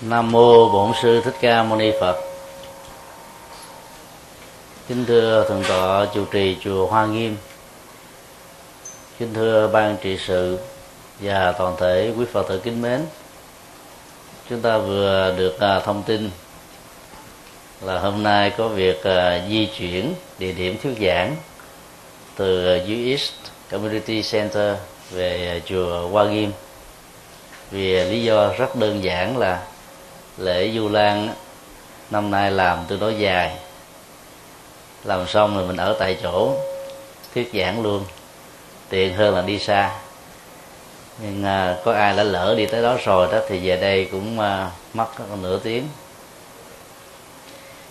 Nam 0.00 0.32
mô 0.32 0.68
Bổn 0.68 0.92
sư 1.02 1.20
Thích 1.24 1.34
Ca 1.40 1.62
Mâu 1.62 1.78
Ni 1.78 1.92
Phật. 2.00 2.16
Kính 4.88 5.04
thưa 5.04 5.44
thượng 5.48 5.62
tọa 5.68 6.06
chủ 6.14 6.24
trì 6.24 6.56
chùa 6.64 6.86
Hoa 6.86 7.06
Nghiêm. 7.06 7.36
Kính 9.18 9.34
thưa 9.34 9.68
ban 9.72 9.96
trị 10.02 10.18
sự 10.26 10.58
và 11.20 11.52
toàn 11.52 11.76
thể 11.80 12.12
quý 12.18 12.24
Phật 12.32 12.48
tử 12.48 12.60
kính 12.64 12.82
mến. 12.82 13.06
Chúng 14.50 14.60
ta 14.60 14.78
vừa 14.78 15.34
được 15.38 15.60
à, 15.60 15.80
thông 15.80 16.02
tin 16.02 16.30
là 17.80 17.98
hôm 17.98 18.22
nay 18.22 18.50
có 18.50 18.68
việc 18.68 19.04
à, 19.04 19.46
di 19.48 19.66
chuyển 19.66 20.14
địa 20.38 20.52
điểm 20.52 20.76
thuyết 20.82 20.94
giảng 21.00 21.36
từ 22.36 22.78
US 22.78 23.30
Community 23.70 24.22
Center 24.22 24.76
về 25.10 25.48
à, 25.48 25.66
chùa 25.66 26.08
Hoa 26.08 26.24
Nghiêm 26.24 26.52
vì 27.70 28.04
lý 28.04 28.22
do 28.22 28.52
rất 28.58 28.76
đơn 28.76 29.04
giản 29.04 29.38
là 29.38 29.62
lễ 30.38 30.70
du 30.74 30.88
lan 30.88 31.28
năm 32.10 32.30
nay 32.30 32.50
làm 32.50 32.78
tương 32.88 33.00
đối 33.00 33.14
dài. 33.14 33.56
Làm 35.04 35.26
xong 35.26 35.56
rồi 35.56 35.66
mình 35.66 35.76
ở 35.76 35.96
tại 35.98 36.16
chỗ 36.22 36.54
thuyết 37.34 37.50
giảng 37.54 37.82
luôn. 37.82 38.04
Tiện 38.88 39.14
hơn 39.14 39.34
là 39.34 39.42
đi 39.42 39.58
xa. 39.58 39.90
Nhưng 41.18 41.44
à, 41.44 41.76
có 41.84 41.92
ai 41.92 42.16
đã 42.16 42.22
lỡ 42.22 42.54
đi 42.56 42.66
tới 42.66 42.82
đó 42.82 42.96
rồi 43.04 43.28
đó 43.32 43.38
thì 43.48 43.58
về 43.58 43.76
đây 43.76 44.08
cũng 44.12 44.40
à, 44.40 44.70
mất 44.94 45.06
nửa 45.42 45.58
tiếng. 45.58 45.88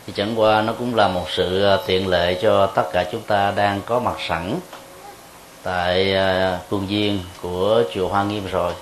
Thì 0.07 0.13
chẳng 0.15 0.39
qua 0.39 0.61
nó 0.61 0.73
cũng 0.73 0.95
là 0.95 1.07
một 1.07 1.25
sự 1.29 1.65
à, 1.65 1.77
tiện 1.87 2.07
lợi 2.07 2.37
cho 2.41 2.65
tất 2.65 2.89
cả 2.93 3.05
chúng 3.11 3.21
ta 3.21 3.51
đang 3.51 3.81
có 3.85 3.99
mặt 3.99 4.15
sẵn 4.27 4.59
tại 5.63 6.15
à, 6.15 6.59
khuôn 6.69 6.87
viên 6.87 7.19
của 7.41 7.83
chùa 7.93 8.07
Hoa 8.07 8.23
Nghiêm 8.23 8.47
rồi 8.47 8.73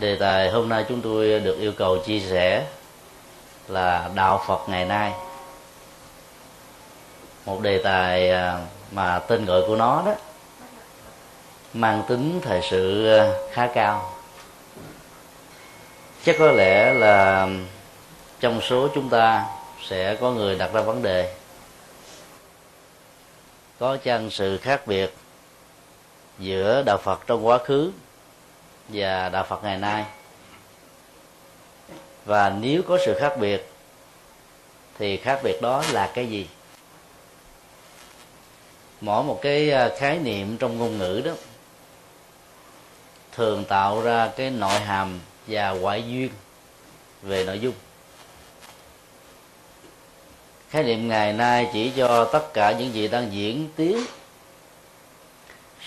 đề 0.00 0.16
tài 0.16 0.50
hôm 0.50 0.68
nay 0.68 0.84
chúng 0.88 1.00
tôi 1.00 1.40
được 1.40 1.58
yêu 1.60 1.72
cầu 1.72 1.98
chia 1.98 2.20
sẻ 2.20 2.66
là 3.68 4.10
đạo 4.14 4.42
phật 4.46 4.68
ngày 4.68 4.84
nay. 4.84 5.12
Một 7.46 7.60
đề 7.62 7.78
tài 7.78 8.30
à, 8.30 8.58
mà 8.90 9.18
tên 9.18 9.44
gọi 9.44 9.62
của 9.66 9.76
nó 9.76 10.02
đó, 10.06 10.14
mang 11.74 12.02
tính 12.08 12.40
thời 12.42 12.60
sự 12.70 13.12
à, 13.18 13.32
khá 13.52 13.66
cao. 13.66 14.12
Chắc 16.24 16.36
có 16.38 16.52
lẽ 16.52 16.94
là 16.94 17.48
trong 18.40 18.60
số 18.60 18.88
chúng 18.94 19.08
ta 19.08 19.46
sẽ 19.88 20.16
có 20.20 20.30
người 20.30 20.56
đặt 20.56 20.72
ra 20.72 20.80
vấn 20.80 21.02
đề. 21.02 21.34
Có 23.78 23.96
chăng 23.96 24.30
sự 24.30 24.58
khác 24.58 24.86
biệt 24.86 25.14
giữa 26.38 26.82
đạo 26.86 26.98
phật 27.02 27.20
trong 27.26 27.46
quá 27.46 27.58
khứ 27.58 27.92
và 28.92 29.28
đạo 29.28 29.44
phật 29.48 29.64
ngày 29.64 29.78
nay. 29.78 30.04
Và 32.24 32.50
nếu 32.60 32.82
có 32.88 32.98
sự 33.06 33.16
khác 33.20 33.32
biệt, 33.38 33.72
thì 34.98 35.16
khác 35.16 35.40
biệt 35.44 35.58
đó 35.62 35.82
là 35.92 36.10
cái 36.14 36.26
gì? 36.26 36.48
Mỗi 39.00 39.24
một 39.24 39.38
cái 39.42 39.70
à, 39.70 39.90
khái 39.98 40.18
niệm 40.18 40.56
trong 40.56 40.78
ngôn 40.78 40.98
ngữ 40.98 41.22
đó 41.24 41.32
thường 43.32 43.64
tạo 43.64 44.02
ra 44.02 44.30
cái 44.36 44.50
nội 44.50 44.80
hàm 44.80 45.20
và 45.46 45.70
ngoại 45.70 46.04
duyên 46.08 46.30
về 47.22 47.44
nội 47.44 47.58
dung. 47.58 47.74
Khái 50.70 50.84
niệm 50.84 51.08
ngày 51.08 51.32
nay 51.32 51.68
chỉ 51.72 51.92
cho 51.96 52.24
tất 52.24 52.52
cả 52.54 52.72
những 52.72 52.94
gì 52.94 53.08
đang 53.08 53.32
diễn 53.32 53.68
tiến 53.76 54.04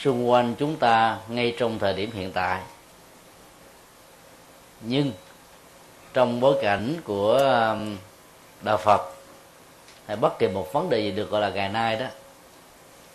xung 0.01 0.29
quanh 0.29 0.55
chúng 0.59 0.75
ta 0.75 1.17
ngay 1.27 1.55
trong 1.59 1.79
thời 1.79 1.93
điểm 1.93 2.11
hiện 2.11 2.31
tại 2.31 2.61
nhưng 4.85 5.11
trong 6.13 6.39
bối 6.39 6.57
cảnh 6.61 6.95
của 7.03 7.33
um, 7.37 7.97
đạo 8.61 8.77
phật, 8.77 9.01
hay 10.07 10.17
bất 10.17 10.39
kỳ 10.39 10.47
một 10.47 10.73
vấn 10.73 10.89
đề 10.89 10.99
gì 10.99 11.11
được 11.11 11.29
gọi 11.29 11.41
là 11.41 11.49
ngày 11.49 11.69
nay 11.69 11.95
đó, 11.95 12.05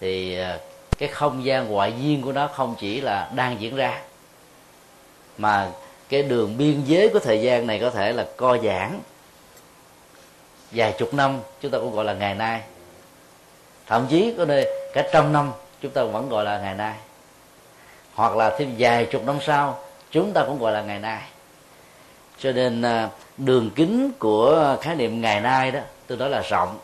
thì 0.01 0.39
à, 0.39 0.59
cái 0.99 1.09
không 1.09 1.45
gian 1.45 1.69
ngoại 1.69 1.95
duyên 2.01 2.23
của 2.23 2.33
nó 2.33 2.47
không 2.47 2.75
chỉ 2.79 3.01
là 3.01 3.31
đang 3.35 3.61
diễn 3.61 3.77
ra, 3.77 4.01
mà 5.39 5.71
cái 6.09 6.23
đường 6.23 6.59
biên 6.59 6.85
giới 6.85 7.09
của 7.09 7.19
thời 7.19 7.41
gian 7.41 7.67
này 7.67 7.79
có 7.81 7.91
thể 7.91 8.13
là 8.13 8.27
co 8.37 8.59
giãn 8.59 9.01
vài 10.71 10.95
chục 10.99 11.15
năm, 11.15 11.39
chúng 11.61 11.71
ta 11.71 11.79
cũng 11.79 11.95
gọi 11.95 12.05
là 12.05 12.15
ngày 12.15 12.35
nay. 12.35 12.61
Thậm 13.87 14.07
chí 14.11 14.35
có 14.39 14.45
nơi 14.45 14.67
cả 14.95 15.09
trăm 15.13 15.33
năm 15.33 15.53
chúng 15.83 15.93
ta 15.93 16.03
vẫn 16.03 16.29
gọi 16.29 16.45
là 16.45 16.59
ngày 16.59 16.75
nay. 16.75 16.95
Hoặc 18.15 18.37
là 18.37 18.57
thêm 18.59 18.75
vài 18.79 19.07
chục 19.07 19.25
năm 19.25 19.39
sau, 19.43 19.79
chúng 20.11 20.33
ta 20.33 20.45
cũng 20.45 20.59
gọi 20.59 20.73
là 20.73 20.83
ngày 20.83 20.99
nay 20.99 21.23
cho 22.39 22.53
nên 22.53 22.83
à, 22.83 23.09
đường 23.37 23.71
kính 23.71 24.11
của 24.19 24.77
khái 24.81 24.95
niệm 24.95 25.21
ngày 25.21 25.41
nay 25.41 25.71
đó, 25.71 25.81
tôi 26.07 26.19
nói 26.19 26.31
là 26.31 26.43
rộng. 26.49 26.79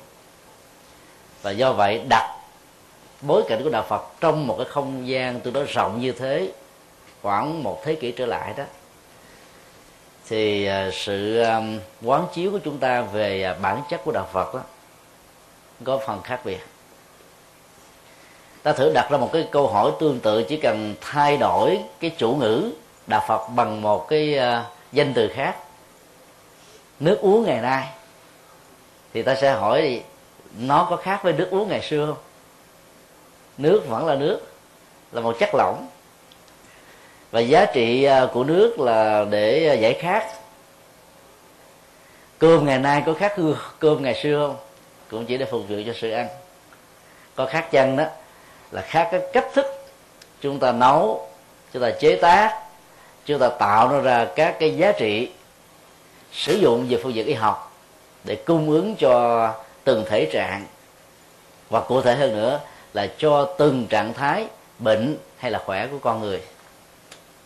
Và 1.43 1.51
do 1.51 1.73
vậy, 1.73 2.01
đặt 2.09 2.37
bối 3.21 3.43
cảnh 3.49 3.65
của 3.65 3.71
đạo 3.71 3.85
Phật 3.89 4.05
trong 4.21 4.47
một 4.47 4.55
cái 4.59 4.67
không 4.71 5.09
gian 5.09 5.41
tôi 5.41 5.53
nói 5.53 5.65
rộng 5.65 6.01
như 6.01 6.13
thế, 6.13 6.53
khoảng 7.23 7.63
một 7.63 7.85
thế 7.85 7.95
kỷ 7.95 8.13
trở 8.13 8.27
lại 8.27 8.55
đó, 8.57 8.65
thì 10.29 10.67
à, 10.67 10.91
sự 10.93 11.39
à, 11.39 11.63
quán 12.03 12.27
chiếu 12.35 12.51
của 12.51 12.61
chúng 12.65 12.79
ta 12.79 13.01
về 13.01 13.55
bản 13.63 13.83
chất 13.91 14.01
của 14.05 14.13
đạo 14.13 14.29
Phật 14.33 14.55
đó, 14.55 14.61
có 15.85 15.99
phần 16.07 16.23
khác 16.23 16.41
biệt. 16.45 16.67
Ta 18.63 18.73
thử 18.73 18.93
đặt 18.95 19.09
ra 19.11 19.19
một 19.19 19.31
cái 19.33 19.49
câu 19.51 19.69
hỏi 19.69 19.93
tương 20.01 20.21
tự, 20.21 20.43
chỉ 20.43 20.57
cần 20.57 20.95
thay 21.01 21.37
đổi 21.37 21.79
cái 22.01 22.11
chủ 22.19 22.35
ngữ 22.35 22.71
đạo 23.07 23.25
Phật 23.29 23.49
bằng 23.49 23.83
một 23.83 24.09
cái 24.09 24.39
danh 24.95 25.13
từ 25.15 25.29
khác. 25.35 25.57
Nước 27.01 27.19
uống 27.21 27.45
ngày 27.45 27.61
nay, 27.61 27.89
thì 29.15 29.23
ta 29.23 29.35
sẽ 29.35 29.53
hỏi 29.53 30.03
nó 30.59 30.87
có 30.91 30.97
khác 30.97 31.21
với 31.23 31.33
nước 31.33 31.49
uống 31.51 31.69
ngày 31.69 31.83
xưa 31.83 32.07
không? 32.07 32.25
Nước 33.59 33.83
vẫn 33.89 34.07
là 34.07 34.15
nước, 34.15 34.41
là 35.13 35.21
một 35.21 35.37
chất 35.39 35.51
lỏng. 35.55 35.89
Và 37.31 37.41
giá 37.41 37.67
trị 37.75 38.05
à, 38.05 38.27
của 38.33 38.45
nước 38.45 38.81
là 38.81 39.25
để 39.31 39.79
giải 39.81 39.95
khát. 40.01 40.27
Cơm 42.39 42.67
ngày 42.67 42.79
nay 42.79 43.03
có 43.07 43.15
khác 43.15 43.37
cơm 43.79 44.03
ngày 44.03 44.15
xưa 44.23 44.47
không? 44.47 44.57
Cũng 45.11 45.27
chỉ 45.27 45.37
để 45.37 45.47
phục 45.47 45.69
vụ 45.69 45.77
cho 45.87 45.93
sự 46.01 46.11
ăn. 46.11 46.29
Có 47.35 47.47
khác 47.47 47.69
chăng 47.71 47.97
đó 47.97 48.05
là 48.71 48.83
khác 48.83 49.09
cái 49.11 49.21
cách 49.33 49.47
thức 49.55 49.67
chúng 50.41 50.59
ta 50.59 50.73
nấu, 50.73 51.29
chúng 51.73 51.83
ta 51.83 51.91
chế 52.01 52.17
tác 52.17 52.64
chúng 53.27 53.39
ta 53.39 53.49
tạo 53.49 54.01
ra 54.01 54.27
các 54.37 54.57
cái 54.61 54.77
giá 54.77 54.93
trị 54.93 55.31
sử 56.33 56.55
dụng 56.55 56.87
về 56.89 56.99
phương 57.03 57.15
diện 57.15 57.27
y 57.27 57.35
học 57.35 57.73
để 58.25 58.37
cung 58.37 58.71
ứng 58.71 58.97
cho 58.97 59.51
từng 59.85 60.05
thể 60.09 60.31
trạng. 60.33 60.67
Và 61.71 61.81
cụ 61.81 62.01
thể 62.03 62.15
hơn 62.15 62.37
nữa 62.37 62.61
là 62.93 63.09
cho 63.19 63.45
từng 63.59 63.87
trạng 63.87 64.15
thái, 64.15 64.47
bệnh 64.79 65.17
hay 65.39 65.51
là 65.51 65.63
khỏe 65.67 65.87
của 65.87 65.99
con 65.99 66.21
người. 66.21 66.43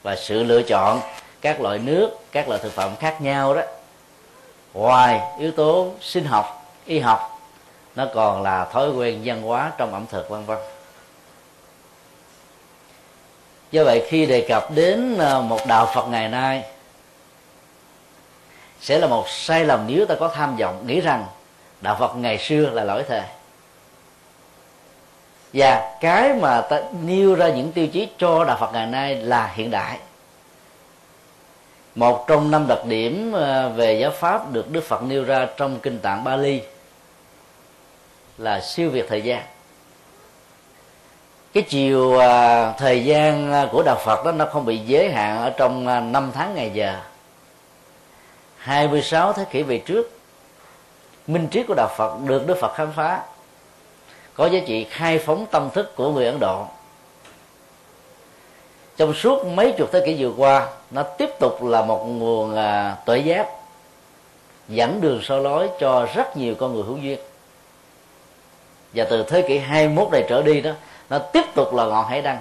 Và 0.03 0.17
sự 0.17 0.43
lựa 0.43 0.63
chọn 0.63 1.01
các 1.41 1.61
loại 1.61 1.79
nước, 1.79 2.11
các 2.33 2.49
loại 2.49 2.61
thực 2.63 2.73
phẩm 2.73 2.97
khác 3.01 3.23
nhau 3.23 3.55
đó. 3.55 3.63
Ngoài 4.75 5.21
yếu 5.39 5.53
tố 5.53 5.93
sinh 6.01 6.25
học, 6.25 6.73
y 6.87 6.99
học, 6.99 7.41
nó 7.97 8.07
còn 8.15 8.43
là 8.43 8.65
thói 8.65 8.91
quen 8.91 9.21
văn 9.25 9.43
hóa 9.43 9.73
trong 9.79 9.93
ẩm 9.93 10.07
thực, 10.11 10.31
vân 10.31 10.45
vân 10.45 10.59
do 13.73 13.85
vậy, 13.85 14.07
khi 14.09 14.27
đề 14.27 14.47
cập 14.49 14.71
đến 14.75 15.19
ờ, 15.19 15.41
một 15.41 15.67
đạo 15.67 15.91
phật 15.95 16.09
ngày 16.09 16.29
nay, 16.29 16.65
sẽ 18.81 18.99
là 18.99 19.07
một 19.07 19.29
sai 19.29 19.65
lầm 19.65 19.85
nếu 19.87 20.07
ta 20.07 20.15
có 20.15 20.29
tham 20.29 20.57
vọng, 20.57 20.87
nghĩ 20.87 21.01
rằng 21.01 21.27
đạo 21.81 21.97
phật 22.01 22.17
ngày 22.17 22.39
xưa 22.39 22.71
là 22.71 22.85
lỗi 22.85 23.05
thời. 23.09 23.23
Và 25.53 25.97
cái 26.01 26.35
mà 26.35 26.61
ta 26.61 26.81
nêu 27.03 27.35
ra 27.35 27.49
những 27.49 27.73
tiêu 27.73 27.87
chí 27.87 28.09
cho 28.19 28.45
đạo 28.45 28.57
phật 28.61 28.73
ngày 28.73 28.87
nay 28.87 29.15
là 29.15 29.53
hiện 29.55 29.71
đại. 29.71 29.99
Một 31.95 32.25
trong 32.29 32.51
năm 32.51 32.67
đặc 32.69 32.79
điểm 32.85 33.33
ờ, 33.33 33.69
về 33.69 33.99
giáo 34.01 34.11
pháp 34.11 34.53
được 34.53 34.71
đức 34.71 34.85
phật 34.85 35.03
nêu 35.03 35.25
ra 35.25 35.47
trong 35.57 35.81
kinh 35.81 35.99
tạng 35.99 36.25
bali 36.25 36.63
là 38.39 38.61
siêu 38.61 38.91
việt 38.91 39.07
thời 39.09 39.23
gian 39.23 39.43
cái 41.53 41.63
chiều 41.63 42.19
à, 42.19 42.73
thời 42.73 43.05
gian 43.05 43.53
à, 43.53 43.69
của 43.73 43.83
đạo 43.83 43.99
Phật 44.05 44.25
đó 44.25 44.33
nó 44.33 44.47
không 44.47 44.65
bị 44.65 44.79
giới 44.79 45.11
hạn 45.11 45.39
ở 45.39 45.51
trong 45.51 45.87
à, 45.87 46.01
năm 46.01 46.31
tháng 46.35 46.55
ngày 46.55 46.71
giờ. 46.75 47.01
26 48.57 49.33
thế 49.33 49.45
kỷ 49.51 49.63
về 49.63 49.79
trước 49.79 50.11
minh 51.27 51.49
triết 51.51 51.67
của 51.67 51.75
đạo 51.75 51.89
Phật 51.97 52.19
được 52.27 52.47
Đức 52.47 52.59
Phật 52.61 52.75
khám 52.75 52.93
phá. 52.93 53.23
Có 54.35 54.47
giá 54.47 54.59
trị 54.67 54.87
khai 54.91 55.19
phóng 55.19 55.47
tâm 55.51 55.71
thức 55.71 55.97
của 55.97 56.11
người 56.11 56.27
Ấn 56.27 56.41
Độ. 56.41 56.67
Trong 58.97 59.15
suốt 59.15 59.47
mấy 59.47 59.75
chục 59.79 59.89
thế 59.93 60.03
kỷ 60.07 60.17
vừa 60.19 60.33
qua 60.37 60.69
nó 60.91 61.03
tiếp 61.03 61.31
tục 61.41 61.65
là 61.65 61.83
một 61.83 62.05
nguồn 62.07 62.57
à, 62.57 62.97
tuệ 63.07 63.19
giác 63.19 63.47
dẫn 64.69 65.01
đường 65.01 65.21
soi 65.23 65.41
lối 65.41 65.69
cho 65.81 66.09
rất 66.15 66.37
nhiều 66.37 66.55
con 66.55 66.75
người 66.75 66.83
hữu 66.83 66.97
duyên. 66.97 67.19
Và 68.95 69.05
từ 69.11 69.23
thế 69.23 69.43
kỷ 69.49 69.59
21 69.59 70.09
này 70.13 70.25
trở 70.29 70.43
đi 70.43 70.61
đó 70.61 70.71
nó 71.11 71.19
tiếp 71.19 71.45
tục 71.55 71.75
là 71.75 71.85
ngọn 71.85 72.09
hải 72.09 72.23
đăng, 72.23 72.39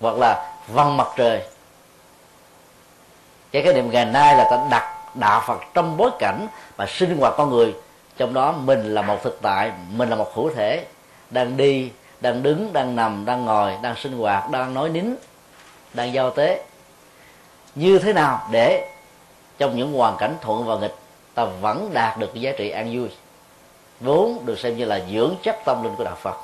hoặc 0.00 0.14
là 0.18 0.56
văn 0.68 0.96
mặt 0.96 1.08
trời. 1.16 1.42
Cái 3.52 3.62
cái 3.62 3.74
niệm 3.74 3.90
ngày 3.90 4.04
nay 4.04 4.36
là 4.36 4.48
ta 4.50 4.66
đặt 4.70 4.96
đạo 5.14 5.42
phật 5.46 5.60
trong 5.74 5.96
bối 5.96 6.10
cảnh 6.18 6.46
mà 6.76 6.86
sinh 6.86 7.18
hoạt 7.18 7.34
con 7.36 7.50
người. 7.50 7.74
Trong 8.16 8.34
đó 8.34 8.52
mình 8.52 8.94
là 8.94 9.02
một 9.02 9.18
thực 9.22 9.38
tại, 9.42 9.72
mình 9.90 10.10
là 10.10 10.16
một 10.16 10.34
hữu 10.34 10.50
thể, 10.54 10.84
đang 11.30 11.56
đi, 11.56 11.90
đang 12.20 12.42
đứng, 12.42 12.72
đang 12.72 12.96
nằm, 12.96 13.24
đang 13.24 13.44
ngồi, 13.44 13.76
đang 13.82 13.96
sinh 13.96 14.18
hoạt, 14.18 14.50
đang 14.50 14.74
nói 14.74 14.88
nín, 14.88 15.14
đang 15.94 16.12
giao 16.12 16.30
tế. 16.30 16.64
Như 17.74 17.98
thế 17.98 18.12
nào 18.12 18.48
để 18.50 18.88
trong 19.58 19.76
những 19.76 19.92
hoàn 19.92 20.16
cảnh 20.16 20.36
thuận 20.40 20.66
và 20.66 20.76
nghịch, 20.76 20.94
ta 21.34 21.44
vẫn 21.44 21.90
đạt 21.92 22.18
được 22.18 22.30
cái 22.34 22.42
giá 22.42 22.52
trị 22.58 22.70
an 22.70 22.96
vui? 22.98 23.08
Vốn 24.00 24.46
được 24.46 24.58
xem 24.58 24.76
như 24.76 24.84
là 24.84 25.00
dưỡng 25.12 25.34
chất 25.42 25.56
tâm 25.64 25.82
linh 25.82 25.96
của 25.96 26.04
đạo 26.04 26.16
phật 26.22 26.36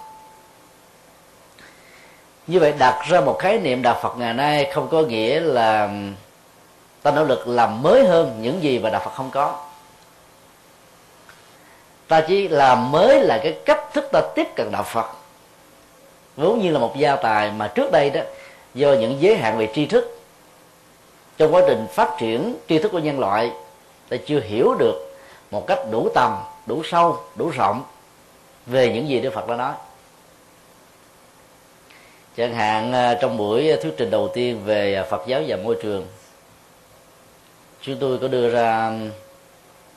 như 2.47 2.61
vậy 2.61 2.75
đặt 2.79 3.03
ra 3.09 3.21
một 3.21 3.39
khái 3.39 3.59
niệm 3.59 3.83
đạo 3.83 3.99
phật 4.03 4.19
ngày 4.19 4.35
nay 4.35 4.71
không 4.75 4.89
có 4.89 5.03
nghĩa 5.03 5.41
là 5.41 5.89
ta 7.03 7.11
nỗ 7.11 7.25
lực 7.25 7.49
làm 7.49 7.83
mới 7.83 8.05
hơn 8.05 8.39
những 8.41 8.63
gì 8.63 8.79
mà 8.79 8.91
đạo 8.91 9.01
phật 9.05 9.11
không 9.15 9.31
có. 9.31 9.65
Ta 12.09 12.21
chỉ 12.21 12.49
làm 12.49 12.91
mới 12.91 13.21
là 13.21 13.41
cái 13.43 13.57
cách 13.65 13.93
thức 13.93 14.09
ta 14.13 14.21
tiếp 14.35 14.47
cận 14.57 14.71
đạo 14.73 14.83
phật. 14.83 15.07
Vốn 16.37 16.59
như 16.59 16.71
là 16.71 16.79
một 16.79 16.97
gia 16.97 17.17
tài 17.17 17.53
mà 17.53 17.69
trước 17.69 17.93
đây 17.93 18.11
đó, 18.11 18.21
do 18.75 18.93
những 18.93 19.17
giới 19.21 19.37
hạn 19.37 19.59
về 19.59 19.69
tri 19.75 19.87
thức, 19.87 20.21
trong 21.39 21.55
quá 21.55 21.63
trình 21.69 21.87
phát 21.93 22.11
triển 22.19 22.57
tri 22.69 22.79
thức 22.79 22.93
của 22.93 22.99
nhân 22.99 23.19
loại, 23.19 23.53
ta 24.09 24.17
chưa 24.27 24.41
hiểu 24.41 24.75
được 24.79 25.17
một 25.51 25.67
cách 25.67 25.79
đủ 25.91 26.09
tầm, 26.15 26.37
đủ 26.67 26.83
sâu, 26.85 27.19
đủ 27.37 27.51
rộng 27.51 27.83
về 28.67 28.93
những 28.93 29.09
gì 29.09 29.21
đức 29.21 29.35
phật 29.35 29.49
đã 29.49 29.57
nói 29.57 29.73
chẳng 32.37 32.55
hạn 32.55 32.93
ờ, 32.93 33.15
trong 33.15 33.37
buổi 33.37 33.77
thuyết 33.83 33.95
trình 33.97 34.11
đầu 34.11 34.29
tiên 34.35 34.65
về 34.65 34.95
ờ, 34.95 35.07
phật 35.11 35.23
giáo 35.27 35.43
và 35.47 35.57
môi 35.57 35.77
trường 35.83 36.07
chúng 37.81 37.97
tôi 38.01 38.19
có 38.19 38.29
đưa 38.29 38.51
ra 38.51 38.93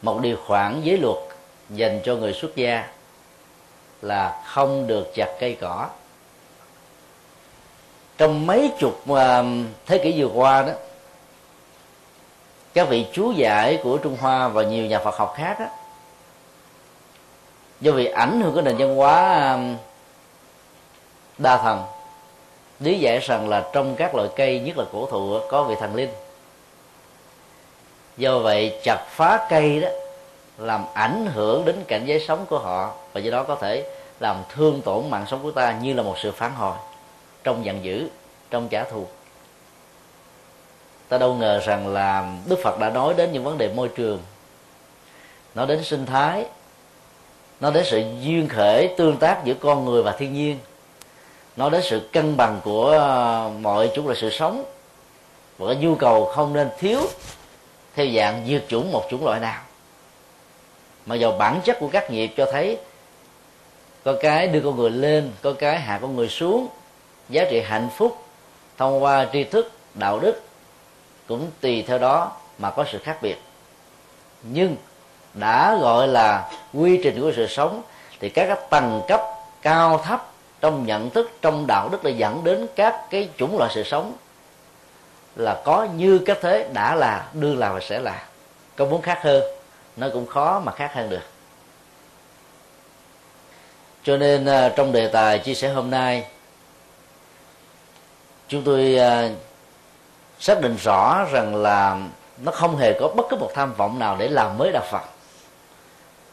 một 0.02 0.20
điều 0.22 0.38
khoản 0.48 0.82
giới 0.84 0.98
luật 0.98 1.18
dành 1.70 2.02
cho 2.04 2.16
người 2.16 2.34
xuất 2.34 2.56
gia 2.56 2.88
là 4.02 4.42
không 4.46 4.88
được 4.88 5.12
chặt 5.16 5.36
cây 5.40 5.58
cỏ. 5.62 5.88
Trong 8.18 8.48
mấy 8.48 8.72
chục 8.80 9.02
ờ, 9.08 9.46
thế 9.86 9.98
kỷ 9.98 10.22
vừa 10.22 10.30
qua 10.34 10.62
đó 10.62 10.74
các 12.74 12.90
vị 12.90 13.06
chú 13.14 13.32
giải 13.32 13.80
của 13.84 13.98
trung 13.98 14.18
hoa 14.20 14.48
và 14.48 14.64
nhiều 14.64 14.86
nhà 14.86 15.00
phật 15.00 15.16
học 15.18 15.34
khác 15.38 15.60
đó, 15.60 15.66
do 17.82 17.92
vì 17.92 18.06
ảnh 18.06 18.42
hưởng 18.42 18.54
của 18.54 18.62
nền 18.62 18.78
văn 18.78 18.96
hóa 18.96 19.58
đa 21.38 21.58
thần 21.58 21.99
lý 22.80 23.00
giải 23.00 23.20
rằng 23.20 23.50
là 23.50 23.70
trong 23.74 23.96
các 23.96 24.16
loại 24.16 24.30
cây, 24.36 24.60
nhất 24.60 24.78
là 24.78 24.86
cổ 24.92 25.06
thụ 25.06 25.40
có 25.50 25.64
vị 25.64 25.76
thần 25.80 25.96
linh. 25.96 26.10
Do 28.18 28.40
vậy, 28.40 28.80
chặt 28.84 29.06
phá 29.10 29.48
cây 29.50 29.80
đó 29.80 29.90
làm 30.58 30.86
ảnh 30.94 31.26
hưởng 31.34 31.66
đến 31.66 31.84
cảnh 31.88 32.06
giới 32.06 32.20
sống 32.20 32.46
của 32.50 32.60
họ, 32.60 32.94
và 33.14 33.22
do 33.22 33.32
đó 33.32 33.44
có 33.44 33.56
thể 33.56 33.90
làm 34.20 34.36
thương 34.50 34.82
tổn 34.82 35.10
mạng 35.10 35.26
sống 35.28 35.40
của 35.44 35.52
ta 35.52 35.78
như 35.82 35.94
là 35.94 36.04
một 36.04 36.16
sự 36.18 36.32
phản 36.32 36.56
hồi 36.56 36.76
trong 37.44 37.66
giận 37.66 37.84
dữ, 37.84 38.08
trong 38.50 38.68
trả 38.70 38.84
thù. 38.84 39.08
Ta 41.10 41.18
đâu 41.18 41.34
ngờ 41.34 41.60
rằng 41.66 41.88
là 41.88 42.34
đức 42.46 42.60
phật 42.64 42.80
đã 42.80 42.90
nói 42.90 43.14
đến 43.14 43.32
những 43.32 43.44
vấn 43.44 43.58
đề 43.58 43.74
môi 43.74 43.88
trường. 43.88 44.20
Nói 45.56 45.68
đến 45.68 45.84
sinh 45.84 46.06
thái, 46.06 46.46
nói 47.60 47.72
đến 47.72 47.86
sự 47.86 48.04
duyên 48.22 48.48
khởi 48.48 48.90
tương 48.98 49.18
tác 49.18 49.46
giữa 49.46 49.54
con 49.54 49.86
người 49.86 50.04
và 50.04 50.12
thiên 50.12 50.34
nhiên 50.34 50.58
nói 51.56 51.70
đến 51.70 51.82
sự 51.84 52.10
cân 52.14 52.38
bằng 52.38 52.62
của 52.64 52.90
ờ, 52.90 53.52
mọi 53.62 53.92
chúng 53.96 54.08
là 54.08 54.16
sự 54.16 54.30
sống 54.30 54.64
và 55.58 55.68
cái 55.68 55.76
nhu 55.76 55.96
cầu 55.96 56.26
không 56.26 56.54
nên 56.54 56.70
thiếu 56.80 57.00
theo 57.96 58.06
dạng 58.16 58.46
diệt 58.48 58.66
chủng 58.68 58.92
một 58.92 59.04
chủng 59.10 59.26
loại 59.26 59.40
nào. 59.40 59.62
Mà 61.06 61.16
vào 61.20 61.32
bản 61.32 61.62
chất 61.66 61.78
của 61.80 61.90
các 61.92 62.12
nghiệp 62.12 62.34
cho 62.38 62.46
thấy 62.52 62.78
có 64.04 64.14
cái 64.22 64.48
đưa 64.48 64.62
con 64.62 64.76
người 64.76 64.90
lên, 64.90 65.32
có 65.42 65.54
cái 65.54 65.80
hạ 65.80 66.00
con 66.02 66.16
người 66.16 66.28
xuống, 66.28 66.68
giá 67.30 67.44
trị 67.52 67.62
hạnh 67.62 67.90
phúc 67.96 68.24
thông 68.78 69.04
qua 69.04 69.28
tri 69.34 69.44
thức, 69.44 69.72
đạo 69.94 70.20
đức 70.20 70.42
cũng 71.28 71.52
tùy 71.62 71.84
theo 71.88 71.98
đó 71.98 72.32
mà 72.58 72.72
có 72.72 72.86
sự 72.92 73.00
khác 73.04 73.18
biệt. 73.22 73.38
Nhưng 74.44 74.76
đã 75.34 75.78
gọi 75.82 76.08
là 76.08 76.52
quy 76.74 77.00
trình 77.04 77.22
của 77.22 77.32
sự 77.36 77.48
sống 77.48 77.82
thì 78.20 78.30
các 78.30 78.70
tầng 78.70 79.02
cấp 79.08 79.22
cao 79.62 79.98
thấp 79.98 80.29
trong 80.62 80.86
nhận 80.86 81.10
thức, 81.10 81.32
trong 81.42 81.68
đạo 81.68 81.90
đức 81.90 82.06
là 82.06 82.12
dẫn 82.12 82.44
đến 82.44 82.68
các 82.76 83.06
cái 83.10 83.30
chủng 83.38 83.58
loại 83.58 83.72
sự 83.74 83.84
sống 83.84 84.14
là 85.36 85.62
có 85.66 85.88
như 85.96 86.20
các 86.26 86.38
thế, 86.42 86.70
đã 86.74 86.96
là, 86.96 87.28
đương 87.34 87.58
là 87.58 87.72
và 87.72 87.80
sẽ 87.80 88.00
là. 88.00 88.24
Có 88.76 88.86
muốn 88.86 89.02
khác 89.02 89.20
hơn, 89.24 89.44
nó 89.96 90.08
cũng 90.14 90.28
khó 90.28 90.60
mà 90.60 90.72
khác 90.72 90.92
hơn 90.94 91.10
được. 91.10 91.24
Cho 94.04 94.18
nên 94.18 94.46
à, 94.46 94.70
trong 94.76 94.92
đề 94.92 95.08
tài 95.08 95.40
chia 95.40 95.54
sẻ 95.54 95.70
hôm 95.70 95.92
nay, 95.92 96.26
chúng 98.48 98.64
tôi 98.64 98.96
à, 98.98 99.30
xác 100.40 100.62
định 100.62 100.78
rõ 100.84 101.26
rằng 101.32 101.56
là 101.56 101.98
nó 102.44 102.52
không 102.52 102.78
hề 102.78 103.00
có 103.00 103.08
bất 103.08 103.26
cứ 103.30 103.38
một 103.38 103.52
tham 103.56 103.74
vọng 103.74 104.00
nào 104.00 104.16
để 104.20 104.28
làm 104.28 104.58
mới 104.58 104.72
đạo 104.72 104.84
phật. 104.92 105.04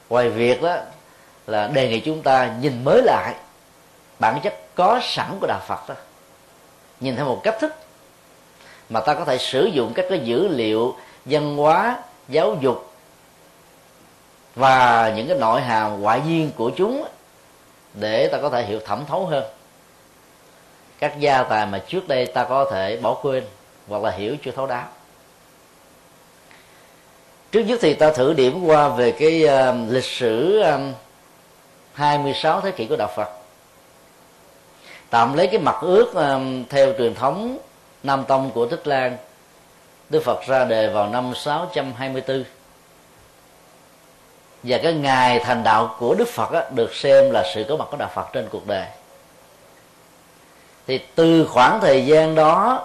Ngoài 0.08 0.28
việc 0.28 0.62
đó 0.62 0.76
là 1.46 1.68
đề 1.68 1.88
nghị 1.88 2.00
chúng 2.00 2.22
ta 2.22 2.54
nhìn 2.60 2.84
mới 2.84 3.02
lại 3.02 3.34
bản 4.18 4.40
chất 4.42 4.54
có 4.74 5.00
sẵn 5.02 5.38
của 5.40 5.46
đạo 5.46 5.60
phật 5.66 5.88
đó. 5.88 5.94
Nhìn 7.00 7.16
theo 7.16 7.24
một 7.24 7.40
cách 7.44 7.56
thức 7.60 7.74
mà 8.88 9.00
ta 9.00 9.14
có 9.14 9.24
thể 9.24 9.38
sử 9.38 9.64
dụng 9.64 9.92
các 9.94 10.06
cái 10.08 10.18
dữ 10.18 10.48
liệu 10.48 10.96
văn 11.24 11.56
hóa 11.56 11.98
giáo 12.28 12.56
dục 12.60 12.92
và 14.54 15.12
những 15.16 15.28
cái 15.28 15.38
nội 15.38 15.60
hàm 15.60 16.00
ngoại 16.00 16.20
duyên 16.26 16.50
của 16.56 16.70
chúng 16.76 17.06
để 17.94 18.28
ta 18.28 18.38
có 18.42 18.50
thể 18.50 18.64
hiểu 18.64 18.80
thẩm 18.80 19.04
thấu 19.06 19.26
hơn. 19.26 19.44
Các 20.98 21.18
gia 21.18 21.42
tài 21.42 21.66
mà 21.66 21.78
trước 21.88 22.08
đây 22.08 22.26
ta 22.26 22.44
có 22.44 22.70
thể 22.72 22.96
bỏ 22.96 23.14
quên 23.14 23.44
hoặc 23.88 24.02
là 24.02 24.10
hiểu 24.10 24.36
chưa 24.44 24.50
thấu 24.50 24.66
đáo. 24.66 24.88
Trước 27.52 27.60
nhất 27.60 27.78
thì 27.82 27.94
ta 27.94 28.12
thử 28.12 28.32
điểm 28.32 28.64
qua 28.64 28.88
về 28.88 29.12
cái 29.12 29.44
uh, 29.44 29.92
lịch 29.92 30.04
sử 30.04 30.60
ờ, 30.60 30.72
um, 30.72 30.92
26 31.92 32.60
thế 32.60 32.70
kỷ 32.70 32.86
của 32.86 32.96
đạo 32.96 33.08
Phật 33.16 33.30
tạm 35.10 35.36
lấy 35.36 35.46
cái 35.46 35.58
mặt 35.58 35.76
ước 35.80 36.14
ờ, 36.14 36.40
theo 36.70 36.92
truyền 36.98 37.14
thống 37.14 37.58
Nam 38.02 38.24
Tông 38.28 38.50
của 38.50 38.66
Thích 38.66 38.86
Lan 38.86 39.16
Đức 40.10 40.22
Phật 40.24 40.46
ra 40.46 40.64
đề 40.64 40.88
vào 40.88 41.08
năm 41.08 41.32
624 41.34 42.44
và 44.62 44.78
cái 44.82 44.92
ngày 44.92 45.38
thành 45.44 45.64
đạo 45.64 45.96
của 45.98 46.14
Đức 46.14 46.28
Phật 46.28 46.52
á, 46.52 46.64
được 46.74 46.94
xem 46.94 47.30
là 47.30 47.44
sự 47.54 47.64
có 47.68 47.76
mặt 47.76 47.84
của 47.90 47.96
đạo 47.96 48.10
Phật 48.14 48.26
trên 48.32 48.48
cuộc 48.50 48.66
đời. 48.66 48.86
Thì 50.86 51.00
từ 51.14 51.46
khoảng 51.46 51.80
thời 51.80 52.06
gian 52.06 52.34
đó 52.34 52.82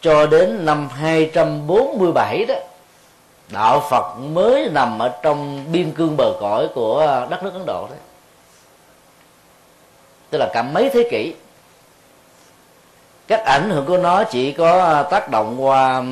cho 0.00 0.26
đến 0.26 0.66
năm 0.66 0.88
247 0.88 2.44
đó 2.44 2.54
đạo 3.48 3.86
Phật 3.90 4.14
mới 4.18 4.68
nằm 4.72 4.98
ở 4.98 5.12
trong 5.22 5.64
biên 5.72 5.92
cương 5.92 6.16
bờ 6.16 6.32
cõi 6.40 6.68
của 6.74 7.26
đất 7.30 7.42
nước 7.42 7.52
Ấn 7.52 7.66
Độ 7.66 7.86
đấy 7.90 7.98
tức 10.34 10.38
là 10.38 10.50
cả 10.52 10.62
mấy 10.62 10.90
thế 10.90 11.08
kỷ. 11.10 11.34
Các 13.26 13.44
ảnh 13.44 13.70
hưởng 13.70 13.86
của 13.86 13.96
nó 13.96 14.24
chỉ 14.24 14.52
có 14.52 15.02
tác 15.02 15.30
động 15.30 15.64
qua 15.64 16.02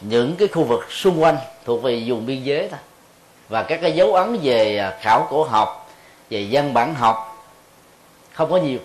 những 0.00 0.36
cái 0.36 0.48
khu 0.48 0.64
vực 0.64 0.92
xung 0.92 1.22
quanh 1.22 1.36
thuộc 1.64 1.82
về 1.82 2.02
vùng 2.06 2.26
biên 2.26 2.42
giới 2.42 2.68
thôi. 2.68 2.78
Và 3.48 3.62
các 3.62 3.78
cái 3.82 3.92
dấu 3.92 4.14
ấn 4.14 4.38
về 4.42 4.90
khảo 5.00 5.26
cổ 5.30 5.44
học, 5.44 5.90
về 6.30 6.48
văn 6.50 6.74
bản 6.74 6.94
học 6.94 7.46
không 8.32 8.50
có 8.50 8.56
nhiều. 8.56 8.78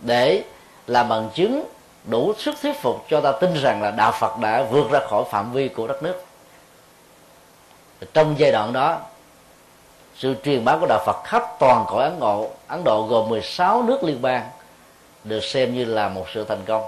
Để 0.00 0.42
làm 0.86 1.08
bằng 1.08 1.28
chứng 1.34 1.64
đủ 2.04 2.34
sức 2.38 2.54
thuyết 2.62 2.82
phục 2.82 3.06
cho 3.10 3.20
ta 3.20 3.32
tin 3.32 3.54
rằng 3.62 3.82
là 3.82 3.90
đạo 3.90 4.12
Phật 4.12 4.38
đã 4.38 4.62
vượt 4.62 4.90
ra 4.90 5.00
khỏi 5.10 5.24
phạm 5.30 5.52
vi 5.52 5.68
của 5.68 5.86
đất 5.86 6.02
nước. 6.02 6.24
Trong 8.14 8.34
giai 8.38 8.52
đoạn 8.52 8.72
đó 8.72 9.00
sự 10.18 10.34
truyền 10.44 10.64
bá 10.64 10.76
của 10.76 10.86
đạo 10.86 11.02
Phật 11.06 11.24
khắp 11.24 11.42
toàn 11.58 11.84
cõi 11.88 12.04
Ấn 12.04 12.20
Độ 12.20 12.50
Ấn 12.68 12.84
Độ 12.84 13.06
gồm 13.06 13.28
16 13.28 13.82
nước 13.82 14.04
liên 14.04 14.22
bang, 14.22 14.50
được 15.24 15.44
xem 15.44 15.74
như 15.74 15.84
là 15.84 16.08
một 16.08 16.26
sự 16.34 16.44
thành 16.44 16.64
công. 16.66 16.84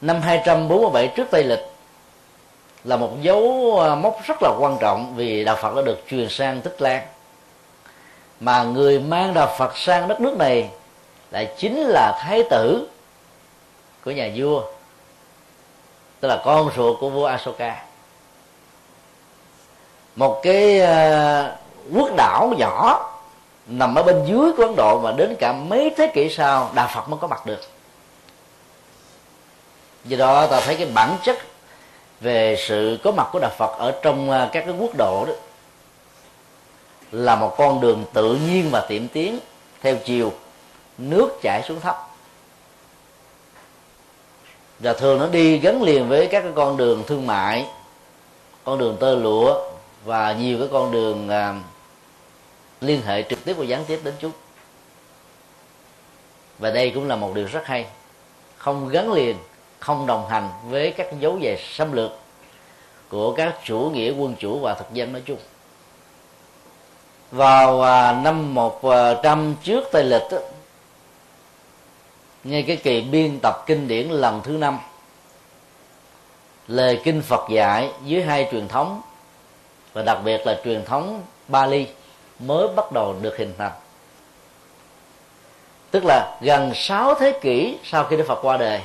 Năm 0.00 0.20
247 0.20 1.08
trước 1.16 1.28
Tây 1.30 1.44
lịch 1.44 1.60
là 2.84 2.96
một 2.96 3.10
dấu 3.22 3.78
à, 3.80 3.94
mốc 3.94 4.20
rất 4.26 4.42
là 4.42 4.50
quan 4.58 4.76
trọng 4.80 5.14
vì 5.16 5.44
đạo 5.44 5.56
Phật 5.62 5.76
đã 5.76 5.82
được 5.82 5.98
truyền 6.10 6.28
sang 6.28 6.60
Tích 6.60 6.82
Lan. 6.82 7.06
Mà 8.40 8.62
người 8.62 8.98
mang 8.98 9.34
đạo 9.34 9.54
Phật 9.58 9.76
sang 9.76 10.08
đất 10.08 10.20
nước 10.20 10.36
này 10.36 10.70
lại 11.30 11.54
chính 11.58 11.80
là 11.80 12.18
thái 12.20 12.42
tử 12.50 12.88
của 14.04 14.10
nhà 14.10 14.30
vua, 14.36 14.62
tức 16.20 16.28
là 16.28 16.42
con 16.44 16.70
ruột 16.76 17.00
của 17.00 17.10
vua 17.10 17.26
Asoka 17.26 17.89
một 20.16 20.40
cái 20.42 20.80
ờ, 20.80 21.56
quốc 21.94 22.10
đảo 22.16 22.52
nhỏ 22.58 23.06
nằm 23.66 23.94
ở 23.94 24.02
bên 24.02 24.24
dưới 24.26 24.52
của 24.56 24.62
Ấn 24.62 24.76
Độ 24.76 25.00
mà 25.00 25.12
đến 25.12 25.36
cả 25.38 25.52
mấy 25.52 25.94
thế 25.96 26.10
kỷ 26.14 26.28
sau 26.30 26.70
Đạo 26.74 26.88
Phật 26.94 27.08
mới 27.08 27.18
có 27.20 27.26
mặt 27.26 27.46
được. 27.46 27.60
Do 30.04 30.16
đó 30.16 30.46
ta 30.46 30.60
thấy 30.60 30.76
cái 30.76 30.86
bản 30.94 31.16
chất 31.24 31.38
về 32.20 32.56
sự 32.58 32.98
có 33.04 33.10
mặt 33.10 33.28
của 33.32 33.38
đạo 33.38 33.50
phật 33.58 33.78
ở 33.78 34.00
trong 34.02 34.30
ờ, 34.30 34.48
các 34.52 34.64
cái 34.66 34.74
quốc 34.78 34.90
độ 34.98 35.24
đó 35.28 35.32
là 37.12 37.36
một 37.36 37.54
con 37.58 37.80
đường 37.80 38.04
tự 38.12 38.34
nhiên 38.34 38.68
và 38.70 38.80
tiệm 38.80 39.08
tiến 39.08 39.38
theo 39.80 39.96
chiều, 40.04 40.32
nước 40.98 41.38
chảy 41.42 41.62
xuống 41.68 41.80
thấp. 41.80 42.08
Và 44.78 44.92
thường 44.92 45.18
nó 45.18 45.26
đi 45.26 45.58
gắn 45.58 45.82
liền 45.82 46.08
với 46.08 46.26
các 46.26 46.40
cái 46.40 46.52
con 46.54 46.76
đường 46.76 47.04
thương 47.06 47.26
mại, 47.26 47.66
con 48.64 48.78
đường 48.78 48.96
tơ 49.00 49.14
lụa 49.14 49.70
và 50.04 50.32
nhiều 50.32 50.58
cái 50.58 50.68
con 50.72 50.90
đường 50.90 51.28
à, 51.28 51.54
liên 52.80 53.02
hệ 53.02 53.22
trực 53.22 53.44
tiếp 53.44 53.54
và 53.58 53.64
gián 53.64 53.84
tiếp 53.84 54.00
đến 54.04 54.14
chúng 54.20 54.32
và 56.60 56.70
đây 56.70 56.90
cũng 56.94 57.08
là 57.08 57.16
một 57.16 57.32
điều 57.34 57.46
rất 57.46 57.66
hay. 57.66 57.86
Không 58.56 58.88
gắn 58.88 59.12
liền 59.12 59.36
không 59.78 60.06
đồng 60.06 60.28
hành 60.28 60.50
với 60.64 60.94
các 60.96 61.20
dấu 61.20 61.38
về 61.42 61.58
xâm 61.72 61.92
lược 61.92 62.10
của 63.08 63.34
các 63.34 63.54
chủ 63.64 63.78
nghĩa 63.94 64.10
quân 64.10 64.34
chủ 64.38 64.58
và 64.58 64.74
thực 64.74 64.92
dân 64.92 65.12
nói 65.12 65.22
chung. 65.24 65.38
Vào 67.30 67.82
à, 67.82 68.12
năm 68.12 68.54
100 68.54 69.52
à, 69.52 69.56
trước 69.62 69.84
Tây 69.92 70.04
lịch 70.04 70.22
đó, 70.30 70.38
ngay 72.44 72.62
cái 72.62 72.76
kỳ 72.76 73.00
biên 73.00 73.38
tập 73.42 73.64
kinh 73.66 73.88
điển 73.88 74.08
lần 74.08 74.40
thứ 74.44 74.52
năm 74.52 74.78
lời 76.68 77.00
kinh 77.04 77.22
Phật 77.22 77.50
dạy 77.50 77.90
dưới 78.04 78.22
hai 78.22 78.48
truyền 78.52 78.68
thống 78.68 79.00
và 79.92 80.02
đặc 80.02 80.18
biệt 80.24 80.46
là 80.46 80.60
truyền 80.64 80.84
thống 80.84 81.22
Bali 81.48 81.86
mới 82.38 82.68
bắt 82.68 82.92
đầu 82.92 83.14
được 83.22 83.36
hình 83.36 83.54
thành. 83.58 83.72
Tức 85.90 86.04
là 86.04 86.38
gần 86.40 86.72
6 86.74 87.14
thế 87.14 87.38
kỷ 87.40 87.78
sau 87.84 88.04
khi 88.04 88.16
Đức 88.16 88.24
Phật 88.28 88.38
qua 88.42 88.56
đời, 88.56 88.80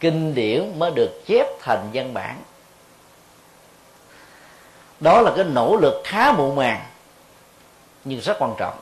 kinh 0.00 0.34
điển 0.34 0.78
mới 0.78 0.90
được 0.90 1.22
chép 1.26 1.46
thành 1.60 1.90
văn 1.92 2.14
bản. 2.14 2.36
Đó 5.00 5.20
là 5.20 5.32
cái 5.36 5.44
nỗ 5.44 5.76
lực 5.76 6.02
khá 6.04 6.32
muộn 6.32 6.56
màng, 6.56 6.80
nhưng 8.04 8.20
rất 8.20 8.36
quan 8.38 8.54
trọng. 8.58 8.74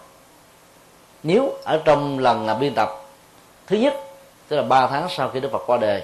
Nếu 1.23 1.53
ở 1.65 1.83
trong 1.85 2.19
lần 2.19 2.47
là 2.47 2.55
biên 2.55 2.75
tập, 2.75 3.03
thứ 3.67 3.77
nhất, 3.77 3.95
tức 4.49 4.57
là 4.57 4.63
ba 4.63 4.87
tháng 4.87 5.09
sau 5.11 5.31
khi 5.31 5.41
Đức 5.41 5.53
Phật 5.53 5.63
qua 5.67 5.77
đời 5.77 6.03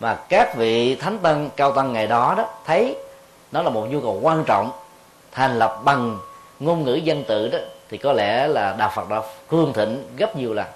và 0.00 0.14
các 0.28 0.56
vị 0.56 0.94
thánh 0.94 1.18
tăng, 1.18 1.50
cao 1.56 1.72
tăng 1.72 1.92
ngày 1.92 2.06
đó 2.06 2.34
đó, 2.36 2.48
thấy 2.64 2.96
nó 3.52 3.62
là 3.62 3.70
một 3.70 3.86
nhu 3.90 4.00
cầu 4.00 4.18
quan 4.22 4.44
trọng. 4.44 4.70
Thành 5.32 5.58
lập 5.58 5.80
bằng 5.84 6.18
ngôn 6.60 6.84
ngữ 6.84 6.94
dân 6.94 7.24
tự 7.24 7.48
đó 7.48 7.58
thì 7.88 7.98
có 7.98 8.12
lẽ 8.12 8.48
là 8.48 8.74
đạo 8.78 8.92
Phật 8.94 9.08
đã 9.08 9.22
hương 9.48 9.72
thịnh 9.72 10.04
gấp 10.16 10.36
nhiều 10.36 10.54
lần. 10.54 10.66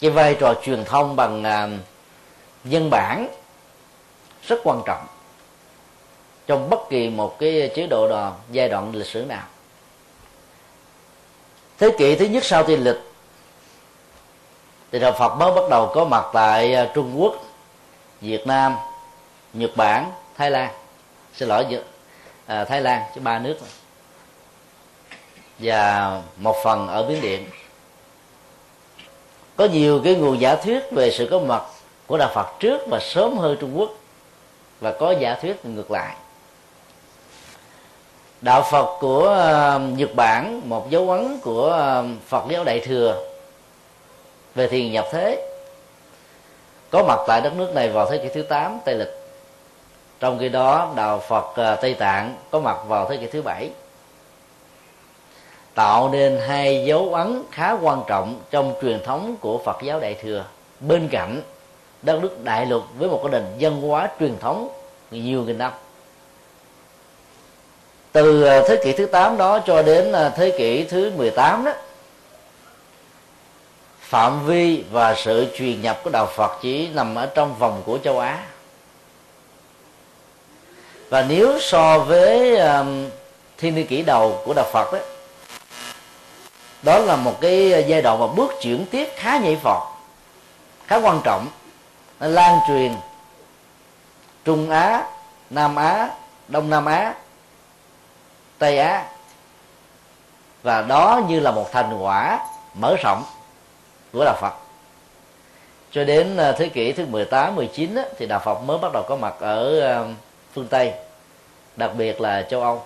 Cái 0.00 0.10
vai 0.10 0.36
trò 0.40 0.54
truyền 0.62 0.84
thông 0.84 1.16
bằng 1.16 1.44
à, 1.44 1.64
uh, 1.64 1.70
dân 2.64 2.90
bản 2.90 3.28
rất 4.46 4.60
quan 4.64 4.82
trọng 4.86 5.06
trong 6.46 6.70
bất 6.70 6.80
kỳ 6.90 7.08
một 7.08 7.38
cái 7.38 7.70
chế 7.74 7.86
độ 7.86 8.08
đò 8.08 8.32
giai 8.50 8.68
đoạn 8.68 8.94
lịch 8.94 9.06
sử 9.06 9.24
nào. 9.24 9.42
Thế 11.78 11.90
kỷ 11.98 12.16
thứ 12.16 12.24
nhất 12.24 12.44
sau 12.44 12.64
tiên 12.64 12.84
lịch 12.84 12.98
thì 14.92 14.98
đạo 14.98 15.12
Phật 15.12 15.34
mới 15.34 15.52
bắt 15.52 15.62
đầu 15.70 15.92
có 15.94 16.04
mặt 16.04 16.24
tại 16.32 16.74
à, 16.74 16.90
Trung 16.94 17.12
Quốc, 17.20 17.34
Việt 18.20 18.46
Nam, 18.46 18.76
Nhật 19.52 19.70
Bản, 19.76 20.12
Thái 20.36 20.50
Lan. 20.50 20.70
Xin 21.34 21.48
lỗi 21.48 21.66
à, 22.46 22.64
Thái 22.64 22.80
Lan 22.80 23.02
chứ 23.14 23.20
ba 23.20 23.38
nước. 23.38 23.56
Và 25.58 26.20
một 26.36 26.56
phần 26.64 26.88
ở 26.88 27.08
Miến 27.08 27.20
Điện. 27.20 27.46
Có 29.56 29.64
nhiều 29.64 30.00
cái 30.04 30.14
nguồn 30.14 30.40
giả 30.40 30.56
thuyết 30.56 30.82
về 30.90 31.10
sự 31.10 31.28
có 31.30 31.38
mặt 31.38 31.62
của 32.06 32.18
đạo 32.18 32.30
Phật 32.34 32.46
trước 32.60 32.80
và 32.90 32.98
sớm 33.00 33.38
hơn 33.38 33.56
Trung 33.60 33.78
Quốc. 33.78 33.90
Và 34.80 34.92
có 34.92 35.14
giả 35.20 35.34
thuyết 35.34 35.64
ngược 35.64 35.90
lại. 35.90 36.16
Đạo 38.40 38.62
Phật 38.70 38.96
của 39.00 39.46
uh, 39.76 39.98
Nhật 39.98 40.14
Bản 40.14 40.60
một 40.64 40.90
dấu 40.90 41.10
ấn 41.10 41.40
của 41.42 41.98
uh, 42.00 42.22
Phật 42.28 42.44
giáo 42.50 42.64
Đại 42.64 42.80
thừa 42.80 43.26
về 44.54 44.68
thiền 44.68 44.92
nhập 44.92 45.06
thế 45.12 45.48
có 46.90 47.04
mặt 47.08 47.18
tại 47.26 47.40
đất 47.40 47.52
nước 47.56 47.74
này 47.74 47.88
vào 47.88 48.10
thế 48.10 48.18
kỷ 48.18 48.28
thứ 48.34 48.42
8 48.42 48.78
Tây 48.84 48.94
lịch 48.94 49.21
trong 50.22 50.38
khi 50.38 50.48
đó, 50.48 50.92
đạo 50.96 51.22
Phật 51.28 51.56
à, 51.56 51.76
Tây 51.76 51.94
Tạng 51.94 52.36
có 52.50 52.60
mặt 52.60 52.76
vào 52.86 53.08
thế 53.08 53.16
kỷ 53.16 53.26
thứ 53.26 53.42
bảy. 53.42 53.70
Tạo 55.74 56.08
nên 56.08 56.40
hai 56.48 56.84
dấu 56.84 57.14
ấn 57.14 57.42
khá 57.50 57.72
quan 57.72 58.02
trọng 58.06 58.40
trong 58.50 58.74
truyền 58.82 59.04
thống 59.04 59.36
của 59.40 59.58
Phật 59.58 59.76
giáo 59.82 60.00
Đại 60.00 60.14
thừa. 60.14 60.44
Bên 60.80 61.08
cạnh 61.08 61.42
đất 62.02 62.22
nước 62.22 62.44
đại 62.44 62.66
lục 62.66 62.82
với 62.98 63.08
một 63.08 63.20
cái 63.22 63.32
nền 63.32 63.44
văn 63.60 63.80
hóa 63.80 64.08
truyền 64.20 64.38
thống 64.38 64.68
nhiều 65.10 65.42
nghìn 65.42 65.58
năm. 65.58 65.72
Từ 68.12 68.42
à, 68.44 68.60
thế 68.68 68.80
kỷ 68.84 68.92
thứ 68.92 69.06
8 69.06 69.36
đó 69.36 69.58
cho 69.66 69.82
đến 69.82 70.12
à, 70.12 70.28
thế 70.28 70.54
kỷ 70.58 70.84
thứ 70.84 71.12
18 71.16 71.64
đó, 71.64 71.72
phạm 74.00 74.46
vi 74.46 74.84
và 74.90 75.14
sự 75.14 75.46
truyền 75.58 75.82
nhập 75.82 76.00
của 76.04 76.10
đạo 76.10 76.26
Phật 76.26 76.58
chỉ 76.62 76.88
nằm 76.88 77.14
ở 77.14 77.26
trong 77.26 77.54
vòng 77.58 77.82
của 77.84 77.98
châu 78.04 78.18
Á 78.18 78.46
và 81.12 81.24
nếu 81.28 81.58
so 81.60 81.98
với 81.98 82.56
um, 82.58 83.10
thiên 83.58 83.74
niên 83.74 83.86
kỷ 83.86 84.02
đầu 84.02 84.42
của 84.44 84.54
đạo 84.54 84.66
Phật 84.72 84.92
đó 84.92 84.98
đó 86.82 86.98
là 86.98 87.16
một 87.16 87.40
cái 87.40 87.84
giai 87.86 88.02
đoạn 88.02 88.20
mà 88.20 88.26
bước 88.26 88.52
chuyển 88.62 88.86
tiếp 88.90 89.08
khá 89.16 89.38
nhảy 89.38 89.56
vọt 89.56 89.82
khá 90.86 90.96
quan 90.96 91.20
trọng. 91.24 91.46
Nó 92.20 92.26
lan 92.26 92.58
truyền 92.68 92.94
Trung 94.44 94.70
Á 94.70 95.04
Nam 95.50 95.76
Á 95.76 96.10
Đông 96.48 96.70
Nam 96.70 96.84
Á 96.84 97.14
Tây 98.58 98.78
Á. 98.78 99.04
Và 100.62 100.82
đó 100.82 101.20
như 101.28 101.40
là 101.40 101.50
một 101.50 101.72
thành 101.72 101.98
quả 102.02 102.46
mở 102.74 102.96
rộng 103.02 103.24
của 104.12 104.24
đạo 104.24 104.36
Phật. 104.40 104.52
Cho 105.90 106.04
đến 106.04 106.36
uh, 106.50 106.56
thế 106.58 106.68
kỷ 106.68 106.92
thứ 106.92 107.06
18, 107.06 107.56
19 107.56 107.94
á, 107.94 108.02
thì 108.18 108.26
đạo 108.26 108.40
Phật 108.44 108.62
mới 108.62 108.78
bắt 108.78 108.92
đầu 108.92 109.02
có 109.08 109.16
mặt 109.16 109.34
ở 109.40 109.80
um, 109.96 110.14
phương 110.54 110.68
Tây, 110.68 110.92
đặc 111.76 111.90
biệt 111.94 112.20
là 112.20 112.42
châu 112.42 112.62
Âu. 112.62 112.82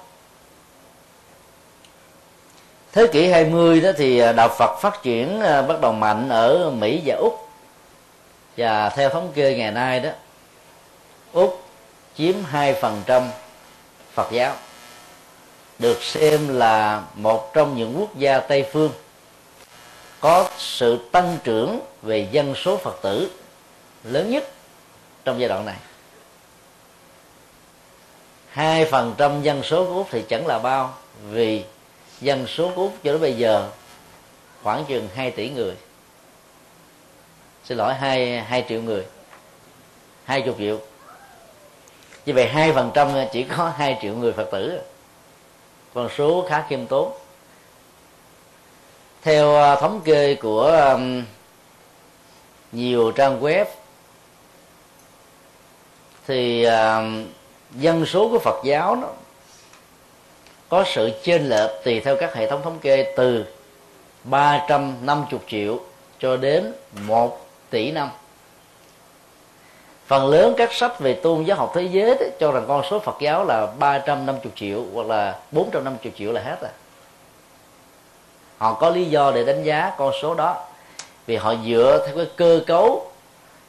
Thế 2.92 3.06
kỷ 3.12 3.28
20 3.28 3.80
đó 3.80 3.90
thì 3.96 4.18
à, 4.18 4.32
đạo 4.32 4.48
Phật 4.58 4.78
phát 4.80 5.02
triển 5.02 5.40
à, 5.40 5.62
bắt 5.62 5.80
đầu 5.80 5.92
mạnh 5.92 6.28
ở 6.28 6.70
Mỹ 6.70 7.02
và 7.04 7.16
Úc. 7.16 7.48
Và 8.56 8.88
theo 8.88 9.08
thống 9.08 9.32
kê 9.34 9.54
ngày 9.54 9.72
nay 9.72 10.00
đó, 10.00 10.10
Úc 11.32 11.62
chiếm 12.16 12.34
2% 12.52 13.22
Phật 14.12 14.32
giáo, 14.32 14.54
được 15.78 16.02
xem 16.02 16.48
là 16.48 17.02
một 17.14 17.54
trong 17.54 17.76
những 17.76 17.96
quốc 17.98 18.18
gia 18.18 18.40
tây 18.40 18.66
phương 18.72 18.90
có 20.20 20.50
sự 20.58 20.98
tăng 21.12 21.38
trưởng 21.44 21.80
về 22.02 22.28
dân 22.30 22.54
số 22.54 22.76
phật 22.76 22.98
tử 23.02 23.30
lớn 24.04 24.30
nhất 24.30 24.44
trong 25.24 25.40
giai 25.40 25.48
đoạn 25.48 25.64
này 25.64 25.76
hai 28.56 28.84
phần 28.84 29.14
trăm 29.18 29.42
dân 29.42 29.62
số 29.62 29.84
của 29.84 29.94
úc 29.94 30.08
thì 30.10 30.24
chẳng 30.28 30.46
là 30.46 30.58
bao, 30.58 30.94
vì 31.30 31.64
dân 32.20 32.46
số 32.46 32.70
của 32.74 32.82
úc 32.82 32.92
cho 33.04 33.12
đến 33.12 33.20
bây 33.20 33.36
giờ 33.36 33.68
khoảng 34.62 34.84
chừng 34.84 35.08
2 35.14 35.30
tỷ 35.30 35.50
người. 35.50 35.74
Xin 37.64 37.78
lỗi, 37.78 37.94
hai 37.94 38.40
hai 38.40 38.64
triệu 38.68 38.82
người, 38.82 39.06
hai 40.24 40.42
chục 40.42 40.54
triệu. 40.58 40.80
Như 42.26 42.32
vậy 42.34 42.48
hai 42.48 42.72
phần 42.72 42.90
trăm 42.94 43.08
chỉ 43.32 43.42
có 43.42 43.72
hai 43.76 43.98
triệu 44.02 44.14
người 44.14 44.32
phật 44.32 44.48
tử. 44.52 44.80
Con 45.94 46.08
số 46.16 46.46
khá 46.48 46.64
khiêm 46.68 46.86
tốn. 46.86 47.12
Theo 49.22 49.56
à, 49.56 49.76
thống 49.76 50.00
kê 50.04 50.34
của 50.34 50.98
nhiều 52.72 53.12
trang 53.12 53.42
web, 53.42 53.64
thì 56.26 56.66
dân 57.76 58.06
số 58.06 58.28
của 58.28 58.38
Phật 58.38 58.64
giáo 58.64 58.96
nó 58.96 59.08
có 60.68 60.84
sự 60.86 61.10
chênh 61.22 61.48
lệch 61.48 61.70
tùy 61.84 62.00
theo 62.00 62.16
các 62.16 62.34
hệ 62.34 62.50
thống 62.50 62.62
thống 62.62 62.78
kê 62.78 63.12
từ 63.16 63.44
350 64.24 65.40
triệu 65.48 65.78
cho 66.18 66.36
đến 66.36 66.72
1 67.06 67.46
tỷ 67.70 67.90
năm. 67.90 68.10
Phần 70.06 70.26
lớn 70.26 70.54
các 70.56 70.72
sách 70.72 71.00
về 71.00 71.12
tôn 71.12 71.44
giáo 71.44 71.56
học 71.56 71.72
thế 71.74 71.82
giới 71.82 72.14
đó, 72.20 72.26
cho 72.40 72.52
rằng 72.52 72.64
con 72.68 72.82
số 72.90 72.98
Phật 72.98 73.16
giáo 73.20 73.44
là 73.44 73.66
350 73.78 74.52
triệu 74.56 74.84
hoặc 74.94 75.06
là 75.06 75.38
450 75.52 76.12
triệu 76.16 76.32
là 76.32 76.40
hết 76.40 76.58
à 76.62 76.70
họ 78.58 78.74
có 78.74 78.90
lý 78.90 79.04
do 79.04 79.32
để 79.32 79.44
đánh 79.44 79.62
giá 79.62 79.92
con 79.98 80.12
số 80.22 80.34
đó. 80.34 80.64
Vì 81.26 81.36
họ 81.36 81.54
dựa 81.66 82.06
theo 82.06 82.16
cái 82.16 82.26
cơ 82.36 82.60
cấu 82.66 83.10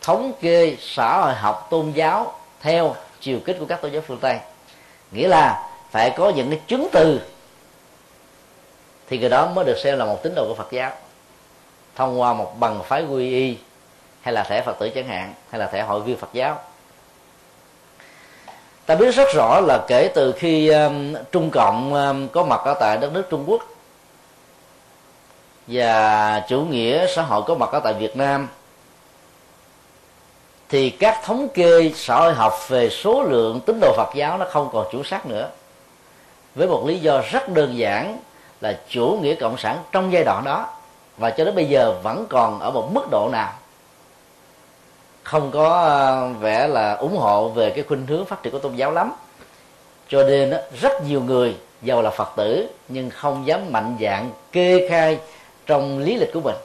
thống 0.02 0.34
kê 0.42 0.78
xã 0.80 1.22
hội 1.22 1.34
học 1.34 1.68
tôn 1.70 1.92
giáo 1.92 2.34
theo 2.62 2.96
chiều 3.20 3.40
kích 3.46 3.58
của 3.60 3.66
các 3.66 3.82
tôn 3.82 3.92
giáo 3.92 4.02
phương 4.08 4.20
tây. 4.22 4.40
Nghĩa 5.12 5.28
là 5.28 5.70
phải 5.92 6.10
có 6.10 6.30
những 6.30 6.50
cái 6.50 6.60
chứng 6.68 6.88
từ 6.92 7.22
thì 9.10 9.18
người 9.18 9.30
đó 9.30 9.52
mới 9.56 9.66
được 9.66 9.78
xem 9.78 9.98
là 9.98 10.06
một 10.06 10.24
tín 10.24 10.36
đồ 10.36 10.46
của 10.48 10.56
phật 10.56 10.72
giáo. 10.72 10.92
Thông 11.96 12.22
qua 12.22 12.34
một 12.34 12.60
bằng 12.60 12.84
phái 12.84 13.06
quy 13.06 13.32
y 13.32 13.58
hay 14.22 14.34
là 14.34 14.44
thẻ 14.44 14.62
phật 14.62 14.80
tử 14.80 14.90
chẳng 14.90 15.08
hạn 15.08 15.34
hay 15.50 15.60
là 15.60 15.68
thẻ 15.68 15.82
hội 15.82 16.02
viên 16.02 16.18
phật 16.18 16.30
giáo. 16.34 16.60
Ta 18.86 18.96
biết 18.96 19.16
rất 19.16 19.28
rõ 19.36 19.60
là 19.60 19.86
kể 19.88 20.12
từ 20.16 20.32
khi 20.32 20.70
um, 20.70 21.16
trung 21.32 21.50
cộng 21.50 21.94
um, 21.94 22.28
có 22.28 22.44
mặt 22.44 22.62
ở 22.66 22.74
tại 22.80 22.98
đất 22.98 23.14
nước 23.14 23.28
trung 23.30 23.44
quốc 23.48 23.64
và 25.68 26.40
chủ 26.50 26.62
nghĩa 26.62 27.08
xã 27.16 27.22
hội 27.22 27.44
có 27.48 27.56
mặt 27.56 27.70
ở 27.72 27.80
tại 27.80 27.94
việt 27.94 28.18
nam 28.18 28.48
thì 30.70 30.90
các 30.90 31.22
thống 31.24 31.50
kê 31.50 31.92
xã 31.96 32.16
hội 32.20 32.34
học 32.34 32.54
về 32.68 32.90
số 32.90 33.24
lượng 33.24 33.60
tín 33.66 33.80
đồ 33.82 33.94
phật 33.98 34.10
giáo 34.16 34.38
nó 34.38 34.46
không 34.50 34.70
còn 34.74 34.88
chủ 34.92 35.04
xác 35.04 35.26
nữa. 35.26 35.50
Với 36.56 36.68
một 36.68 36.84
lý 36.88 37.00
do 37.00 37.22
rất 37.32 37.50
đơn 37.50 37.78
giản 37.78 38.20
là 38.62 38.80
chủ 38.90 39.20
nghĩa 39.22 39.36
cộng 39.36 39.58
sản 39.58 39.78
trong 39.92 40.14
giai 40.14 40.24
đoạn 40.24 40.44
đó 40.44 40.68
và 41.18 41.30
cho 41.30 41.46
đến 41.46 41.56
bây 41.56 41.66
giờ 41.66 41.96
vẫn 42.04 42.26
còn 42.30 42.60
ở 42.60 42.72
một 42.72 42.90
mức 42.94 43.08
độ 43.12 43.30
nào. 43.32 43.54
Không 45.24 45.52
có 45.52 45.82
ờ, 45.82 46.30
vẻ 46.40 46.68
là 46.68 46.94
ủng 46.94 47.18
hộ 47.18 47.50
về 47.50 47.70
cái 47.70 47.84
khuynh 47.84 48.08
hướng 48.08 48.26
phát 48.26 48.44
triển 48.44 48.54
của 48.54 48.60
tôn 48.60 48.76
giáo 48.76 48.92
lắm. 48.92 49.14
Cho 50.10 50.24
nên 50.24 50.54
rất 50.82 51.04
nhiều 51.08 51.22
người 51.22 51.56
giàu 51.82 52.02
là 52.02 52.10
phật 52.10 52.30
tử 52.36 52.68
nhưng 52.90 53.10
không 53.10 53.48
dám 53.48 53.72
mạnh 53.72 53.98
dạng 54.02 54.32
kê 54.52 54.88
khai 54.90 55.20
trong 55.66 56.00
lý 56.00 56.16
lịch 56.16 56.34
của 56.34 56.42
mình 56.42 56.56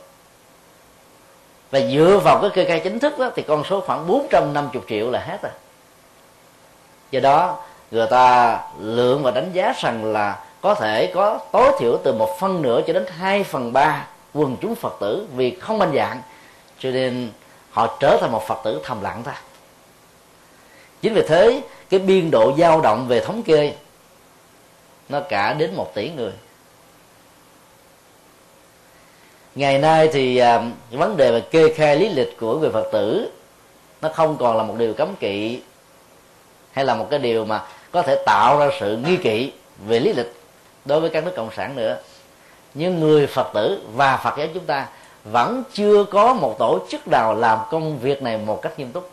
và 1.72 1.80
dựa 1.80 2.20
vào 2.24 2.38
cái 2.40 2.50
kê 2.50 2.64
khai 2.64 2.80
chính 2.84 2.98
thức 2.98 3.18
đó, 3.18 3.30
thì 3.36 3.42
con 3.42 3.64
số 3.64 3.80
khoảng 3.80 4.06
450 4.06 4.82
triệu 4.88 5.10
là 5.10 5.20
hết 5.20 5.42
rồi. 5.42 5.52
Do 7.10 7.20
đó 7.20 7.58
người 7.90 8.06
ta 8.10 8.58
lượng 8.80 9.22
và 9.22 9.30
đánh 9.30 9.50
giá 9.52 9.74
rằng 9.76 10.04
là 10.04 10.44
có 10.60 10.74
thể 10.74 11.12
có 11.14 11.38
tối 11.52 11.72
thiểu 11.78 11.98
từ 12.04 12.12
một 12.12 12.36
phân 12.40 12.62
nửa 12.62 12.80
cho 12.86 12.92
đến 12.92 13.06
hai 13.18 13.44
phần 13.44 13.72
ba 13.72 14.06
quần 14.34 14.56
chúng 14.60 14.74
phật 14.74 14.96
tử 15.00 15.26
vì 15.36 15.56
không 15.60 15.78
mạnh 15.78 15.92
dạng 15.94 16.22
cho 16.78 16.90
nên 16.90 17.30
họ 17.70 17.96
trở 18.00 18.18
thành 18.20 18.32
một 18.32 18.46
phật 18.46 18.58
tử 18.64 18.80
thầm 18.84 19.02
lặng 19.02 19.22
thôi. 19.24 19.34
Chính 21.02 21.14
vì 21.14 21.22
thế 21.28 21.62
cái 21.90 22.00
biên 22.00 22.30
độ 22.30 22.52
dao 22.58 22.80
động 22.80 23.08
về 23.08 23.20
thống 23.20 23.42
kê 23.42 23.74
nó 25.08 25.20
cả 25.20 25.52
đến 25.52 25.74
một 25.74 25.94
tỷ 25.94 26.10
người 26.10 26.32
ngày 29.54 29.78
nay 29.78 30.08
thì 30.12 30.36
à, 30.36 30.62
vấn 30.90 31.16
đề 31.16 31.32
về 31.32 31.40
kê 31.40 31.74
khai 31.74 31.96
lý 31.96 32.08
lịch 32.08 32.36
của 32.40 32.58
người 32.58 32.70
phật 32.70 32.88
tử 32.92 33.30
nó 34.02 34.08
không 34.08 34.36
còn 34.36 34.56
là 34.56 34.62
một 34.62 34.74
điều 34.78 34.94
cấm 34.94 35.14
kỵ 35.20 35.60
hay 36.72 36.84
là 36.84 36.94
một 36.94 37.06
cái 37.10 37.18
điều 37.18 37.44
mà 37.44 37.62
có 37.90 38.02
thể 38.02 38.22
tạo 38.26 38.58
ra 38.58 38.68
sự 38.80 38.96
nghi 38.96 39.16
kỵ 39.16 39.52
về 39.86 40.00
lý 40.00 40.12
lịch 40.12 40.32
đối 40.84 41.00
với 41.00 41.10
các 41.10 41.24
nước 41.24 41.32
cộng 41.36 41.50
sản 41.56 41.76
nữa. 41.76 41.98
Nhưng 42.74 43.00
người 43.00 43.26
phật 43.26 43.50
tử 43.54 43.82
và 43.94 44.16
phật 44.16 44.34
giáo 44.38 44.46
chúng 44.54 44.64
ta 44.64 44.88
vẫn 45.24 45.62
chưa 45.72 46.04
có 46.04 46.34
một 46.34 46.58
tổ 46.58 46.78
chức 46.90 47.08
nào 47.08 47.34
làm 47.34 47.58
công 47.70 47.98
việc 47.98 48.22
này 48.22 48.38
một 48.38 48.62
cách 48.62 48.78
nghiêm 48.78 48.92
túc. 48.92 49.10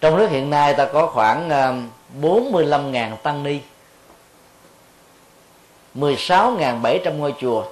Trong 0.00 0.16
nước 0.16 0.30
hiện 0.30 0.50
nay 0.50 0.74
ta 0.74 0.84
có 0.84 1.06
khoảng 1.06 1.50
à, 1.50 1.74
45.000 2.22 3.16
tăng 3.16 3.42
ni. 3.42 3.58
16.700 5.96 7.16
ngôi 7.16 7.34
chùa. 7.40 7.64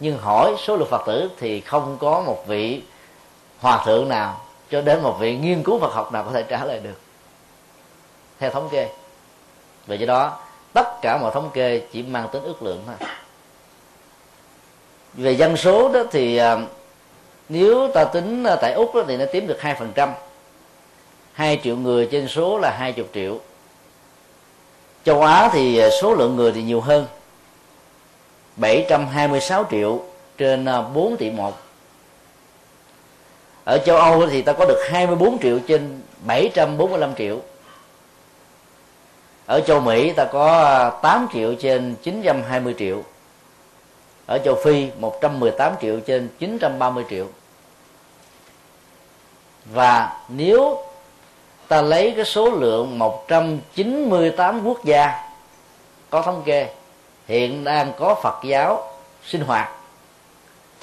Nhưng 0.00 0.18
hỏi 0.18 0.54
số 0.58 0.76
lượng 0.76 0.88
Phật 0.90 1.02
tử 1.06 1.30
thì 1.38 1.60
không 1.60 1.96
có 2.00 2.20
một 2.20 2.44
vị 2.46 2.82
hòa 3.58 3.82
thượng 3.84 4.08
nào 4.08 4.40
cho 4.70 4.80
đến 4.80 5.02
một 5.02 5.16
vị 5.20 5.36
nghiên 5.36 5.62
cứu 5.62 5.78
Phật 5.78 5.92
học 5.92 6.12
nào 6.12 6.24
có 6.24 6.30
thể 6.32 6.42
trả 6.42 6.64
lời 6.64 6.80
được. 6.82 7.00
Theo 8.38 8.50
thống 8.50 8.68
kê. 8.70 8.88
Vì 9.86 9.98
do 9.98 10.06
đó, 10.06 10.38
tất 10.72 11.00
cả 11.02 11.18
mọi 11.18 11.30
thống 11.34 11.50
kê 11.52 11.82
chỉ 11.92 12.02
mang 12.02 12.28
tính 12.32 12.42
ước 12.42 12.62
lượng 12.62 12.82
thôi. 12.86 13.08
Về 15.14 15.32
dân 15.32 15.56
số 15.56 15.88
đó 15.88 16.00
thì 16.10 16.36
à, 16.36 16.56
nếu 17.48 17.88
ta 17.94 18.04
tính 18.04 18.44
à, 18.44 18.56
tại 18.56 18.72
úc 18.72 18.94
đó 18.94 19.02
thì 19.08 19.16
nó 19.16 19.24
chiếm 19.32 19.46
được 19.46 19.60
hai 19.60 19.74
phần 19.74 19.92
trăm. 19.94 20.12
Hai 21.32 21.60
triệu 21.64 21.76
người 21.76 22.08
trên 22.10 22.28
số 22.28 22.58
là 22.58 22.70
hai 22.70 22.92
chục 22.92 23.06
triệu. 23.14 23.38
Châu 25.04 25.22
á 25.22 25.50
thì 25.52 25.78
à, 25.78 25.88
số 26.02 26.14
lượng 26.14 26.36
người 26.36 26.52
thì 26.52 26.62
nhiều 26.62 26.80
hơn. 26.80 27.06
726 28.58 29.64
triệu 29.70 30.02
trên 30.38 30.64
à, 30.64 30.82
4 30.82 31.16
tỷ 31.16 31.30
một. 31.30 31.58
Ở 33.64 33.78
châu 33.78 33.96
Âu 33.96 34.26
thì 34.26 34.42
ta 34.42 34.52
có 34.52 34.64
được 34.64 34.82
24 34.90 35.38
triệu 35.38 35.58
trên 35.68 36.00
745 36.24 37.14
triệu. 37.14 37.40
Ở 39.46 39.60
châu 39.60 39.80
Mỹ 39.80 40.12
ta 40.12 40.24
có 40.24 40.62
à, 40.62 40.90
8 41.02 41.28
triệu 41.32 41.54
trên 41.54 41.94
920 42.02 42.74
triệu. 42.78 43.02
Ở 44.26 44.38
châu 44.38 44.54
Phi 44.64 44.88
118 44.98 45.74
triệu 45.80 46.00
trên 46.00 46.28
930 46.38 47.04
triệu. 47.10 47.26
Và 49.64 50.22
nếu 50.28 50.82
ta 51.68 51.82
lấy 51.82 52.12
cái 52.16 52.24
số 52.24 52.50
lượng 52.50 52.98
198 52.98 54.64
quốc 54.64 54.84
gia 54.84 55.30
có 56.10 56.22
thống 56.22 56.42
kê 56.44 56.68
hiện 57.28 57.64
đang 57.64 57.92
có 57.98 58.14
Phật 58.22 58.44
giáo 58.44 58.92
sinh 59.24 59.40
hoạt 59.40 59.68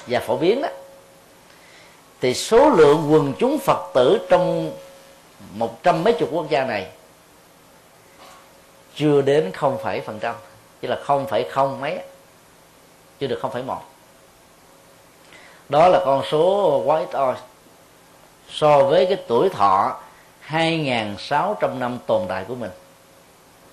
và 0.06 0.20
phổ 0.20 0.36
biến 0.36 0.62
đó, 0.62 0.68
thì 2.20 2.34
số 2.34 2.68
lượng 2.68 3.12
quần 3.12 3.32
chúng 3.38 3.58
Phật 3.58 3.90
tử 3.94 4.26
trong 4.28 4.72
một 5.54 5.82
trăm 5.82 6.04
mấy 6.04 6.12
chục 6.12 6.28
quốc 6.32 6.50
gia 6.50 6.64
này 6.64 6.86
chưa 8.94 9.22
đến 9.22 9.50
không 9.52 9.78
phẩy 9.82 10.00
phần 10.00 10.18
trăm 10.18 10.34
chứ 10.82 10.88
là 10.88 10.96
không 11.04 11.26
phẩy 11.26 11.46
không 11.50 11.80
mấy, 11.80 11.98
chưa 13.20 13.26
được 13.26 13.38
không 13.42 13.50
phẩy 13.52 13.62
một. 13.62 13.80
Đó 15.68 15.88
là 15.88 16.02
con 16.04 16.22
số 16.30 16.82
quá 16.84 16.98
ít 16.98 17.12
oi 17.12 17.34
so 18.50 18.82
với 18.82 19.06
cái 19.06 19.16
tuổi 19.28 19.48
thọ 19.48 19.96
2.600 20.48 21.78
năm 21.78 21.98
tồn 22.06 22.22
tại 22.28 22.44
của 22.48 22.54
mình, 22.54 22.70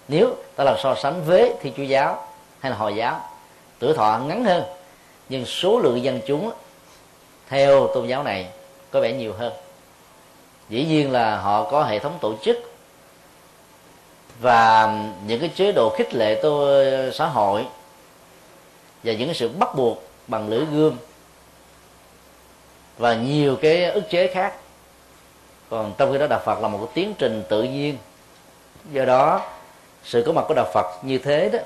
nếu 0.08 0.36
ta 0.56 0.64
làm 0.64 0.76
so 0.84 0.96
sánh 0.96 1.24
với 1.26 1.54
thi 1.62 1.74
chúa 1.78 1.84
giáo 1.84 2.28
hay 2.64 2.72
là 2.72 2.78
hồi 2.78 2.96
giáo, 2.96 3.22
tuổi 3.80 3.94
thọ 3.94 4.20
ngắn 4.28 4.44
hơn, 4.46 4.64
nhưng 5.30 5.46
số 5.46 5.80
lượng 5.80 6.04
dân 6.04 6.22
chúng 6.28 6.52
theo 7.50 7.88
tôn 7.88 8.08
giáo 8.08 8.24
này 8.24 8.48
có 8.92 9.02
vẻ 9.02 9.14
nhiều 9.14 9.34
hơn. 9.34 9.54
Dĩ 10.70 10.86
nhiên 10.86 11.12
là 11.12 11.38
họ 11.38 11.70
có 11.72 11.84
hệ 11.84 12.00
thống 12.00 12.18
tổ 12.22 12.34
chức 12.44 12.58
và 14.40 14.96
những 15.28 15.40
cái 15.40 15.50
chế 15.56 15.72
độ 15.72 15.90
khích 15.98 16.14
lệ 16.14 16.40
tôi, 16.44 16.86
xã 17.14 17.26
hội 17.26 17.66
và 19.04 19.14
những 19.14 19.28
cái 19.28 19.36
sự 19.36 19.50
bắt 19.50 19.76
buộc 19.76 20.04
bằng 20.28 20.50
lưỡi 20.50 20.66
gươm 20.66 20.98
và 22.98 23.14
nhiều 23.14 23.56
cái 23.62 23.86
ức 23.86 24.10
chế 24.10 24.28
khác. 24.34 24.54
Còn 25.70 25.94
trong 25.98 26.12
khi 26.12 26.18
đó 26.18 26.28
đạo 26.28 26.42
phật 26.46 26.60
là 26.62 26.68
một 26.68 26.78
cái 26.78 26.88
tiến 26.94 27.14
trình 27.18 27.44
tự 27.50 27.64
nhiên. 27.64 27.98
Do 28.92 29.06
đó, 29.06 29.42
sự 30.04 30.24
có 30.26 30.32
mặt 30.34 30.46
của 30.48 30.54
đạo 30.54 30.72
phật 30.74 30.86
như 31.02 31.18
thế 31.18 31.50
đó 31.50 31.60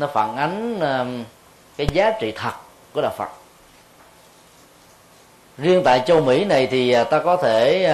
nó 0.00 0.06
phản 0.06 0.36
ánh 0.36 0.80
cái 1.76 1.86
giá 1.92 2.10
trị 2.10 2.32
thật 2.36 2.52
của 2.92 3.02
đạo 3.02 3.12
phật. 3.16 3.28
Riêng 5.58 5.82
tại 5.84 6.02
châu 6.06 6.20
mỹ 6.20 6.44
này 6.44 6.66
thì 6.66 6.92
à, 6.92 7.04
ta 7.04 7.18
có 7.18 7.36
thể 7.36 7.92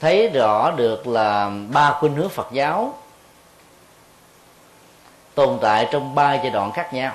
thấy 0.00 0.28
rõ 0.28 0.70
được 0.70 1.06
là 1.06 1.50
ba 1.68 1.92
khuynh 1.92 2.14
hướng 2.14 2.28
phật 2.28 2.48
giáo 2.52 2.94
tồn 5.34 5.58
tại 5.62 5.88
trong 5.90 6.14
ba 6.14 6.34
giai 6.34 6.50
đoạn 6.50 6.72
khác 6.72 6.92
nhau. 6.92 7.14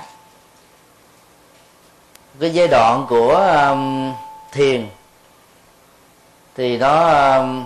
Cái 2.40 2.50
giai 2.50 2.68
đoạn 2.68 3.06
của 3.10 3.36
um, 3.70 4.14
thiền 4.52 4.90
thì 6.56 6.78
nó 6.78 7.08
um, 7.38 7.66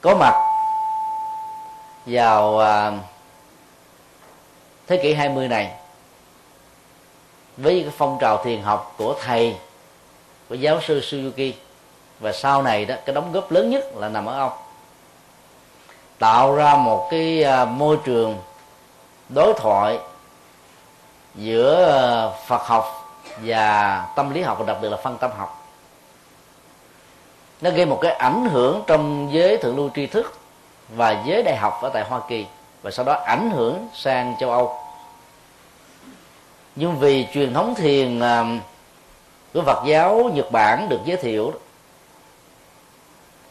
có 0.00 0.14
mặt 0.14 0.34
vào 2.06 2.54
uh, 2.54 3.13
thế 4.86 4.96
kỷ 4.96 5.14
20 5.14 5.48
này, 5.48 5.70
với 7.56 7.82
cái 7.82 7.92
phong 7.96 8.18
trào 8.20 8.44
thiền 8.44 8.62
học 8.62 8.94
của 8.98 9.14
thầy, 9.20 9.56
của 10.48 10.54
giáo 10.54 10.80
sư 10.80 11.00
Suzuki, 11.00 11.52
và 12.20 12.32
sau 12.32 12.62
này 12.62 12.84
đó, 12.84 12.94
cái 13.06 13.14
đóng 13.14 13.32
góp 13.32 13.50
lớn 13.52 13.70
nhất 13.70 13.84
là 13.96 14.08
nằm 14.08 14.26
ở 14.26 14.38
ông, 14.38 14.52
tạo 16.18 16.54
ra 16.54 16.74
một 16.76 17.08
cái 17.10 17.44
à, 17.44 17.64
môi 17.64 17.98
trường 18.04 18.38
đối 19.28 19.54
thoại 19.56 19.98
giữa 21.34 21.92
à, 21.92 22.38
Phật 22.46 22.62
học 22.62 23.00
và 23.42 24.06
tâm 24.16 24.30
lý 24.30 24.42
học, 24.42 24.58
và 24.58 24.64
đặc 24.66 24.76
biệt 24.82 24.88
là 24.88 24.96
phân 24.96 25.18
tâm 25.18 25.30
học. 25.38 25.60
Nó 27.60 27.70
gây 27.70 27.86
một 27.86 27.98
cái 28.02 28.12
ảnh 28.12 28.48
hưởng 28.50 28.82
trong 28.86 29.28
giới 29.32 29.56
thượng 29.56 29.76
lưu 29.76 29.90
tri 29.94 30.06
thức 30.06 30.38
và 30.88 31.22
giới 31.26 31.42
đại 31.42 31.56
học 31.56 31.78
ở 31.82 31.88
tại 31.88 32.04
Hoa 32.04 32.20
Kỳ 32.28 32.46
và 32.84 32.90
sau 32.90 33.04
đó 33.04 33.12
ảnh 33.12 33.50
hưởng 33.50 33.88
sang 33.94 34.34
châu 34.40 34.50
Âu. 34.50 34.78
Nhưng 36.76 36.98
vì 36.98 37.26
truyền 37.32 37.54
thống 37.54 37.74
thiền 37.74 38.20
à, 38.20 38.44
của 39.54 39.62
Phật 39.62 39.86
giáo 39.86 40.30
Nhật 40.34 40.52
Bản 40.52 40.88
được 40.88 41.00
giới 41.04 41.16
thiệu 41.16 41.52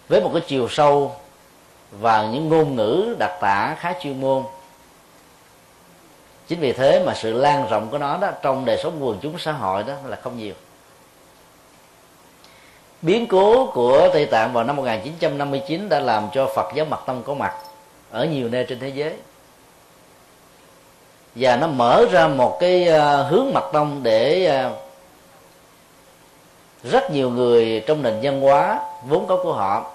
với 0.08 0.22
một 0.22 0.30
cái 0.34 0.42
chiều 0.48 0.68
sâu 0.70 1.16
và 1.92 2.26
những 2.26 2.50
ngôn 2.50 2.76
ngữ 2.76 3.16
đặc 3.20 3.32
tả 3.42 3.76
khá 3.80 3.94
chuyên 4.02 4.22
môn, 4.22 4.44
chính 6.48 6.60
vì 6.60 6.74
thế 6.74 7.04
mà 7.06 7.14
sự 7.14 7.34
lan 7.34 7.68
rộng 7.70 7.90
của 7.92 7.98
nó 7.98 8.18
đó 8.18 8.32
trong 8.42 8.66
đời 8.66 8.80
sống 8.84 9.06
quần 9.06 9.20
chúng 9.22 9.40
xã 9.40 9.52
hội 9.52 9.84
đó 9.84 9.94
là 10.06 10.18
không 10.24 10.38
nhiều. 10.38 10.54
Biến 13.02 13.28
cố 13.28 13.72
của 13.74 14.10
Tây 14.14 14.26
Tạng 14.26 14.54
vào 14.54 14.64
năm 14.64 14.76
1959 14.76 15.90
đã 15.90 16.00
làm 16.00 16.28
cho 16.34 16.52
Phật 16.56 16.72
giáo 16.76 16.86
Mật 16.86 17.00
Tông 17.06 17.24
có 17.24 17.34
mặt 17.34 17.54
ở 18.14 18.26
nhiều 18.26 18.50
nơi 18.50 18.66
trên 18.70 18.80
thế 18.80 18.90
giới. 18.90 19.14
Và 21.36 21.56
nó 21.56 21.68
mở 21.68 22.06
ra 22.12 22.28
một 22.28 22.58
cái 22.60 22.88
ờ, 22.88 23.24
hướng 23.24 23.54
Mật 23.54 23.70
Tông 23.74 24.04
để 24.04 24.46
ờ, 24.46 24.72
rất 26.84 27.12
nhiều 27.12 27.30
người 27.30 27.84
trong 27.88 28.04
nền 28.04 28.20
văn 28.22 28.42
hóa 28.42 28.80
vốn 29.08 29.28
có 29.28 29.40
của 29.44 29.54
họ 29.54 29.92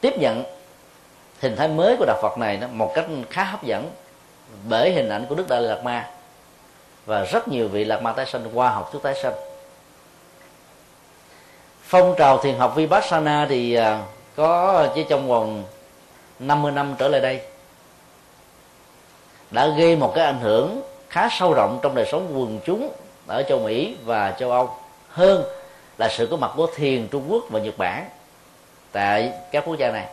tiếp 0.00 0.18
nhận 0.18 0.44
hình 1.40 1.56
thái 1.56 1.68
mới 1.68 1.96
của 1.96 2.04
đạo 2.04 2.18
Phật 2.22 2.38
này 2.38 2.56
đó 2.56 2.66
một 2.72 2.92
cách 2.94 3.06
khá 3.30 3.44
hấp 3.44 3.62
dẫn 3.64 3.90
bởi 4.68 4.92
hình 4.92 5.08
ảnh 5.08 5.26
của 5.28 5.34
Đức 5.34 5.48
Đại 5.48 5.62
Lạt 5.62 5.84
Ma. 5.84 6.10
Và 7.06 7.24
rất 7.24 7.48
nhiều 7.48 7.68
vị 7.68 7.84
Lạt 7.84 8.02
Ma 8.02 8.12
tái 8.12 8.26
sanh 8.26 8.44
qua 8.54 8.70
học 8.70 8.88
thuyết 8.92 9.02
tái 9.02 9.14
sanh. 9.22 9.34
Phong 11.82 12.14
trào 12.18 12.38
thiền 12.38 12.58
học 12.58 12.72
Vipassana 12.76 13.46
thì 13.48 13.74
ờ, 13.74 13.98
có 14.36 14.86
chỉ 14.94 15.04
trong 15.08 15.28
vòng 15.28 15.64
50 16.40 16.72
năm 16.72 16.94
trở 16.98 17.08
lại 17.08 17.20
đây, 17.20 17.40
đã 19.50 19.66
gây 19.66 19.96
một 19.96 20.12
cái 20.14 20.24
ảnh 20.24 20.40
hưởng 20.40 20.82
khá 21.08 21.28
sâu 21.32 21.54
rộng 21.54 21.78
trong 21.82 21.94
đời 21.94 22.06
sống 22.12 22.40
quần 22.40 22.60
chúng 22.64 22.92
ở 23.26 23.42
châu 23.42 23.58
Mỹ 23.58 23.96
và 24.04 24.34
châu 24.38 24.50
Âu, 24.50 24.76
hơn 25.08 25.44
là 25.98 26.08
sự 26.08 26.28
có 26.30 26.36
mặt 26.36 26.50
của 26.56 26.66
thiền 26.74 27.08
Trung 27.08 27.24
Quốc 27.28 27.44
và 27.50 27.60
Nhật 27.60 27.78
Bản 27.78 28.04
tại 28.92 29.32
các 29.50 29.64
quốc 29.66 29.78
gia 29.78 29.90
này. 29.90 30.06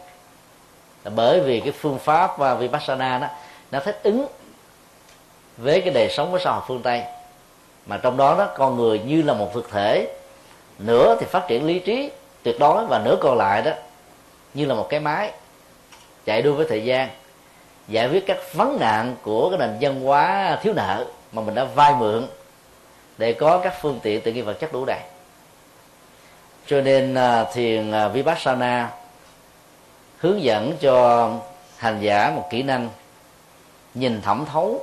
Là 1.03 1.11
bởi 1.15 1.39
vì 1.39 1.59
cái 1.59 1.71
phương 1.71 1.99
pháp 1.99 2.37
và 2.37 2.55
vipassana 2.55 3.19
đó, 3.19 3.27
nó 3.71 3.79
thích 3.79 3.99
ứng 4.03 4.27
với 5.57 5.81
cái 5.81 5.93
đời 5.93 6.09
sống 6.09 6.31
của 6.31 6.39
xã 6.39 6.51
hội 6.51 6.63
phương 6.67 6.81
tây. 6.81 7.03
Mà 7.85 7.97
trong 7.97 8.17
đó 8.17 8.35
đó, 8.37 8.49
con 8.57 8.77
người 8.77 8.99
như 8.99 9.21
là 9.21 9.33
một 9.33 9.53
thực 9.53 9.71
thể, 9.71 10.07
nửa 10.79 11.15
thì 11.19 11.25
phát 11.25 11.47
triển 11.47 11.65
lý 11.65 11.79
trí 11.79 12.11
tuyệt 12.43 12.59
đối 12.59 12.85
và 12.85 12.99
nửa 13.05 13.15
còn 13.21 13.37
lại 13.37 13.61
đó, 13.61 13.71
như 14.53 14.65
là 14.65 14.75
một 14.75 14.87
cái 14.89 14.99
máy 14.99 15.31
chạy 16.27 16.41
đua 16.41 16.53
với 16.53 16.65
thời 16.69 16.83
gian, 16.83 17.09
giải 17.87 18.09
quyết 18.09 18.27
các 18.27 18.37
vấn 18.53 18.77
nạn 18.79 19.15
của 19.21 19.49
cái 19.49 19.59
nền 19.59 19.77
văn 19.81 20.01
hóa 20.01 20.57
thiếu 20.61 20.73
nợ 20.73 21.05
mà 21.31 21.41
mình 21.41 21.55
đã 21.55 21.63
vay 21.63 21.93
mượn 21.95 22.27
để 23.17 23.33
có 23.33 23.57
các 23.63 23.73
phương 23.81 23.99
tiện 24.03 24.21
tự 24.21 24.31
nhiên 24.31 24.45
vật 24.45 24.53
chất 24.53 24.73
đủ 24.73 24.85
đầy. 24.85 24.99
Cho 26.65 26.81
nên 26.81 27.15
à, 27.15 27.43
thiền 27.53 27.91
à, 27.91 28.07
vipassana 28.07 28.89
hướng 30.17 30.41
dẫn 30.41 30.77
cho 30.79 31.29
hành 31.77 31.99
giả 32.01 32.31
một 32.35 32.47
kỹ 32.49 32.63
năng 32.63 32.89
nhìn 33.93 34.21
thẩm 34.21 34.45
thấu, 34.45 34.81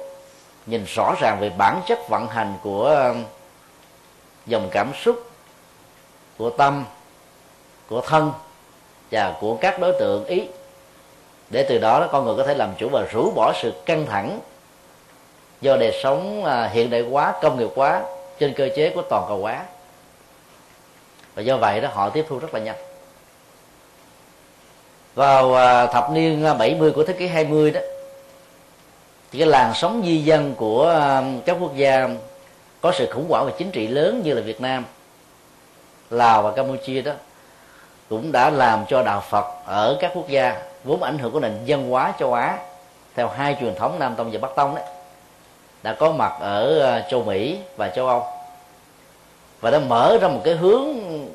nhìn 0.66 0.84
rõ 0.96 1.14
ràng 1.20 1.38
về 1.40 1.50
bản 1.58 1.80
chất 1.86 1.98
vận 2.08 2.28
hành 2.28 2.54
của 2.62 2.88
à, 2.96 3.14
dòng 4.46 4.68
cảm 4.70 4.92
xúc, 5.04 5.30
của 6.38 6.50
tâm, 6.50 6.84
của 7.88 8.00
thân 8.00 8.32
và 9.10 9.34
của 9.40 9.56
các 9.56 9.80
đối 9.80 9.92
tượng 10.00 10.24
ý 10.24 10.42
để 11.54 11.62
từ 11.62 11.78
đó 11.78 12.08
con 12.12 12.24
người 12.24 12.34
có 12.36 12.44
thể 12.44 12.54
làm 12.54 12.74
chủ 12.78 12.88
và 12.88 13.02
rũ 13.12 13.30
bỏ 13.30 13.52
sự 13.62 13.72
căng 13.86 14.06
thẳng 14.06 14.40
do 15.60 15.76
đời 15.76 16.00
sống 16.02 16.44
à, 16.44 16.70
hiện 16.72 16.90
đại 16.90 17.02
quá 17.02 17.34
công 17.42 17.58
nghiệp 17.58 17.68
quá 17.74 18.02
trên 18.38 18.54
cơ 18.54 18.68
chế 18.76 18.90
của 18.90 19.02
toàn 19.02 19.24
cầu 19.28 19.38
hóa. 19.38 19.64
Và 21.34 21.42
do 21.42 21.56
vậy 21.56 21.80
đó, 21.80 21.88
họ 21.92 22.10
tiếp 22.10 22.26
thu 22.28 22.38
rất 22.38 22.54
là 22.54 22.60
nhanh. 22.60 22.76
Vào 25.14 25.54
à, 25.54 25.86
thập 25.86 26.10
niên 26.10 26.44
à, 26.44 26.54
70 26.54 26.92
của 26.92 27.04
thế 27.04 27.12
kỷ 27.12 27.26
20 27.26 27.70
đó, 27.70 27.80
thì 29.32 29.38
cái 29.38 29.48
làn 29.48 29.74
sóng 29.74 30.02
di 30.06 30.18
dân 30.18 30.54
của 30.54 31.02
các 31.46 31.56
quốc 31.60 31.76
gia 31.76 32.08
có 32.80 32.92
sự 32.92 33.08
khủng 33.12 33.26
hoảng 33.28 33.46
về 33.46 33.52
chính 33.58 33.70
trị 33.70 33.86
lớn 33.86 34.20
như 34.24 34.34
là 34.34 34.40
Việt 34.40 34.60
Nam, 34.60 34.84
Lào 36.10 36.42
và 36.42 36.52
Campuchia 36.52 37.02
đó, 37.02 37.12
cũng 38.08 38.32
đã 38.32 38.50
làm 38.50 38.84
cho 38.88 39.02
đạo 39.02 39.22
Phật 39.30 39.44
ở 39.66 39.96
các 40.00 40.10
quốc 40.14 40.28
gia 40.28 40.73
vốn 40.84 41.02
ảnh 41.02 41.18
hưởng 41.18 41.32
của 41.32 41.40
nền 41.40 41.64
dân 41.64 41.90
hóa 41.90 42.12
châu 42.18 42.34
Á, 42.34 42.58
theo 43.14 43.28
hai 43.28 43.56
truyền 43.60 43.74
thống 43.74 43.98
Nam 43.98 44.14
Tông 44.16 44.30
và 44.30 44.38
Bắc 44.42 44.54
Tông 44.56 44.74
đấy, 44.74 44.84
đã 45.82 45.94
có 45.94 46.12
mặt 46.12 46.32
ở 46.40 46.78
ờ, 46.78 47.02
châu 47.10 47.22
Mỹ 47.22 47.58
và 47.76 47.88
châu 47.88 48.06
Âu. 48.06 48.26
Và 49.60 49.70
đã 49.70 49.78
mở 49.78 50.18
ra 50.20 50.28
một 50.28 50.40
cái 50.44 50.54
hướng 50.54 50.86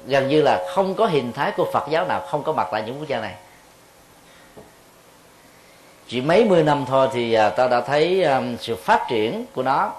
gần 0.05 0.27
như 0.27 0.41
là 0.41 0.65
không 0.69 0.95
có 0.95 1.05
hình 1.05 1.33
thái 1.33 1.51
của 1.57 1.65
Phật 1.73 1.89
giáo 1.89 2.05
nào 2.05 2.21
không 2.21 2.43
có 2.43 2.53
mặt 2.53 2.67
tại 2.71 2.83
những 2.85 2.99
quốc 2.99 3.07
gia 3.07 3.21
này. 3.21 3.33
Chỉ 6.07 6.21
mấy 6.21 6.45
mươi 6.45 6.63
năm 6.63 6.85
thôi 6.87 7.09
thì 7.13 7.33
ờ, 7.33 7.49
ta 7.49 7.67
đã 7.67 7.81
thấy 7.81 8.23
ờ, 8.23 8.41
sự 8.59 8.75
phát 8.75 9.05
triển 9.09 9.45
của 9.55 9.63
nó 9.63 9.91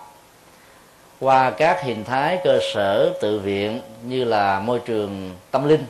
qua 1.20 1.50
các 1.50 1.82
hình 1.82 2.04
thái 2.04 2.38
cơ 2.44 2.58
sở 2.74 3.12
tự 3.20 3.38
viện 3.38 3.80
như 4.02 4.24
là 4.24 4.60
môi 4.60 4.78
trường 4.78 5.30
tâm 5.50 5.68
linh 5.68 5.84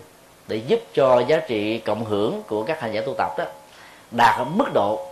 để 0.50 0.56
giúp 0.66 0.80
cho 0.94 1.22
giá 1.28 1.38
trị 1.38 1.78
cộng 1.78 2.04
hưởng 2.04 2.42
của 2.46 2.62
các 2.62 2.80
hành 2.80 2.92
giả 2.92 3.00
tu 3.00 3.14
tập 3.18 3.30
đó 3.38 3.44
đạt 4.10 4.38
ở 4.38 4.44
mức 4.44 4.66
độ 4.74 5.06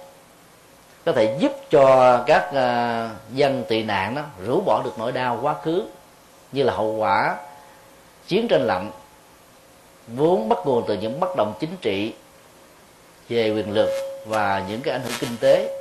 có 1.05 1.13
thể 1.13 1.37
giúp 1.39 1.53
cho 1.71 2.19
các 2.27 2.49
uh, 2.49 3.35
dân 3.37 3.65
tị 3.69 3.83
nạn 3.83 4.15
đó 4.15 4.23
rũ 4.47 4.61
bỏ 4.61 4.83
được 4.85 4.99
nỗi 4.99 5.13
đau 5.13 5.39
quá 5.43 5.55
khứ 5.63 5.85
như 6.53 6.63
là 6.63 6.73
hậu 6.73 6.87
quả 6.87 7.37
chiến 8.27 8.49
tranh 8.49 8.63
lạnh 8.63 8.91
vốn 10.07 10.49
bắt 10.49 10.59
nguồn 10.65 10.85
từ 10.89 10.95
những 10.95 11.21
bất 11.21 11.37
đồng 11.37 11.55
chính 11.61 11.77
trị 11.81 12.13
về 13.29 13.51
quyền 13.51 13.73
lực 13.73 13.89
và 14.27 14.65
những 14.69 14.81
cái 14.81 14.93
ảnh 14.93 15.03
hưởng 15.03 15.19
kinh 15.21 15.37
tế. 15.41 15.75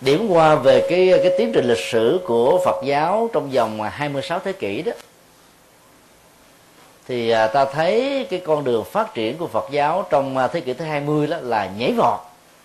Điểm 0.00 0.28
qua 0.28 0.54
về 0.54 0.86
cái 0.90 1.10
cái 1.22 1.32
tiến 1.38 1.52
trình 1.54 1.64
lịch 1.64 1.84
sử 1.92 2.20
của 2.26 2.60
Phật 2.64 2.84
giáo 2.84 3.30
trong 3.32 3.50
vòng 3.50 3.80
26 3.82 4.38
thế 4.38 4.52
kỷ 4.52 4.82
đó 4.82 4.92
thì 7.08 7.30
à, 7.30 7.46
ta 7.46 7.64
thấy 7.64 8.26
cái 8.30 8.42
con 8.46 8.64
đường 8.64 8.84
phát 8.84 9.14
triển 9.14 9.38
của 9.38 9.46
Phật 9.46 9.68
giáo 9.70 10.06
trong 10.10 10.36
à, 10.36 10.48
thế 10.48 10.60
kỷ 10.60 10.72
thứ 10.72 10.84
20 10.84 11.26
đó 11.26 11.36
là 11.40 11.70
nhảy 11.76 11.92
vọt. 11.92 12.20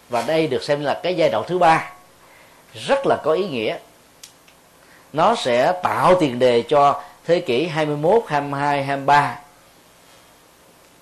Và 0.10 0.23
đây 0.27 0.47
được 0.47 0.63
xem 0.63 0.84
là 0.84 0.99
cái 1.03 1.15
giai 1.15 1.29
đoạn 1.29 1.43
thứ 1.47 1.58
ba. 1.58 1.91
Rất 2.73 3.08
là 3.08 3.17
có 3.23 3.34
ý 3.34 3.47
nghĩa. 3.47 3.77
Nó 5.13 5.36
sẽ 5.36 5.79
tạo 5.84 6.15
tiền 6.19 6.39
đề 6.39 6.62
cho 6.62 7.01
thế 7.25 7.39
kỷ 7.39 7.65
21, 7.65 8.23
22, 8.27 8.84
23 8.84 9.39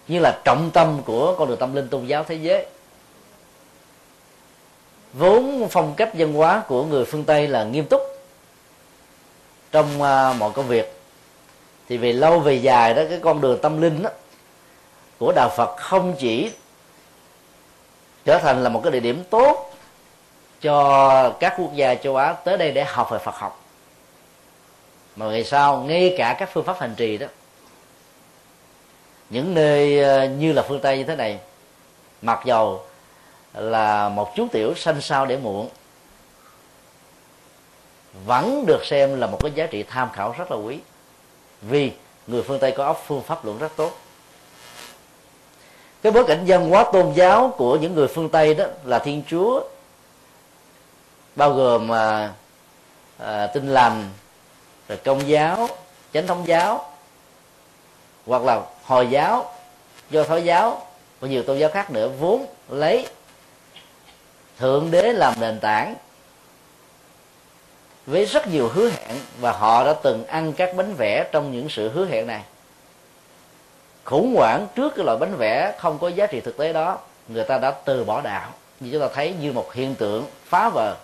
như 0.08 0.20
là 0.20 0.40
trọng 0.44 0.72
tâm 0.74 1.02
của 1.06 1.36
con 1.38 1.48
đường 1.48 1.58
tâm 1.58 1.76
linh 1.76 1.88
tôn 1.88 2.06
giáo 2.06 2.24
thế 2.24 2.36
giới. 2.36 2.66
Vốn 5.14 5.68
phong 5.72 5.94
cách 5.98 6.10
văn 6.14 6.34
hóa 6.34 6.64
của 6.68 6.84
người 6.84 7.06
phương 7.06 7.24
tây 7.24 7.48
là 7.48 7.64
nghiêm 7.64 7.86
túc 7.86 8.02
trong 9.72 10.02
à, 10.02 10.34
mọi 10.34 10.52
công 10.52 10.68
việc 10.68 11.01
thì 11.92 11.98
về 11.98 12.14
lâu 12.14 12.40
về 12.40 12.54
dài 12.54 12.94
đó 12.94 13.02
cái 13.10 13.20
con 13.22 13.42
đường 13.42 13.60
tâm 13.62 13.82
linh 13.82 14.04
đó, 14.04 14.10
của 15.20 15.34
đạo 15.36 15.50
phật 15.50 15.76
không 15.78 16.16
chỉ 16.20 16.52
trở 18.26 18.38
thành 18.38 18.64
là 18.64 18.70
một 18.70 18.82
cái 18.84 18.92
địa 18.92 19.00
điểm 19.00 19.24
tốt 19.30 19.74
cho 20.62 21.30
các 21.40 21.54
quốc 21.58 21.74
gia 21.76 21.96
châu 21.96 22.16
á 22.16 22.34
tới 22.34 22.58
đây 22.58 22.72
để 22.72 22.84
học 22.84 23.08
về 23.12 23.20
phật 23.20 23.36
học 23.36 23.64
mà 25.16 25.26
ngày 25.26 25.44
sau 25.44 25.78
ngay 25.78 26.16
cả 26.18 26.36
các 26.40 26.50
phương 26.54 26.64
pháp 26.64 26.80
hành 26.80 26.96
trì 26.98 27.18
đó 27.18 27.28
những 29.30 29.54
nơi 29.54 30.00
ờ, 30.04 30.26
như 30.28 30.54
là 30.54 30.62
phương 30.62 30.80
tây 30.80 30.98
như 30.98 31.04
thế 31.04 31.16
này 31.16 31.40
mặc 32.22 32.40
dầu 32.46 32.84
là 33.54 34.10
một 34.10 34.36
chú 34.36 34.48
tiểu 34.52 34.74
sanh 34.76 35.02
sao 35.02 35.26
để 35.26 35.38
muộn 35.38 35.70
vẫn 38.26 38.66
được 38.66 38.86
xem 38.86 39.20
là 39.20 39.28
một 39.28 39.40
cái 39.44 39.52
giá 39.56 39.66
trị 39.66 39.84
tham 39.84 40.10
khảo 40.14 40.36
rất 40.38 40.52
là 40.52 40.58
quý 40.58 40.80
vì 41.62 41.92
người 42.28 42.44
phương 42.44 42.60
tây 42.60 42.72
có 42.78 42.86
óc 42.86 43.04
phương 43.08 43.22
pháp 43.22 43.46
luận 43.46 43.58
rất 43.58 43.72
tốt. 43.76 43.92
Cái 46.02 46.12
bối 46.12 46.24
cảnh 46.28 46.44
văn 46.48 46.70
hóa 46.70 46.86
tôn 46.94 47.14
giáo 47.14 47.54
của 47.58 47.78
những 47.78 47.96
người 47.96 48.08
phương 48.08 48.30
tây 48.30 48.54
đó 48.54 48.66
là 48.86 49.00
thiên 49.00 49.24
chúa 49.28 49.62
bao 51.36 51.54
gồm 51.54 51.92
à, 51.92 52.34
à, 53.18 53.48
tinh 53.48 53.68
lành 53.68 54.10
rồi 54.88 54.98
công 54.98 55.28
giáo 55.28 55.70
chánh 56.14 56.28
thống 56.28 56.48
giáo 56.48 56.92
hoặc 58.26 58.44
là 58.44 58.62
hồi 58.84 59.08
giáo 59.10 59.54
do 60.10 60.24
thái 60.24 60.44
giáo 60.44 60.88
và 61.20 61.28
nhiều 61.28 61.44
tôn 61.44 61.58
giáo 61.58 61.70
khác 61.70 61.92
nữa 61.92 62.10
vốn 62.20 62.46
lấy 62.70 63.08
thượng 64.60 64.92
đế 64.92 65.14
làm 65.14 65.34
nền 65.40 65.60
tảng 65.60 65.96
với 68.12 68.26
rất 68.26 68.48
nhiều 68.48 68.70
hứa 68.74 68.90
hẹn 68.90 69.18
và 69.40 69.52
họ 69.52 69.84
đã 69.84 69.94
từng 70.04 70.26
ăn 70.26 70.54
các 70.54 70.76
bánh 70.76 70.94
vẽ 70.98 71.30
trong 71.32 71.52
những 71.52 71.70
sự 71.70 71.90
hứa 71.90 72.06
hẹn 72.06 72.28
này. 72.28 72.42
Khủng 74.04 74.36
hoảng 74.36 74.68
trước 74.76 74.94
cái 74.96 75.06
loại 75.06 75.18
bánh 75.18 75.36
vẽ 75.38 75.76
không 75.80 75.98
có 76.00 76.08
giá 76.08 76.26
trị 76.26 76.40
thực 76.40 76.58
tế 76.58 76.74
đó, 76.74 76.98
người 77.28 77.44
ta 77.44 77.58
đã 77.58 77.72
từ 77.72 78.04
bỏ 78.04 78.22
đạo. 78.22 78.50
Như 78.80 78.90
chúng 78.92 79.02
ta 79.02 79.08
thấy 79.14 79.34
như 79.42 79.52
một 79.52 79.74
hiện 79.74 79.96
tượng 79.96 80.26
phá 80.46 80.70
vờ 80.70 80.96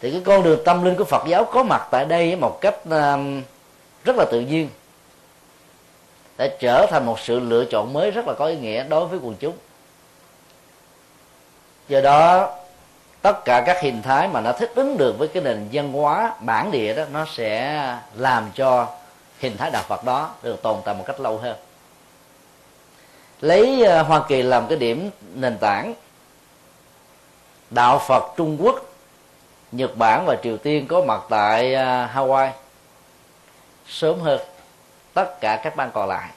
thì 0.00 0.10
cái 0.10 0.22
con 0.24 0.42
đường 0.42 0.60
tâm 0.64 0.84
linh 0.84 0.96
của 0.96 1.04
Phật 1.04 1.22
giáo 1.28 1.44
có 1.44 1.62
mặt 1.62 1.88
tại 1.90 2.04
đây 2.04 2.36
một 2.36 2.58
cách 2.60 2.76
um, 2.84 3.42
rất 4.04 4.16
là 4.16 4.24
tự 4.30 4.40
nhiên. 4.40 4.68
Đã 6.36 6.48
trở 6.60 6.86
thành 6.90 7.06
một 7.06 7.20
sự 7.20 7.40
lựa 7.40 7.64
chọn 7.64 7.92
mới 7.92 8.10
rất 8.10 8.26
là 8.26 8.34
có 8.34 8.46
ý 8.46 8.56
nghĩa 8.56 8.84
đối 8.84 9.06
với 9.06 9.18
quần 9.22 9.34
chúng. 9.40 9.54
Do 11.88 12.00
đó 12.00 12.50
tất 13.22 13.44
cả 13.44 13.62
các 13.66 13.80
hình 13.80 14.02
thái 14.02 14.28
mà 14.28 14.40
nó 14.40 14.52
thích 14.52 14.72
ứng 14.74 14.98
được 14.98 15.18
với 15.18 15.28
cái 15.28 15.42
nền 15.42 15.68
văn 15.72 15.92
hóa 15.92 16.34
bản 16.40 16.70
địa 16.70 16.94
đó 16.94 17.04
nó 17.12 17.24
sẽ 17.34 17.84
làm 18.14 18.50
cho 18.54 18.88
hình 19.40 19.56
thái 19.56 19.70
đạo 19.70 19.82
phật 19.88 20.04
đó 20.04 20.30
được 20.42 20.62
tồn 20.62 20.76
tại 20.84 20.94
một 20.94 21.04
cách 21.06 21.20
lâu 21.20 21.38
hơn. 21.38 21.56
Lấy 23.40 23.84
ờ, 23.84 24.02
hoa 24.02 24.22
kỳ 24.28 24.42
làm 24.42 24.66
cái 24.68 24.78
điểm 24.78 25.10
nền 25.34 25.58
tảng 25.58 25.94
đạo 27.70 27.98
phật 27.98 28.22
trung 28.36 28.56
quốc 28.60 28.76
nhật 29.72 29.96
bản 29.96 30.24
và 30.26 30.36
triều 30.42 30.56
tiên 30.56 30.86
có 30.86 31.04
mặt 31.04 31.20
tại 31.28 31.74
ờ, 31.74 32.08
hawaii 32.14 32.50
sớm 33.88 34.20
hơn 34.20 34.40
tất 35.14 35.40
cả 35.40 35.60
các 35.64 35.76
bang 35.76 35.90
còn 35.94 36.08
lại. 36.08 36.30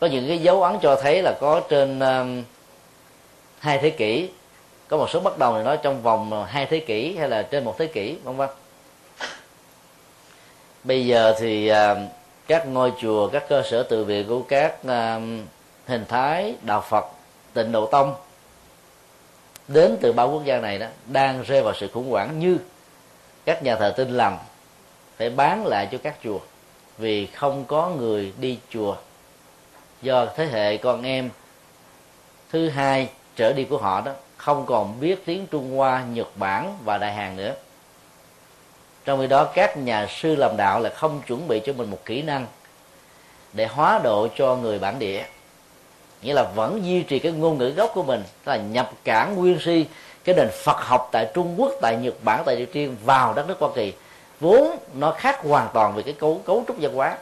Có 0.00 0.06
những 0.06 0.28
cái 0.28 0.38
dấu 0.38 0.62
ấn 0.62 0.78
cho 0.82 0.96
thấy 1.02 1.22
là 1.22 1.34
có 1.40 1.60
trên 1.68 2.00
um, 2.00 2.42
hai 3.58 3.78
thế 3.78 3.90
kỷ 3.90 4.30
có 4.88 4.96
một 4.96 5.10
số 5.10 5.20
bắt 5.20 5.38
đầu 5.38 5.54
thì 5.56 5.64
nói 5.64 5.78
trong 5.82 6.02
vòng 6.02 6.32
ờ, 6.32 6.44
hai 6.44 6.66
thế 6.66 6.80
kỷ 6.80 7.16
hay 7.16 7.28
là 7.28 7.42
trên 7.42 7.64
một 7.64 7.78
thế 7.78 7.86
kỷ, 7.86 8.16
vân 8.24 8.36
vân. 8.36 8.48
Bây 10.84 11.06
giờ 11.06 11.34
thì 11.38 11.68
ờ, 11.68 11.98
các 12.46 12.66
ngôi 12.66 12.92
chùa, 13.00 13.28
các 13.28 13.44
cơ 13.48 13.62
sở 13.62 13.82
từ 13.82 14.04
viện 14.04 14.28
của 14.28 14.42
các 14.48 14.76
ờ, 14.86 15.20
hình 15.86 16.04
thái 16.08 16.54
đạo 16.62 16.84
phật, 16.88 17.04
tịnh 17.52 17.72
độ 17.72 17.86
tông, 17.86 18.14
đến 19.68 19.96
từ 20.00 20.12
ba 20.12 20.22
quốc 20.22 20.44
gia 20.44 20.60
này 20.60 20.78
đó, 20.78 20.86
đang 21.06 21.42
rơi 21.42 21.62
vào 21.62 21.74
sự 21.74 21.88
khủng 21.88 22.10
hoảng 22.10 22.38
như 22.38 22.58
các 23.44 23.62
nhà 23.62 23.76
thờ 23.76 23.94
tin 23.96 24.10
lành 24.10 24.38
phải 25.16 25.30
bán 25.30 25.66
lại 25.66 25.88
cho 25.92 25.98
các 26.02 26.14
chùa 26.24 26.38
vì 26.98 27.26
không 27.26 27.64
có 27.64 27.88
người 27.88 28.32
đi 28.38 28.58
chùa. 28.70 28.96
Do 30.02 30.26
thế 30.36 30.46
hệ 30.46 30.76
con 30.76 31.02
em 31.02 31.30
thứ 32.50 32.68
hai 32.68 33.08
trở 33.36 33.52
đi 33.52 33.64
của 33.64 33.78
họ 33.78 34.00
đó 34.00 34.12
không 34.46 34.66
còn 34.66 35.00
biết 35.00 35.26
tiếng 35.26 35.46
trung 35.46 35.76
hoa 35.76 36.04
nhật 36.12 36.28
bản 36.36 36.78
và 36.84 36.98
đại 36.98 37.12
hàn 37.12 37.36
nữa. 37.36 37.54
Trong 39.04 39.20
khi 39.20 39.26
đó 39.26 39.44
các 39.54 39.76
nhà 39.76 40.06
sư 40.10 40.36
làm 40.36 40.56
đạo 40.56 40.80
là 40.80 40.90
không 40.90 41.20
chuẩn 41.26 41.48
bị 41.48 41.60
cho 41.66 41.72
mình 41.72 41.90
một 41.90 41.98
kỹ 42.04 42.22
năng 42.22 42.46
để 43.52 43.66
hóa 43.66 44.00
độ 44.04 44.28
cho 44.36 44.56
người 44.56 44.78
bản 44.78 44.98
địa. 44.98 45.24
Nghĩa 46.22 46.34
là 46.34 46.42
vẫn 46.54 46.84
duy 46.84 47.02
trì 47.02 47.18
cái 47.18 47.32
ngôn 47.32 47.58
ngữ 47.58 47.68
gốc 47.68 47.90
của 47.94 48.02
mình 48.02 48.22
tức 48.44 48.52
là 48.52 48.56
nhập 48.56 48.90
cản 49.04 49.36
nguyên 49.36 49.58
si 49.64 49.86
cái 50.24 50.34
nền 50.34 50.48
Phật 50.64 50.76
học 50.80 51.08
tại 51.12 51.30
Trung 51.34 51.54
Quốc, 51.56 51.72
tại 51.80 51.96
Nhật 51.96 52.14
Bản, 52.24 52.42
tại 52.46 52.56
Triều 52.56 52.66
Tiên 52.72 52.96
vào 53.04 53.34
đất 53.34 53.48
nước 53.48 53.56
Hoa 53.58 53.70
Kỳ. 53.74 53.92
Vốn 54.40 54.76
nó 54.94 55.12
khác 55.12 55.40
hoàn 55.42 55.68
toàn 55.72 55.94
về 55.94 56.02
cái 56.02 56.14
cấu 56.14 56.40
cấu 56.46 56.64
trúc 56.68 56.76
văn 56.80 56.94
hóa. 56.94 57.16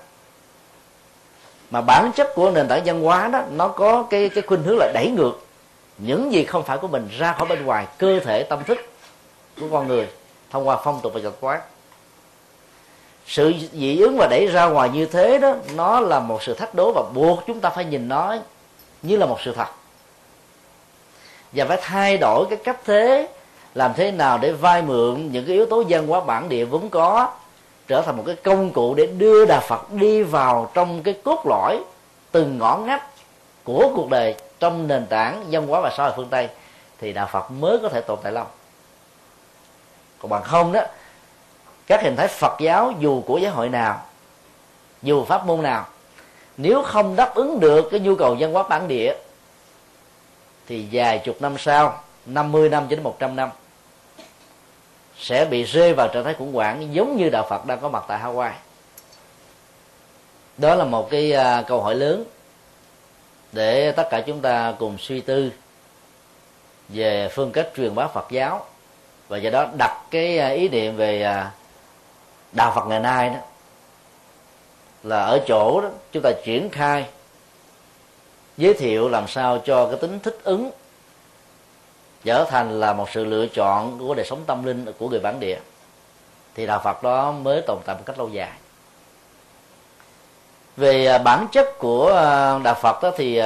Mà 1.71 1.81
bản 1.81 2.11
chất 2.17 2.29
của 2.35 2.51
nền 2.51 2.69
tảng 2.69 2.83
văn 2.85 3.03
hóa 3.03 3.29
đó 3.29 3.43
nó 3.51 3.69
có 3.69 4.07
cái 4.11 4.29
cái 4.29 4.43
khuynh 4.47 4.63
hướng 4.63 4.79
là 4.79 4.91
đẩy 4.95 5.11
ngược 5.11 5.44
những 5.99 6.33
gì 6.33 6.45
không 6.45 6.63
phải 6.63 6.79
của 6.79 6.89
mình 6.89 7.09
ra 7.19 7.33
khỏi 7.33 7.49
bên 7.49 7.65
ngoài, 7.65 7.87
cơ 7.99 8.21
thể, 8.21 8.43
tâm 8.43 8.65
thức 8.65 8.79
của 9.61 9.67
con 9.73 9.89
người 9.89 10.09
thông 10.51 10.69
qua 10.69 10.79
phong 10.85 11.01
tục 11.03 11.13
và 11.15 11.21
tập 11.25 11.33
quán. 11.41 11.61
Sự 13.27 13.53
dị 13.73 14.01
ứng 14.01 14.17
và 14.19 14.27
đẩy 14.31 14.47
ra 14.47 14.67
ngoài 14.67 14.89
như 14.89 15.07
thế 15.07 15.39
đó, 15.39 15.55
nó 15.75 16.01
là 16.01 16.21
một 16.21 16.43
sự 16.43 16.55
thách 16.55 16.75
đố 16.75 16.93
và 16.93 17.03
buộc 17.15 17.47
chúng 17.47 17.61
ta 17.61 17.71
phải 17.71 17.85
nhìn 17.85 18.09
nó 18.09 18.37
như 19.03 19.17
là 19.17 19.27
một 19.27 19.39
sự 19.45 19.53
thật. 19.53 19.69
Và 21.53 21.65
phải 21.65 21.79
thay 21.83 22.19
đổi 22.19 22.47
cái 22.51 22.59
cách 22.65 22.81
thế, 22.85 23.29
làm 23.75 23.93
thế 23.97 24.11
nào 24.11 24.39
để 24.39 24.53
vay 24.53 24.83
mượn 24.83 25.33
những 25.33 25.45
cái 25.47 25.55
yếu 25.55 25.67
tố 25.67 25.85
văn 25.89 26.07
hóa 26.07 26.21
bản 26.21 26.49
địa 26.49 26.65
vốn 26.65 26.91
có, 26.91 27.33
trở 27.87 28.03
thành 28.03 28.17
một 28.17 28.23
cái 28.27 28.37
công 28.37 28.71
cụ 28.71 28.95
để 28.95 29.07
đưa 29.07 29.45
đà 29.45 29.61
Phật 29.61 29.93
đi 29.93 30.23
vào 30.23 30.71
trong 30.75 31.03
cái 31.03 31.15
cốt 31.25 31.43
lõi 31.47 31.81
từng 32.33 32.59
ngõ 32.59 32.77
ngách 32.77 33.03
của 33.65 33.93
cuộc 33.97 34.11
đời 34.11 34.35
trong 34.65 34.89
nền 34.89 35.07
tảng 35.07 35.45
văn 35.51 35.67
hóa 35.67 35.81
và 35.81 35.91
xã 35.97 36.03
hội 36.03 36.13
phương 36.17 36.29
Tây 36.31 36.49
thì 37.01 37.13
đạo 37.13 37.29
Phật 37.33 37.51
mới 37.51 37.79
có 37.83 37.89
thể 37.89 38.01
tồn 38.01 38.19
tại 38.23 38.33
lâu. 38.33 38.47
Còn 40.19 40.31
bằng 40.31 40.43
không 40.43 40.73
đó 40.73 40.81
các 41.87 42.03
hình 42.03 42.17
thái 42.17 42.29
Phật 42.29 42.61
giáo 42.61 42.93
dù 42.99 43.23
của 43.27 43.39
giáo 43.39 43.53
hội 43.53 43.69
nào 43.69 44.03
dù 45.03 45.25
pháp 45.25 45.47
môn 45.47 45.63
nào 45.63 45.87
nếu 46.57 46.83
không 46.83 47.17
đáp 47.17 47.35
ứng 47.35 47.61
được 47.61 47.89
cái 47.91 48.01
nhu 48.01 48.15
cầu 48.15 48.37
văn 48.39 48.53
hóa 48.53 48.63
bản 48.63 48.89
địa 48.89 49.17
thì 50.67 50.87
vài 50.93 51.19
chục 51.19 51.43
năm 51.43 51.59
sau 51.59 52.03
50 52.27 52.69
năm 52.69 52.83
cho 52.91 52.97
đến 52.97 53.03
100 53.03 53.37
năm 53.37 53.51
sẽ 55.19 55.45
bị 55.45 55.63
rơi 55.63 55.95
vào 55.95 56.09
trạng 56.09 56.25
thái 56.25 56.35
khủng 56.35 56.53
hoảng 56.53 56.95
giống 56.95 57.17
như 57.17 57.29
đạo 57.29 57.47
Phật 57.51 57.67
đang 57.67 57.81
có 57.81 57.89
mặt 57.89 58.05
tại 58.09 58.21
Hawaii. 58.21 58.53
Đó 60.59 60.75
là 60.75 60.85
một 60.85 61.11
cái 61.11 61.33
uh, 61.33 61.67
câu 61.67 61.83
hỏi 61.83 61.95
lớn 61.95 62.25
để 63.55 63.93
tất 63.93 64.09
cả 64.11 64.21
chúng 64.21 64.41
ta 64.41 64.75
cùng 64.79 64.99
suy 64.99 65.21
tư 65.21 65.53
về 66.89 67.29
phương 67.29 67.53
cách 67.53 67.69
truyền 67.77 67.95
bá 67.95 68.07
Phật 68.07 68.27
giáo 68.31 68.67
và 69.29 69.39
do 69.39 69.51
đó 69.51 69.67
đặt 69.79 70.03
cái 70.11 70.39
à, 70.39 70.49
ý 70.49 70.69
niệm 70.69 70.97
về 70.97 71.23
à, 71.23 71.51
đạo 72.53 72.73
Phật 72.75 72.87
ngày 72.87 73.01
nay 73.01 73.31
đó 73.31 73.37
là 75.03 75.25
ở 75.25 75.41
chỗ 75.47 75.81
đó 75.81 75.89
chúng 76.13 76.23
ta 76.23 76.31
triển 76.45 76.71
khai, 76.71 77.07
giới 78.57 78.75
thiệu 78.75 79.09
làm 79.09 79.29
sao 79.29 79.59
cho 79.65 79.87
cái 79.87 79.97
tính 80.01 80.19
thích 80.21 80.39
ứng 80.45 80.71
trở 82.25 82.45
thành 82.45 82.81
là 82.81 82.93
một 82.93 83.11
sự 83.11 83.25
lựa 83.25 83.47
chọn 83.47 83.99
của 83.99 84.15
đời 84.15 84.27
sống 84.27 84.45
tâm 84.47 84.65
linh, 84.65 84.87
của 84.99 85.09
người 85.09 85.21
bản 85.21 85.41
địa. 85.41 85.59
Thì 86.55 86.67
đạo 86.67 86.81
Phật 86.85 87.03
đó 87.03 87.33
mới 87.33 87.63
tồn 87.67 87.79
tại 87.85 87.97
một 87.97 88.03
cách 88.07 88.19
lâu 88.19 88.29
dài 88.29 88.51
về 90.77 91.07
à, 91.07 91.19
bản 91.19 91.47
chất 91.53 91.79
của 91.79 92.13
à, 92.13 92.59
đạo 92.59 92.75
Phật 92.75 93.03
đó 93.03 93.11
thì 93.17 93.43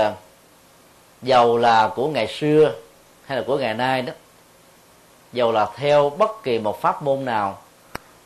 giàu 1.23 1.57
là 1.57 1.89
của 1.97 2.09
ngày 2.09 2.27
xưa 2.27 2.73
hay 3.27 3.39
là 3.39 3.45
của 3.47 3.59
ngày 3.59 3.75
nay 3.75 4.03
đó 4.03 4.13
giàu 5.33 5.53
là 5.53 5.67
theo 5.77 6.11
bất 6.11 6.43
kỳ 6.43 6.59
một 6.59 6.81
pháp 6.81 7.03
môn 7.03 7.25
nào, 7.25 7.59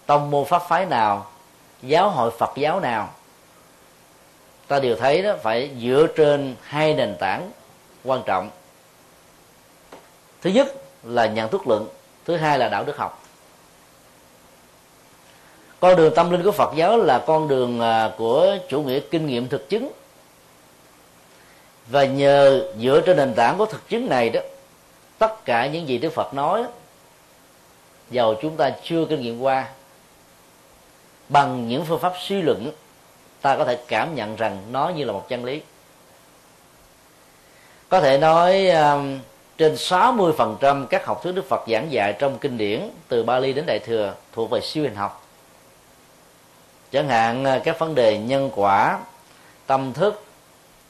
tông 0.07 0.31
môn 0.31 0.45
pháp 0.45 0.63
phái 0.69 0.87
nào, 0.87 1.27
giáo 1.83 2.11
hội 2.11 2.31
Phật 2.39 2.51
giáo 2.57 2.81
nào, 2.81 3.11
ta 4.69 4.79
đều 4.79 4.97
thấy 4.97 5.23
đó 5.23 5.35
phải 5.43 5.71
dựa 5.81 6.07
trên 6.17 6.57
hai 6.63 6.95
nền 6.95 7.17
tảng 7.21 7.51
quan 8.05 8.23
trọng. 8.27 8.51
Thứ 10.43 10.51
nhất 10.51 10.75
là 11.03 11.27
nhận 11.27 11.51
thức 11.51 11.67
luận, 11.67 11.89
thứ 12.25 12.37
hai 12.37 12.59
là 12.59 12.69
đạo 12.69 12.85
đức 12.85 12.97
học 12.97 13.22
con 15.83 15.97
đường 15.97 16.15
tâm 16.15 16.31
linh 16.31 16.43
của 16.43 16.53
phật 16.53 16.73
giáo 16.77 16.99
là 16.99 17.19
con 17.19 17.49
đường 17.49 17.81
à, 17.81 18.11
của 18.17 18.57
chủ 18.69 18.83
nghĩa 18.83 19.01
kinh 19.01 19.27
nghiệm 19.27 19.49
thực 19.49 19.69
chứng 19.69 19.93
và 21.87 22.05
nhờ 22.05 22.69
dựa 22.81 23.01
trên 23.07 23.17
nền 23.17 23.35
tảng 23.35 23.59
của 23.59 23.67
thực 23.67 23.89
chứng 23.89 24.09
này 24.09 24.31
đó 24.31 24.41
tất 25.19 25.45
cả 25.45 25.67
những 25.67 25.89
gì 25.89 25.99
đức 25.99 26.13
phật 26.13 26.35
nói 26.35 26.65
dầu 28.11 28.35
chúng 28.43 28.57
ta 28.57 28.71
chưa 28.83 29.05
kinh 29.05 29.21
nghiệm 29.21 29.41
qua 29.41 29.69
bằng 31.29 31.69
những 31.69 31.85
phương 31.85 32.01
pháp 32.01 32.13
suy 32.21 32.43
luận 32.43 32.73
ta 33.41 33.57
có 33.57 33.65
thể 33.65 33.79
cảm 33.89 34.15
nhận 34.15 34.37
rằng 34.37 34.59
nó 34.71 34.89
như 34.89 35.05
là 35.05 35.13
một 35.13 35.29
chân 35.29 35.45
lý 35.45 35.61
có 37.89 38.01
thể 38.01 38.19
nói 38.19 38.69
um, 38.69 39.19
trên 39.59 39.75
60% 39.75 40.87
các 40.87 41.07
học 41.07 41.23
thuyết 41.23 41.33
Đức 41.35 41.49
Phật 41.49 41.65
giảng 41.69 41.93
dạy 41.93 42.13
trong 42.19 42.39
kinh 42.39 42.59
điển 42.59 42.91
từ 43.09 43.23
Bali 43.23 43.53
đến 43.53 43.65
Đại 43.67 43.79
thừa 43.79 44.15
thuộc 44.33 44.51
về 44.51 44.61
siêu 44.61 44.85
hình 44.85 44.95
học. 44.95 45.22
Chẳng 46.93 47.09
hạn 47.09 47.45
à, 47.45 47.61
các 47.65 47.79
vấn 47.79 47.95
đề 47.95 48.19
nhân 48.19 48.51
quả, 48.55 48.99
tâm 49.67 49.93
thức, 49.93 50.25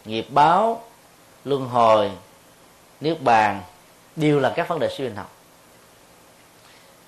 nghiệp 0.04 0.26
báo, 0.30 0.82
luân 1.44 1.68
hồi, 1.68 2.10
niết 3.00 3.22
bàn 3.22 3.60
đều 4.16 4.40
là 4.40 4.52
các 4.56 4.68
vấn 4.68 4.78
đề 4.78 4.88
siêu 4.88 5.06
hình 5.06 5.16
học. 5.16 5.30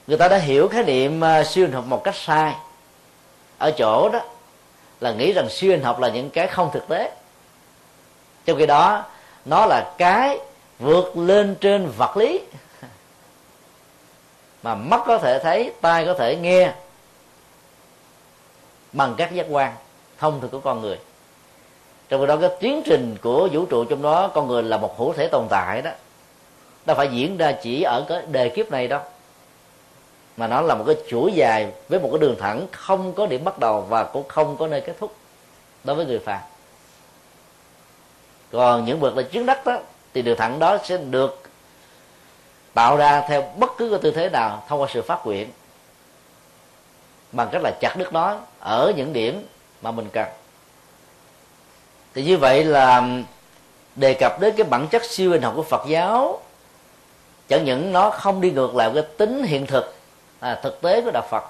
Người 0.06 0.18
ta 0.18 0.28
đã 0.28 0.36
hiểu 0.36 0.68
khái 0.68 0.84
niệm 0.84 1.24
à, 1.24 1.44
siêu 1.44 1.64
hình 1.64 1.74
học 1.74 1.84
một 1.86 2.04
cách 2.04 2.16
sai. 2.16 2.54
Ở 3.58 3.70
chỗ 3.70 4.08
đó 4.12 4.20
là 5.00 5.12
nghĩ 5.12 5.32
rằng 5.32 5.48
siêu 5.50 5.70
hình 5.70 5.82
học 5.82 6.00
là 6.00 6.08
những 6.08 6.30
cái 6.30 6.46
không 6.46 6.70
thực 6.72 6.88
tế 6.88 7.12
trong 8.44 8.58
khi 8.58 8.66
đó 8.66 9.04
nó 9.44 9.66
là 9.66 9.94
cái 9.98 10.38
vượt 10.78 11.16
lên 11.16 11.56
trên 11.60 11.90
vật 11.96 12.16
lý 12.16 12.40
mà 14.62 14.74
mắt 14.74 15.00
có 15.06 15.18
thể 15.18 15.38
thấy 15.38 15.72
tai 15.80 16.06
có 16.06 16.14
thể 16.14 16.36
nghe 16.36 16.72
bằng 18.94 19.14
các 19.16 19.34
giác 19.34 19.46
quan, 19.50 19.72
thông 20.18 20.40
thường 20.40 20.50
của 20.50 20.60
con 20.60 20.80
người. 20.80 20.98
Trong 22.08 22.20
khi 22.20 22.26
đó, 22.26 22.36
cái 22.36 22.50
tiến 22.60 22.82
trình 22.84 23.16
của 23.22 23.48
vũ 23.52 23.64
trụ 23.64 23.84
trong 23.84 24.02
đó, 24.02 24.28
con 24.34 24.48
người 24.48 24.62
là 24.62 24.76
một 24.76 24.98
hữu 24.98 25.12
thể 25.12 25.28
tồn 25.28 25.46
tại 25.50 25.82
đó. 25.82 25.90
Nó 26.86 26.94
phải 26.94 27.08
diễn 27.08 27.36
ra 27.36 27.52
chỉ 27.52 27.82
ở 27.82 28.04
cái 28.08 28.22
đề 28.30 28.48
kiếp 28.48 28.70
này 28.70 28.88
đâu 28.88 29.00
mà 30.36 30.46
nó 30.46 30.60
là 30.60 30.74
một 30.74 30.84
cái 30.86 30.96
chuỗi 31.08 31.32
dài 31.32 31.72
với 31.88 32.00
một 32.00 32.08
cái 32.12 32.18
đường 32.18 32.36
thẳng 32.40 32.66
không 32.72 33.12
có 33.12 33.26
điểm 33.26 33.44
bắt 33.44 33.58
đầu 33.58 33.80
và 33.80 34.04
cũng 34.04 34.28
không 34.28 34.56
có 34.56 34.66
nơi 34.66 34.80
kết 34.80 34.94
thúc 35.00 35.14
đối 35.84 35.96
với 35.96 36.06
người 36.06 36.18
phàm. 36.18 36.40
Còn 38.52 38.84
những 38.84 39.00
bậc 39.00 39.16
là 39.16 39.22
chứng 39.22 39.46
đắc 39.46 39.66
đó, 39.66 39.78
thì 40.14 40.22
đường 40.22 40.38
thẳng 40.38 40.58
đó 40.58 40.78
sẽ 40.84 40.96
được 40.96 41.42
tạo 42.74 42.96
ra 42.96 43.20
theo 43.28 43.42
bất 43.58 43.70
cứ 43.78 43.90
cái 43.90 43.98
tư 44.02 44.10
thế 44.10 44.28
nào 44.28 44.64
thông 44.68 44.80
qua 44.80 44.88
sự 44.92 45.02
phát 45.02 45.26
nguyện 45.26 45.48
bằng 47.34 47.48
cách 47.52 47.62
là 47.62 47.70
chặt 47.80 47.94
đứt 47.96 48.12
nó 48.12 48.38
ở 48.60 48.92
những 48.96 49.12
điểm 49.12 49.46
mà 49.82 49.90
mình 49.90 50.08
cần. 50.12 50.26
Thì 52.14 52.24
như 52.24 52.36
vậy 52.36 52.64
là 52.64 53.02
đề 53.96 54.14
cập 54.14 54.40
đến 54.40 54.54
cái 54.56 54.64
bản 54.64 54.88
chất 54.88 55.04
siêu 55.04 55.30
hình 55.30 55.42
học 55.42 55.52
của 55.56 55.62
Phật 55.62 55.82
giáo 55.88 56.40
chẳng 57.48 57.64
những 57.64 57.92
nó 57.92 58.10
không 58.10 58.40
đi 58.40 58.50
ngược 58.50 58.76
lại 58.76 58.90
cái 58.94 59.02
tính 59.18 59.42
hiện 59.42 59.66
thực 59.66 59.94
à, 60.40 60.60
thực 60.62 60.80
tế 60.82 61.00
của 61.00 61.10
đạo 61.10 61.26
Phật 61.30 61.44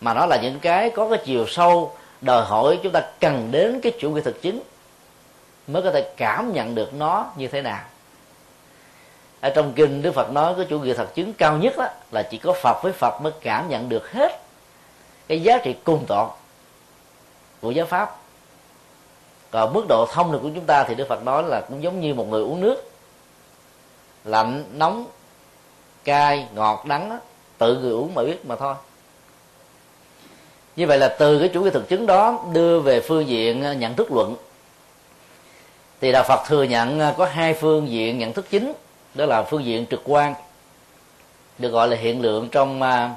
mà 0.00 0.14
nó 0.14 0.26
là 0.26 0.36
những 0.42 0.60
cái 0.60 0.90
có 0.90 1.08
cái 1.08 1.18
chiều 1.24 1.46
sâu 1.46 1.92
đòi 2.20 2.44
hỏi 2.44 2.78
chúng 2.82 2.92
ta 2.92 3.02
cần 3.20 3.48
đến 3.50 3.80
cái 3.80 3.92
chủ 4.00 4.10
nghĩa 4.10 4.20
thực 4.20 4.42
chứng 4.42 4.60
mới 5.66 5.82
có 5.82 5.90
thể 5.90 6.12
cảm 6.16 6.52
nhận 6.52 6.74
được 6.74 6.94
nó 6.94 7.26
như 7.36 7.48
thế 7.48 7.62
nào. 7.62 7.80
Ở 9.40 9.50
trong 9.50 9.72
kinh 9.72 10.02
đức 10.02 10.12
phật 10.12 10.32
nói 10.32 10.54
cái 10.56 10.66
chủ 10.68 10.80
nghĩa 10.80 10.94
thật 10.94 11.14
chứng 11.14 11.32
cao 11.32 11.56
nhất 11.56 11.74
đó 11.76 11.88
là 12.12 12.22
chỉ 12.22 12.38
có 12.38 12.52
phật 12.52 12.82
với 12.82 12.92
phật 12.92 13.20
mới 13.22 13.32
cảm 13.40 13.68
nhận 13.68 13.88
được 13.88 14.12
hết 14.12 14.45
cái 15.28 15.42
giá 15.42 15.58
trị 15.58 15.74
cùng 15.84 16.04
tột 16.08 16.28
của 17.60 17.70
giáo 17.70 17.86
pháp. 17.86 18.16
Còn 19.50 19.72
mức 19.72 19.86
độ 19.88 20.06
thông 20.12 20.32
được 20.32 20.38
của 20.42 20.50
chúng 20.54 20.64
ta 20.64 20.84
thì 20.84 20.94
đức 20.94 21.08
phật 21.08 21.24
nói 21.24 21.42
là 21.42 21.60
cũng 21.68 21.82
giống 21.82 22.00
như 22.00 22.14
một 22.14 22.28
người 22.28 22.42
uống 22.42 22.60
nước. 22.60 22.90
Lạnh 24.24 24.64
nóng 24.72 25.06
cay 26.04 26.46
ngọt 26.54 26.84
đắng 26.86 27.08
đó, 27.08 27.18
tự 27.58 27.78
người 27.78 27.92
uống 27.92 28.14
mà 28.14 28.22
biết 28.22 28.46
mà 28.46 28.56
thôi. 28.56 28.74
Như 30.76 30.86
vậy 30.86 30.98
là 30.98 31.08
từ 31.18 31.38
cái 31.38 31.48
chủ 31.54 31.62
nghĩa 31.62 31.70
thực 31.70 31.88
chứng 31.88 32.06
đó 32.06 32.44
đưa 32.52 32.80
về 32.80 33.00
phương 33.00 33.26
diện 33.26 33.62
ờ, 33.62 33.72
nhận 33.72 33.94
thức 33.94 34.12
luận. 34.12 34.36
Thì 36.00 36.12
đạo 36.12 36.24
phật 36.28 36.42
thừa 36.46 36.62
nhận 36.62 37.00
ờ, 37.00 37.14
có 37.18 37.26
hai 37.26 37.54
phương 37.54 37.88
diện 37.88 38.18
nhận 38.18 38.32
thức 38.32 38.46
chính 38.50 38.72
đó 39.14 39.26
là 39.26 39.42
phương 39.42 39.64
diện 39.64 39.86
trực 39.90 40.00
quan 40.04 40.34
được 41.58 41.68
gọi 41.68 41.88
là 41.88 41.96
hiện 41.96 42.22
lượng 42.22 42.48
trong 42.52 42.82
ờ, 42.82 43.08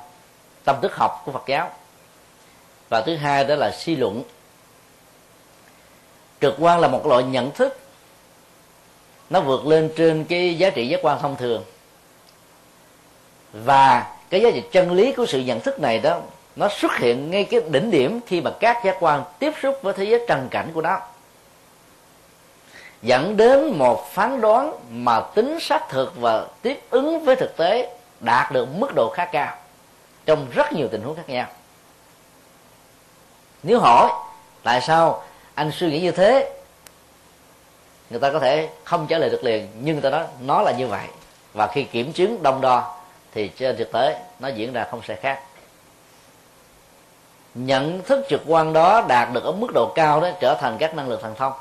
tâm 0.63 0.75
thức 0.81 0.95
học 0.95 1.21
của 1.25 1.31
phật 1.31 1.43
giáo 1.47 1.71
và 2.89 3.01
thứ 3.01 3.15
hai 3.15 3.43
đó 3.43 3.55
là 3.55 3.71
suy 3.71 3.95
luận. 3.95 4.23
Trực 6.41 6.55
quan 6.59 6.79
là 6.79 6.87
một 6.87 7.05
loại 7.05 7.23
nhận 7.23 7.51
thức. 7.51 7.79
Nó 9.29 9.41
vượt 9.41 9.65
lên 9.65 9.89
trên 9.95 10.25
cái 10.25 10.57
giá 10.57 10.69
trị 10.69 10.87
giác 10.87 10.99
quan 11.03 11.19
thông 11.21 11.35
thường. 11.35 11.63
Và 13.53 14.13
cái 14.29 14.41
giá 14.41 14.51
trị 14.51 14.63
chân 14.71 14.91
lý 14.91 15.11
của 15.11 15.25
sự 15.25 15.39
nhận 15.39 15.59
thức 15.59 15.79
này 15.79 15.99
đó, 15.99 16.21
nó 16.55 16.69
xuất 16.69 16.97
hiện 16.97 17.31
ngay 17.31 17.43
cái 17.43 17.61
đỉnh 17.69 17.91
điểm 17.91 18.19
khi 18.27 18.41
mà 18.41 18.51
các 18.59 18.85
giác 18.85 18.97
quan 18.99 19.23
tiếp 19.39 19.53
xúc 19.61 19.79
với 19.81 19.93
thế 19.93 20.03
giới 20.03 20.25
trần 20.27 20.47
cảnh 20.51 20.71
của 20.73 20.81
nó. 20.81 20.99
Dẫn 23.01 23.37
đến 23.37 23.77
một 23.77 24.13
phán 24.13 24.41
đoán 24.41 24.73
mà 24.89 25.21
tính 25.35 25.59
xác 25.59 25.89
thực 25.89 26.13
và 26.17 26.45
tiếp 26.61 26.79
ứng 26.89 27.25
với 27.25 27.35
thực 27.35 27.57
tế 27.57 27.95
đạt 28.19 28.51
được 28.51 28.67
mức 28.77 28.95
độ 28.95 29.09
khá 29.15 29.25
cao 29.25 29.55
trong 30.25 30.47
rất 30.51 30.73
nhiều 30.73 30.87
tình 30.91 31.01
huống 31.01 31.15
khác 31.15 31.29
nhau 31.29 31.47
nếu 33.63 33.79
hỏi 33.79 34.11
tại 34.63 34.81
sao 34.81 35.23
anh 35.55 35.71
suy 35.71 35.91
nghĩ 35.91 36.01
như 36.01 36.11
thế? 36.11 36.53
Người 38.09 38.19
ta 38.19 38.31
có 38.31 38.39
thể 38.39 38.69
không 38.83 39.07
trả 39.07 39.17
lời 39.17 39.29
được 39.29 39.43
liền 39.43 39.67
nhưng 39.81 39.95
người 39.95 40.03
ta 40.03 40.09
nói 40.09 40.25
nó 40.41 40.61
là 40.61 40.71
như 40.71 40.87
vậy. 40.87 41.07
Và 41.53 41.67
khi 41.67 41.83
kiểm 41.83 42.13
chứng 42.13 42.43
đông 42.43 42.61
đo 42.61 42.95
thì 43.33 43.47
trên 43.47 43.77
thực 43.77 43.91
tế 43.91 44.19
nó 44.39 44.47
diễn 44.47 44.73
ra 44.73 44.87
không 44.91 45.01
sẽ 45.07 45.15
khác. 45.15 45.39
Nhận 47.55 48.01
thức 48.01 48.25
trực 48.29 48.41
quan 48.47 48.73
đó 48.73 49.05
đạt 49.07 49.33
được 49.33 49.43
ở 49.43 49.51
mức 49.51 49.67
độ 49.73 49.91
cao 49.95 50.21
đó 50.21 50.29
trở 50.39 50.55
thành 50.61 50.77
các 50.77 50.95
năng 50.95 51.09
lực 51.09 51.21
thần 51.21 51.35
thông. 51.35 51.53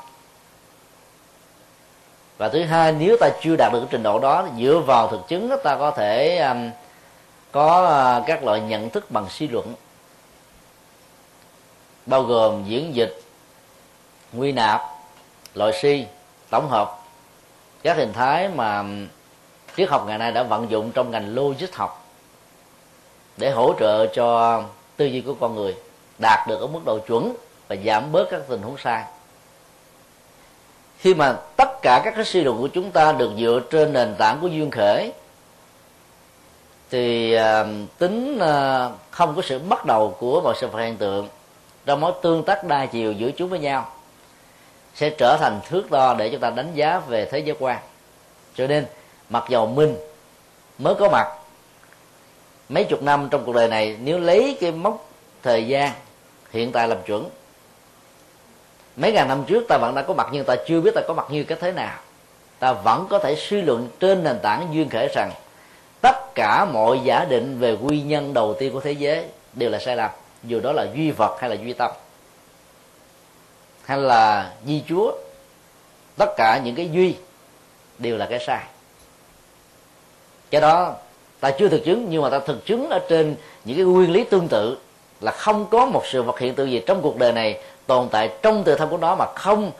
Và 2.37 2.49
thứ 2.49 2.63
hai 2.63 2.91
nếu 2.91 3.17
ta 3.19 3.29
chưa 3.41 3.55
đạt 3.55 3.73
được 3.73 3.83
trình 3.89 4.03
độ 4.03 4.19
đó 4.19 4.47
dựa 4.59 4.81
vào 4.85 5.07
thực 5.07 5.27
chứng 5.27 5.51
ta 5.63 5.75
có 5.75 5.91
thể 5.91 6.37
um, 6.37 6.69
có 7.51 7.87
à, 7.87 8.23
các 8.27 8.43
loại 8.43 8.61
nhận 8.61 8.89
thức 8.89 9.11
bằng 9.11 9.25
suy 9.29 9.47
luận 9.47 9.73
bao 12.09 12.23
gồm 12.23 12.63
diễn 12.65 12.95
dịch 12.95 13.21
nguy 14.33 14.51
nạp 14.51 14.81
loại 15.53 15.71
si 15.81 16.05
tổng 16.49 16.69
hợp. 16.69 16.99
Các 17.83 17.97
hình 17.97 18.13
thái 18.13 18.49
mà 18.49 18.83
triết 19.77 19.89
học 19.89 20.03
ngày 20.07 20.17
nay 20.17 20.31
đã 20.31 20.43
vận 20.43 20.69
dụng 20.69 20.91
trong 20.91 21.11
ngành 21.11 21.35
logic 21.35 21.75
học 21.75 22.05
để 23.37 23.51
hỗ 23.51 23.73
trợ 23.79 24.07
cho 24.07 24.61
tư 24.97 25.05
duy 25.05 25.21
của 25.21 25.33
con 25.33 25.55
người 25.55 25.75
đạt 26.21 26.47
được 26.47 26.59
ở 26.59 26.67
mức 26.67 26.79
độ 26.85 26.99
chuẩn 26.99 27.35
và 27.67 27.75
giảm 27.85 28.11
bớt 28.11 28.27
các 28.31 28.41
tình 28.49 28.61
huống 28.61 28.77
sai. 28.77 29.03
Khi 30.97 31.13
mà 31.13 31.37
tất 31.57 31.69
cả 31.81 32.01
các 32.05 32.13
cái 32.15 32.25
suy 32.25 32.41
luận 32.41 32.57
của 32.57 32.67
chúng 32.67 32.91
ta 32.91 33.11
được 33.11 33.31
dựa 33.37 33.61
trên 33.71 33.93
nền 33.93 34.15
tảng 34.17 34.37
của 34.41 34.47
duyên 34.47 34.71
khởi 34.71 35.11
thì 36.89 37.37
uh, 37.37 37.67
tính 37.97 38.35
uh, 38.35 38.91
không 39.11 39.35
có 39.35 39.41
sự 39.41 39.59
bắt 39.59 39.85
đầu 39.85 40.15
của 40.19 40.41
mọi 40.41 40.55
sự 40.59 40.67
vật 40.67 40.79
hiện 40.79 40.97
tượng 40.97 41.27
trong 41.89 41.99
mối 41.99 42.11
tương 42.21 42.43
tác 42.43 42.63
đa 42.63 42.85
chiều 42.85 43.11
giữa 43.11 43.31
chúng 43.31 43.49
với 43.49 43.59
nhau 43.59 43.87
sẽ 44.95 45.09
trở 45.09 45.37
thành 45.37 45.59
thước 45.69 45.91
đo 45.91 46.15
để 46.17 46.29
chúng 46.29 46.39
ta 46.39 46.49
đánh 46.49 46.71
giá 46.73 46.99
về 46.99 47.25
thế 47.25 47.39
giới 47.39 47.55
quan. 47.59 47.77
Cho 48.55 48.67
nên, 48.67 48.85
mặc 49.29 49.43
dầu 49.49 49.67
minh 49.67 49.95
mới 50.77 50.95
có 50.95 51.09
mặt, 51.11 51.27
mấy 52.69 52.83
chục 52.83 53.03
năm 53.03 53.27
trong 53.31 53.45
cuộc 53.45 53.55
đời 53.55 53.67
này, 53.67 53.97
nếu 54.01 54.19
lấy 54.19 54.57
cái 54.61 54.71
mốc 54.71 55.09
thời 55.43 55.67
gian 55.67 55.91
hiện 56.51 56.71
tại 56.71 56.87
làm 56.87 56.97
chuẩn, 57.05 57.29
mấy 58.95 59.11
ngàn 59.11 59.27
năm 59.27 59.43
trước 59.47 59.65
ta 59.69 59.77
vẫn 59.77 59.95
đã 59.95 60.01
có 60.01 60.13
mặt 60.13 60.27
nhưng 60.31 60.45
ta 60.45 60.55
chưa 60.67 60.81
biết 60.81 60.91
ta 60.95 61.01
có 61.07 61.13
mặt 61.13 61.25
như 61.29 61.43
cái 61.43 61.57
thế 61.61 61.71
nào. 61.71 61.99
Ta 62.59 62.73
vẫn 62.73 63.07
có 63.09 63.19
thể 63.19 63.35
suy 63.35 63.61
luận 63.61 63.89
trên 63.99 64.23
nền 64.23 64.39
tảng 64.39 64.67
duyên 64.71 64.89
khởi 64.89 65.07
rằng 65.15 65.31
tất 66.01 66.35
cả 66.35 66.65
mọi 66.65 66.99
giả 67.03 67.25
định 67.25 67.59
về 67.59 67.77
quy 67.81 68.01
nhân 68.01 68.33
đầu 68.33 68.55
tiên 68.59 68.73
của 68.73 68.79
thế 68.79 68.91
giới 68.91 69.25
đều 69.53 69.69
là 69.69 69.79
sai 69.79 69.95
lầm 69.95 70.09
dù 70.43 70.59
đó 70.59 70.71
là 70.71 70.87
duy 70.95 71.11
vật 71.11 71.37
hay 71.39 71.49
là 71.49 71.55
duy 71.55 71.73
tâm. 71.73 71.91
Hay 73.85 73.97
là 73.97 74.53
di 74.65 74.83
chúa. 74.89 75.11
Tất 76.17 76.29
cả 76.37 76.61
những 76.63 76.75
cái 76.75 76.89
duy 76.91 77.15
đều 77.97 78.17
là 78.17 78.25
cái 78.25 78.39
sai. 78.39 78.63
Cái 80.49 80.61
đó, 80.61 80.95
ta 81.39 81.51
chưa 81.51 81.67
thực 81.67 81.85
chứng, 81.85 82.07
nhưng 82.09 82.21
mà 82.21 82.29
ta 82.29 82.39
thực 82.39 82.65
chứng 82.65 82.89
ở 82.89 82.99
trên 83.09 83.35
những 83.65 83.77
cái 83.77 83.85
nguyên 83.85 84.11
lý 84.11 84.23
tương 84.23 84.47
tự 84.47 84.77
là 85.21 85.31
không 85.31 85.65
có 85.65 85.85
một 85.85 86.03
sự 86.05 86.23
vật 86.23 86.39
hiện 86.39 86.55
tượng 86.55 86.71
gì 86.71 86.83
trong 86.85 87.01
cuộc 87.01 87.17
đời 87.17 87.31
này 87.31 87.61
tồn 87.87 88.09
tại 88.11 88.29
trong 88.41 88.63
tự 88.63 88.75
thân 88.75 88.89
của 88.89 88.97
nó 88.97 89.15
mà 89.15 89.25
không 89.35 89.71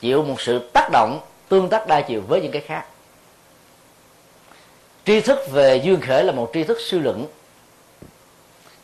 chịu 0.00 0.22
một 0.22 0.40
sự 0.40 0.70
tác 0.72 0.88
động, 0.92 1.20
tương 1.48 1.68
tác 1.68 1.88
đa 1.88 2.00
chiều 2.00 2.22
với 2.28 2.42
những 2.42 2.52
cái 2.52 2.62
khác. 2.62 2.84
Tri 5.04 5.20
thức 5.20 5.38
về 5.52 5.76
duyên 5.76 6.00
khởi 6.00 6.24
là 6.24 6.32
một 6.32 6.50
tri 6.54 6.64
thức 6.64 6.78
suy 6.80 6.98
luận 6.98 7.26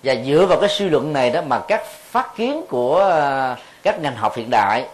và 0.02 0.14
dựa 0.26 0.46
vào 0.46 0.60
cái 0.60 0.68
suy 0.68 0.88
luận 0.88 1.12
này 1.12 1.30
đó 1.30 1.42
mà 1.42 1.62
các 1.68 1.86
phát 1.86 2.36
kiến 2.36 2.64
của 2.68 2.96
ờ, 2.98 3.56
các 3.82 4.00
ngành 4.00 4.16
học 4.16 4.36
hiện 4.36 4.50
đại 4.50 4.86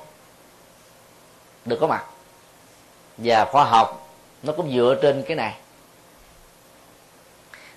được 1.65 1.79
có 1.81 1.87
mặt. 1.87 2.05
Và 3.19 3.45
khoa 3.45 3.65
học 3.65 4.09
nó 4.43 4.53
cũng 4.53 4.73
dựa 4.73 4.97
trên 5.03 5.23
cái 5.23 5.37
này. 5.37 5.55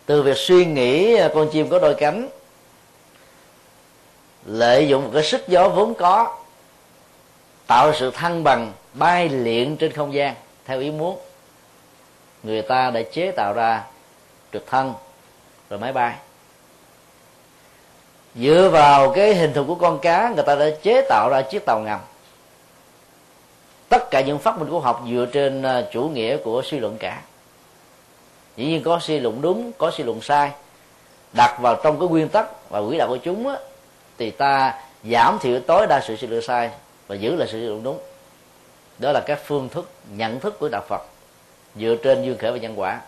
Từ 0.05 0.23
việc 0.23 0.37
suy 0.37 0.65
nghĩ 0.65 1.15
ờ, 1.15 1.31
con 1.35 1.49
chim 1.51 1.69
có 1.69 1.79
đôi 1.79 1.93
cánh, 1.93 2.29
lợi 4.45 4.87
dụng 4.87 5.03
một 5.03 5.09
cái 5.13 5.23
sức 5.23 5.47
gió 5.47 5.69
vốn 5.69 5.93
có, 5.93 6.37
tạo 7.67 7.93
sự 7.93 8.11
thăng 8.11 8.43
bằng, 8.43 8.73
bay 8.93 9.29
liện 9.29 9.77
trên 9.77 9.93
không 9.93 10.13
gian 10.13 10.35
theo 10.65 10.79
ý 10.79 10.91
muốn. 10.91 11.19
Người 12.43 12.61
ta 12.61 12.89
đã 12.89 13.01
chế 13.13 13.31
tạo 13.31 13.53
ra 13.53 13.83
trực 14.53 14.67
thăng 14.67 14.93
rồi 15.69 15.79
máy 15.79 15.93
bay 15.93 16.15
dựa 18.35 18.69
vào 18.73 19.11
cái 19.13 19.35
hình 19.35 19.53
thù 19.53 19.63
của 19.63 19.75
con 19.75 19.99
cá 19.99 20.29
người 20.35 20.43
ta 20.43 20.55
đã 20.55 20.69
chế 20.83 21.01
tạo 21.09 21.29
ra 21.29 21.41
chiếc 21.41 21.65
tàu 21.65 21.79
ngầm. 21.79 21.99
Tất 23.89 24.11
cả 24.11 24.21
những 24.21 24.39
phát 24.39 24.59
minh 24.59 24.69
của 24.69 24.79
học 24.79 25.03
dựa 25.11 25.25
trên 25.33 25.63
à, 25.63 25.83
chủ 25.91 26.03
nghĩa 26.03 26.37
của 26.37 26.61
suy 26.65 26.79
luận 26.79 26.97
cả. 26.97 27.21
Dĩ 28.55 28.65
nhiên 28.65 28.83
có 28.83 28.99
suy 29.01 29.19
luận 29.19 29.41
đúng 29.41 29.71
có 29.77 29.91
suy 29.91 30.03
luận 30.03 30.21
sai. 30.21 30.51
Đặt 31.33 31.57
vào 31.61 31.75
trong 31.83 31.99
cái 31.99 32.07
nguyên 32.07 32.29
tắc 32.29 32.69
và 32.69 32.81
quỹ 32.87 32.97
đạo 32.97 33.07
của 33.07 33.17
chúng 33.17 33.47
á, 33.47 33.55
thì 34.17 34.31
ta 34.31 34.73
giảm 35.03 35.39
thiểu 35.39 35.59
tối 35.59 35.87
đa 35.87 36.01
sự 36.07 36.15
suy 36.15 36.27
luận 36.27 36.41
sai 36.41 36.69
và 37.07 37.15
giữ 37.15 37.35
lại 37.35 37.47
sự 37.51 37.59
suy 37.59 37.67
luận 37.67 37.83
đúng. 37.83 37.99
Đó 38.99 39.11
là 39.11 39.19
các 39.19 39.39
phương 39.45 39.69
thức 39.69 39.89
nhận 40.15 40.39
thức 40.39 40.59
của 40.59 40.69
đạo 40.69 40.81
phật 40.87 41.01
dựa 41.75 41.95
trên 42.03 42.23
duyên 42.23 42.37
khởi 42.37 42.51
và 42.51 42.57
nhân 42.57 42.79
quả. 42.79 43.01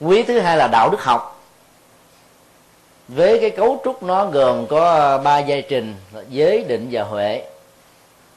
Quý 0.00 0.22
thứ 0.22 0.40
hai 0.40 0.56
là 0.56 0.68
đạo 0.72 0.88
đức 0.90 1.00
học 1.00 1.39
với 3.14 3.38
cái 3.40 3.50
cấu 3.50 3.80
trúc 3.84 4.02
nó 4.02 4.26
gồm 4.26 4.66
có 4.66 4.90
à, 4.90 5.18
ba 5.18 5.38
giai 5.38 5.62
trình, 5.62 5.94
giới, 6.28 6.64
định 6.68 6.88
và 6.90 7.02
huệ. 7.02 7.42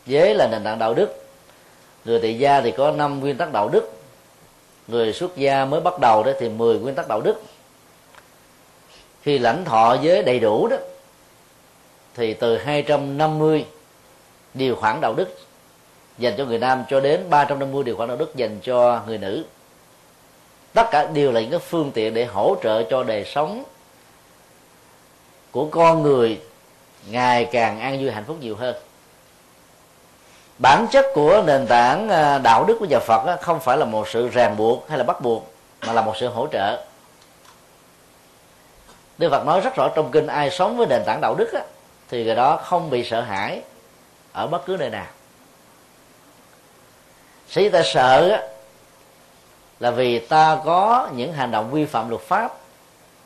Giới 0.05 0.35
là 0.35 0.47
nền 0.51 0.63
tảng 0.63 0.79
đạo 0.79 0.93
đức. 0.93 1.25
Người 2.05 2.19
tại 2.19 2.39
gia 2.39 2.61
thì 2.61 2.71
có 2.71 2.91
năm 2.91 3.19
nguyên 3.19 3.37
tắc 3.37 3.53
đạo 3.53 3.69
đức. 3.69 3.91
Người 4.87 5.13
xuất 5.13 5.37
gia 5.37 5.65
mới 5.65 5.81
bắt 5.81 5.99
đầu 5.99 6.23
đó 6.23 6.31
thì 6.39 6.49
10 6.49 6.79
nguyên 6.79 6.95
tắc 6.95 7.07
đạo 7.07 7.21
đức. 7.21 7.41
Khi 9.21 9.39
lãnh 9.39 9.65
thọ 9.65 9.97
giới 10.01 10.23
đầy 10.23 10.39
đủ 10.39 10.67
đó, 10.67 10.77
thì 12.15 12.33
từ 12.33 12.57
250 12.57 13.65
điều 14.53 14.75
khoản 14.75 15.01
đạo 15.01 15.13
đức 15.13 15.37
dành 16.17 16.33
cho 16.37 16.45
người 16.45 16.57
nam 16.57 16.83
cho 16.89 16.99
đến 16.99 17.29
350 17.29 17.83
điều 17.83 17.95
khoản 17.95 18.09
đạo 18.09 18.17
đức 18.17 18.35
dành 18.35 18.59
cho 18.63 19.01
người 19.07 19.17
nữ. 19.17 19.45
Tất 20.73 20.87
cả 20.91 21.05
đều 21.13 21.31
là 21.31 21.41
những 21.41 21.49
cái 21.49 21.59
phương 21.59 21.91
tiện 21.91 22.13
để 22.13 22.25
hỗ 22.25 22.55
trợ 22.63 22.83
cho 22.83 23.03
đời 23.03 23.25
sống 23.25 23.63
của 25.53 25.67
con 25.71 26.03
người 26.03 26.41
ngày 27.07 27.45
càng 27.51 27.79
an 27.79 27.99
vui 28.01 28.11
hạnh 28.11 28.23
phúc 28.27 28.37
nhiều 28.39 28.55
hơn. 28.55 28.75
Bản 30.57 30.87
chất 30.91 31.05
của 31.13 31.43
nền 31.45 31.67
tảng 31.67 32.09
à, 32.09 32.37
đạo 32.37 32.65
đức 32.67 32.77
của 32.79 32.85
nhà 32.85 32.99
Phật 32.99 33.37
không 33.41 33.59
phải 33.59 33.77
là 33.77 33.85
một 33.85 34.07
sự 34.07 34.29
ràng 34.29 34.57
buộc 34.57 34.89
hay 34.89 34.97
là 34.97 35.03
bắt 35.03 35.21
buộc, 35.21 35.53
mà 35.87 35.93
là 35.93 36.01
một 36.01 36.13
sự 36.17 36.27
hỗ 36.27 36.47
trợ. 36.51 36.83
Đức 39.17 39.29
Phật 39.29 39.45
nói 39.45 39.61
rất 39.61 39.75
rõ 39.75 39.89
trong 39.95 40.11
kinh, 40.11 40.27
ai 40.27 40.49
sống 40.49 40.77
với 40.77 40.87
nền 40.87 41.03
tảng 41.05 41.21
đạo 41.21 41.35
đức 41.35 41.51
thì 42.09 42.23
người 42.23 42.35
đó 42.35 42.57
không 42.57 42.89
bị 42.89 43.03
sợ 43.03 43.21
hãi 43.21 43.61
ở 44.31 44.47
bất 44.47 44.65
cứ 44.65 44.77
nơi 44.79 44.89
nào. 44.89 45.07
Sĩ 47.49 47.69
ta 47.69 47.81
sợ 47.85 48.41
là 49.79 49.91
vì 49.91 50.19
ta 50.19 50.59
có 50.65 51.09
những 51.15 51.33
hành 51.33 51.51
động 51.51 51.71
vi 51.71 51.85
phạm 51.85 52.09
luật 52.09 52.21
pháp 52.21 52.62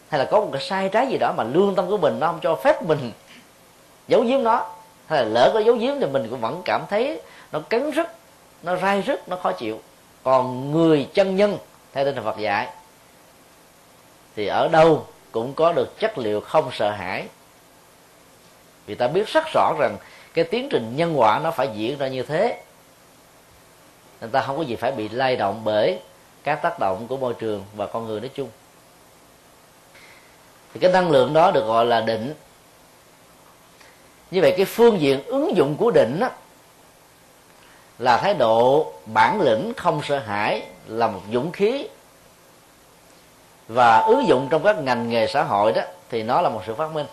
hay 0.09 0.19
là 0.19 0.25
có 0.25 0.41
một 0.41 0.49
cái 0.53 0.61
sai 0.61 0.89
trái 0.89 1.07
gì 1.07 1.17
đó 1.17 1.33
mà 1.37 1.43
lương 1.43 1.75
tâm 1.75 1.87
của 1.87 1.97
mình 1.97 2.19
nó 2.19 2.27
không 2.27 2.39
cho 2.41 2.55
phép 2.55 2.83
mình 2.83 3.11
giấu 4.07 4.21
giếm 4.21 4.43
nó? 4.43 4.65
Hay 5.07 5.23
là 5.23 5.29
lỡ 5.29 5.51
có 5.53 5.59
giấu 5.59 5.75
giếm 5.75 5.99
thì 5.99 6.05
mình 6.05 6.27
cũng 6.29 6.41
vẫn 6.41 6.61
cảm 6.65 6.85
thấy 6.89 7.21
nó 7.51 7.59
cấn 7.59 7.91
rứt, 7.91 8.07
nó 8.63 8.75
rai 8.75 9.01
rứt, 9.01 9.29
nó 9.29 9.37
khó 9.37 9.51
chịu. 9.51 9.79
Còn 10.23 10.71
người 10.71 11.09
chân 11.13 11.35
nhân, 11.35 11.57
theo 11.93 12.05
tinh 12.05 12.15
thần 12.15 12.23
Phật 12.23 12.37
dạy, 12.37 12.67
thì 14.35 14.47
ở 14.47 14.67
đâu 14.67 15.07
cũng 15.31 15.53
có 15.53 15.73
được 15.73 15.99
chất 15.99 16.17
liệu 16.17 16.41
không 16.41 16.69
sợ 16.73 16.91
hãi. 16.91 17.27
Vì 18.85 18.95
ta 18.95 19.07
biết 19.07 19.27
rất 19.27 19.43
rõ 19.53 19.73
rằng 19.79 19.97
cái 20.33 20.45
tiến 20.45 20.67
trình 20.71 20.93
nhân 20.95 21.19
quả 21.19 21.39
nó 21.43 21.51
phải 21.51 21.69
diễn 21.73 21.97
ra 21.97 22.07
như 22.07 22.23
thế. 22.23 22.61
Nên 24.21 24.31
ta 24.31 24.41
không 24.41 24.57
có 24.57 24.63
gì 24.63 24.75
phải 24.75 24.91
bị 24.91 25.09
lay 25.09 25.35
động 25.35 25.61
bởi 25.63 25.99
các 26.43 26.55
tác 26.55 26.79
động 26.79 27.07
của 27.07 27.17
môi 27.17 27.33
trường 27.33 27.63
và 27.75 27.85
con 27.85 28.07
người 28.07 28.19
nói 28.19 28.29
chung 28.33 28.49
thì 30.77 30.81
cái 30.81 30.91
năng 30.91 31.11
lượng 31.11 31.33
đó 31.33 31.51
được 31.51 31.65
gọi 31.67 31.85
là 31.85 32.01
định. 32.01 32.33
Như 34.31 34.41
vậy 34.41 34.53
cái 34.57 34.65
phương 34.65 35.01
diện 35.01 35.23
ứng 35.23 35.57
dụng 35.57 35.75
của 35.77 35.91
định 35.91 36.19
đó 36.19 36.29
là 37.99 38.17
thái 38.17 38.33
độ 38.33 38.93
bản 39.05 39.41
lĩnh 39.41 39.73
không 39.77 40.01
sợ 40.03 40.19
hãi 40.19 40.61
là 40.87 41.07
một 41.07 41.21
dũng 41.33 41.51
khí. 41.51 41.87
Và 43.67 43.97
ứng 43.97 44.27
dụng 44.27 44.47
trong 44.49 44.63
các 44.63 44.77
ngành 44.79 45.09
nghề 45.09 45.27
xã 45.27 45.43
hội 45.43 45.71
đó 45.71 45.81
thì 46.09 46.23
nó 46.23 46.41
là 46.41 46.49
một 46.49 46.61
sự 46.67 46.75
phát 46.75 46.91
minh. 46.91 47.07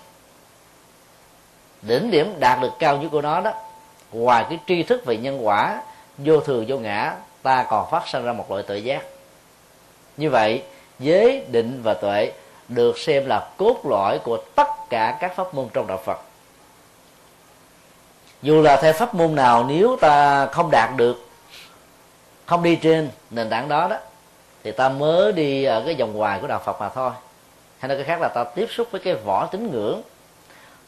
Đỉnh 1.83 2.11
điểm 2.11 2.35
đạt 2.39 2.61
được 2.61 2.73
cao 2.79 2.97
nhất 2.97 3.09
của 3.13 3.23
nó 3.23 3.41
đó, 3.41 3.53
ngoài 4.13 4.45
cái 4.49 4.59
tri 4.67 4.83
thức 4.83 5.05
về 5.05 5.17
nhân 5.17 5.47
quả, 5.47 5.83
vô 6.19 6.41
thường, 6.41 6.65
vô 6.69 6.79
ngã, 6.79 7.17
ta 7.43 7.67
còn 7.71 7.91
phát 7.91 8.09
sinh 8.09 8.25
ra 8.25 8.33
một 8.33 8.51
loại 8.51 8.63
tự 8.63 8.77
giác. 8.77 9.03
Như 10.17 10.31
vậy, 10.31 10.63
giới 10.99 11.45
định 11.49 11.81
và 11.83 11.95
tuệ 11.95 12.33
được 12.69 12.99
xem 12.99 13.27
là 13.27 13.49
cốt 13.57 13.81
lõi 13.85 14.19
của 14.19 14.37
tất 14.55 14.69
cả 14.91 15.19
các 15.21 15.37
pháp 15.37 15.55
môn 15.55 15.69
trong 15.73 15.87
đạo 15.87 16.01
phật. 16.05 16.19
Dù 18.43 18.63
là 18.63 18.77
theo 18.77 18.93
pháp 18.93 19.15
môn 19.15 19.35
nào, 19.35 19.65
nếu 19.65 19.97
ta 20.01 20.47
không 20.47 20.71
đạt 20.71 20.91
được, 20.97 21.29
không 22.47 22.63
đi 22.63 22.77
trên 22.77 23.11
nền 23.31 23.51
tảng 23.51 23.69
đó 23.69 23.89
đó, 23.89 23.97
thì 24.65 24.73
ta 24.73 24.89
mới 24.89 25.33
đi 25.33 25.65
ở 25.65 25.83
cái 25.87 25.95
vòng 25.95 26.13
ngoài 26.13 26.39
của 26.41 26.47
đạo 26.47 26.63
phật 26.65 26.81
mà 26.81 26.89
thôi. 26.89 27.11
Hay 27.79 27.89
nói 27.89 27.97
cái 27.99 28.07
khác 28.07 28.21
là 28.21 28.29
ta 28.29 28.45
tiếp 28.45 28.67
xúc 28.71 28.89
với 28.91 29.01
cái 29.01 29.15
vỏ 29.15 29.47
tín 29.47 29.73
ngưỡng, 29.73 30.03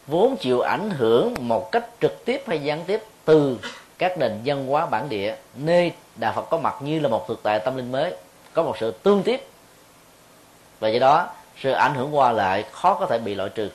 vốn 0.07 0.37
chịu 0.37 0.61
ảnh 0.61 0.91
hưởng 0.91 1.35
một 1.39 1.73
cách 1.73 1.85
trực 2.01 2.25
tiếp 2.25 2.43
hay 2.47 2.63
gián 2.63 2.85
tiếp 2.87 3.03
từ 3.25 3.59
các 3.99 4.19
nền 4.19 4.41
văn 4.45 4.67
hóa 4.67 4.87
bản 4.87 5.09
địa, 5.09 5.37
nơi 5.57 5.93
đạo 6.17 6.33
phật 6.37 6.43
có 6.51 6.59
mặt 6.59 6.75
như 6.81 7.01
là 7.01 7.09
một 7.09 7.29
thực 7.29 7.43
tại 7.43 7.59
tâm 7.59 7.77
linh 7.77 7.93
mới, 7.93 8.15
có 8.53 8.63
một 8.63 8.77
sự 8.81 8.91
tương 8.91 9.23
tiếp. 9.23 9.47
Và 10.81 10.89
do 10.89 10.99
đó 10.99 11.29
sự 11.63 11.73
ảnh 11.73 11.95
hưởng 11.95 12.17
qua 12.17 12.33
lại 12.33 12.65
khó 12.73 12.95
có 12.95 13.07
thể 13.07 13.19
bị 13.19 13.35
loại 13.35 13.51
trừ. 13.55 13.71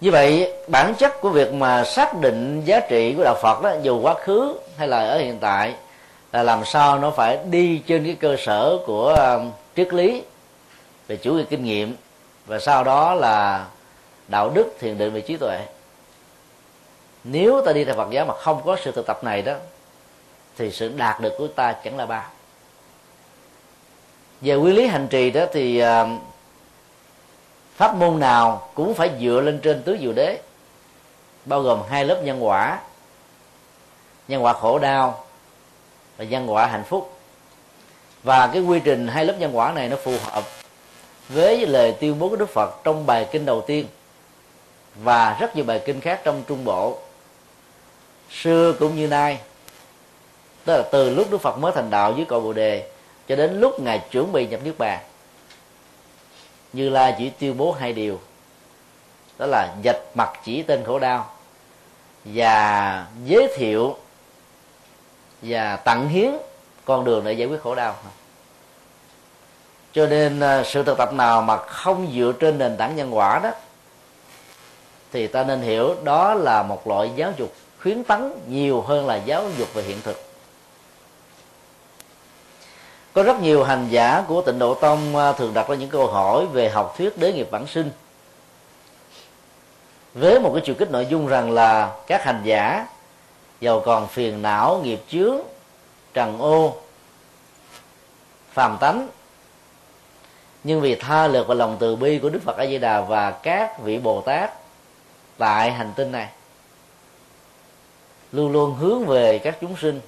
Như 0.00 0.10
vậy, 0.10 0.52
bản 0.68 0.94
chất 0.94 1.20
của 1.20 1.28
việc 1.28 1.52
mà 1.52 1.84
xác 1.84 2.20
định 2.20 2.62
giá 2.64 2.80
trị 2.80 3.14
của 3.16 3.24
đạo 3.24 3.34
phật 3.42 3.62
đó, 3.62 3.72
dù 3.82 4.00
quá 4.00 4.14
khứ 4.14 4.58
hay 4.76 4.88
là 4.88 4.98
ở 4.98 5.18
hiện 5.18 5.38
tại, 5.40 5.74
là 6.32 6.42
làm 6.42 6.64
sao 6.64 6.98
nó 6.98 7.10
phải 7.10 7.38
đi 7.50 7.82
trên 7.86 8.04
cái 8.04 8.16
cơ 8.20 8.36
sở 8.38 8.78
của 8.86 9.14
um, 9.14 9.50
triết 9.76 9.92
lý 9.92 10.22
về 11.08 11.16
chủ 11.16 11.34
nghĩa 11.34 11.44
kinh 11.50 11.64
nghiệm 11.64 11.96
và 12.46 12.58
sau 12.58 12.84
đó 12.84 13.14
là 13.14 13.66
đạo 14.28 14.50
đức 14.54 14.76
thiền 14.80 14.98
định 14.98 15.12
về 15.12 15.20
trí 15.20 15.36
tuệ. 15.36 15.60
Nếu 17.24 17.62
ta 17.66 17.72
đi 17.72 17.84
theo 17.84 17.94
Phật 17.94 18.10
giáo 18.10 18.24
mà 18.24 18.34
không 18.34 18.62
có 18.64 18.76
sự 18.84 18.92
thực 18.92 19.06
tập 19.06 19.24
này 19.24 19.42
đó, 19.42 19.54
thì 20.56 20.70
sự 20.70 20.92
đạt 20.96 21.20
được 21.20 21.32
của 21.38 21.46
ta 21.46 21.72
chẳng 21.72 21.96
là 21.96 22.06
bao 22.06 22.24
về 24.42 24.54
nguyên 24.54 24.74
lý 24.74 24.86
hành 24.86 25.08
trì 25.08 25.30
đó 25.30 25.44
thì 25.52 25.78
à, 25.78 26.06
pháp 27.76 27.94
môn 27.94 28.20
nào 28.20 28.70
cũng 28.74 28.94
phải 28.94 29.10
dựa 29.20 29.40
lên 29.40 29.60
trên 29.62 29.82
tứ 29.82 29.98
diệu 30.00 30.12
đế, 30.12 30.38
bao 31.44 31.62
gồm 31.62 31.80
hai 31.90 32.04
lớp 32.04 32.22
nhân 32.24 32.44
quả. 32.44 32.80
Nhân 34.28 34.44
quả 34.44 34.52
khổ 34.52 34.78
đau 34.78 35.24
và 36.16 36.24
nhân 36.24 36.52
quả 36.52 36.66
hạnh 36.66 36.84
phúc. 36.84 37.18
Và 38.22 38.46
cái 38.46 38.62
quy 38.62 38.80
trình 38.84 39.08
hai 39.08 39.24
lớp 39.24 39.34
nhân 39.38 39.56
quả 39.56 39.72
này 39.72 39.88
nó 39.88 39.96
phù 39.96 40.14
hợp 40.24 40.44
với 41.28 41.66
lời 41.66 41.96
tuyên 42.00 42.18
bố 42.18 42.28
của 42.28 42.36
Đức 42.36 42.48
Phật 42.50 42.84
trong 42.84 43.06
bài 43.06 43.28
kinh 43.32 43.46
đầu 43.46 43.60
tiên 43.60 43.86
và 44.96 45.36
rất 45.40 45.56
nhiều 45.56 45.64
bài 45.64 45.82
kinh 45.86 46.00
khác 46.00 46.20
trong 46.24 46.42
Trung 46.48 46.64
Bộ. 46.64 46.98
Xưa 48.30 48.72
cũng 48.78 48.96
như 48.96 49.08
nay, 49.08 49.38
tức 50.64 50.76
là 50.76 50.82
từ 50.92 51.10
lúc 51.10 51.30
Đức 51.30 51.38
Phật 51.38 51.58
mới 51.58 51.72
thành 51.72 51.90
đạo 51.90 52.14
dưới 52.16 52.24
cội 52.24 52.40
Bồ 52.40 52.52
đề 52.52 52.91
cho 53.28 53.36
đến 53.36 53.60
lúc 53.60 53.80
ngài 53.80 53.98
chuẩn 54.10 54.32
bị 54.32 54.46
nhập 54.46 54.60
niết 54.64 54.78
bàn, 54.78 55.00
như 56.72 56.88
lai 56.88 57.14
chỉ 57.18 57.30
tuyên 57.30 57.56
bố 57.56 57.72
hai 57.72 57.92
điều. 57.92 58.20
Đó 59.38 59.46
là 59.46 59.74
dạch 59.84 60.00
mặt 60.14 60.30
chỉ 60.44 60.62
tên 60.62 60.84
khổ 60.84 60.98
đau 60.98 61.30
và 62.24 63.06
giới 63.24 63.48
thiệu 63.56 63.96
và 65.42 65.76
tặng 65.76 66.08
hiến 66.08 66.30
con 66.84 67.04
đường 67.04 67.24
để 67.24 67.32
giải 67.32 67.48
quyết 67.48 67.62
khổ 67.62 67.74
đau. 67.74 67.96
Cho 69.92 70.06
nên 70.06 70.40
à, 70.40 70.62
sự 70.64 70.82
thực 70.82 70.98
tập 70.98 71.12
nào 71.12 71.42
mà 71.42 71.56
không 71.56 72.12
dựa 72.14 72.32
trên 72.40 72.58
nền 72.58 72.76
tảng 72.76 72.96
nhân 72.96 73.16
quả 73.16 73.40
đó, 73.42 73.50
thì 75.12 75.26
ta 75.26 75.44
nên 75.44 75.60
hiểu 75.60 75.94
đó 76.04 76.34
là 76.34 76.62
một 76.62 76.86
loại 76.86 77.10
giáo 77.16 77.32
dục 77.36 77.54
khuyến 77.82 78.04
tấn 78.04 78.32
nhiều 78.48 78.80
hơn 78.80 79.06
là 79.06 79.16
giáo 79.16 79.44
dục 79.58 79.74
về 79.74 79.82
hiện 79.82 80.00
thực 80.04 80.31
có 83.12 83.22
rất 83.22 83.40
nhiều 83.40 83.64
hành 83.64 83.88
giả 83.90 84.24
của 84.28 84.42
tịnh 84.42 84.58
độ 84.58 84.74
tông 84.74 85.16
à, 85.16 85.32
thường 85.32 85.54
đặt 85.54 85.68
ra 85.68 85.74
những 85.74 85.90
câu 85.90 86.06
hỏi 86.06 86.46
về 86.46 86.70
học 86.70 86.94
thuyết 86.98 87.18
đế 87.18 87.32
nghiệp 87.32 87.48
bản 87.50 87.66
sinh. 87.66 87.90
Với 90.14 90.40
một 90.40 90.50
cái 90.54 90.62
chiều 90.66 90.74
kích 90.74 90.90
nội 90.90 91.06
dung 91.10 91.26
rằng 91.26 91.50
là 91.50 91.92
các 92.06 92.24
hành 92.24 92.40
giả 92.44 92.86
giàu 93.60 93.80
còn 93.80 94.08
phiền 94.08 94.42
não, 94.42 94.80
nghiệp 94.84 95.02
chướng, 95.08 95.36
trần 96.14 96.38
ô, 96.38 96.76
phàm 98.52 98.78
tánh, 98.80 99.08
nhưng 100.64 100.80
vì 100.80 100.94
tha 100.94 101.26
lực 101.26 101.46
và 101.46 101.54
lòng 101.54 101.76
từ 101.80 101.96
bi 101.96 102.18
của 102.18 102.28
đức 102.28 102.40
phật 102.44 102.56
a 102.56 102.66
di 102.66 102.78
đà 102.78 103.00
và 103.00 103.30
các 103.30 103.80
vị 103.82 103.98
bồ 103.98 104.20
tát 104.20 104.52
tại 105.38 105.70
hành 105.70 105.92
tinh 105.96 106.12
này, 106.12 106.28
luôn 108.32 108.52
luôn 108.52 108.74
hướng 108.74 109.06
về 109.06 109.38
các 109.38 109.56
chúng 109.60 109.76
sinh 109.76 110.00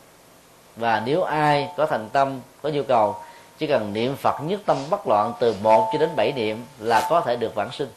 và 0.77 1.03
nếu 1.07 1.23
ai 1.23 1.69
có 1.77 1.87
thành 1.87 2.09
tâm, 2.13 2.41
có 2.63 2.69
nhu 2.69 2.83
cầu, 2.83 3.17
chỉ 3.59 3.67
cần 3.67 3.93
niệm 3.93 4.17
phật 4.17 4.41
nhất 4.43 4.61
tâm 4.67 4.77
bất 4.91 5.07
loạn 5.09 5.33
từ 5.41 5.55
một 5.63 5.89
cho 5.93 5.99
đến 5.99 6.11
bảy 6.17 6.33
niệm 6.33 6.65
là 6.79 7.07
có 7.11 7.21
thể 7.21 7.37
được 7.37 7.55
vãng 7.55 7.73
sinh. 7.73 7.89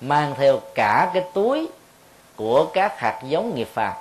Mang 0.00 0.34
theo 0.36 0.60
cả 0.74 1.10
cái 1.14 1.24
túi 1.34 1.68
của 2.36 2.66
các 2.72 3.00
hạt 3.00 3.20
giống 3.28 3.54
nghiệp 3.54 3.68
phàm. 3.72 3.92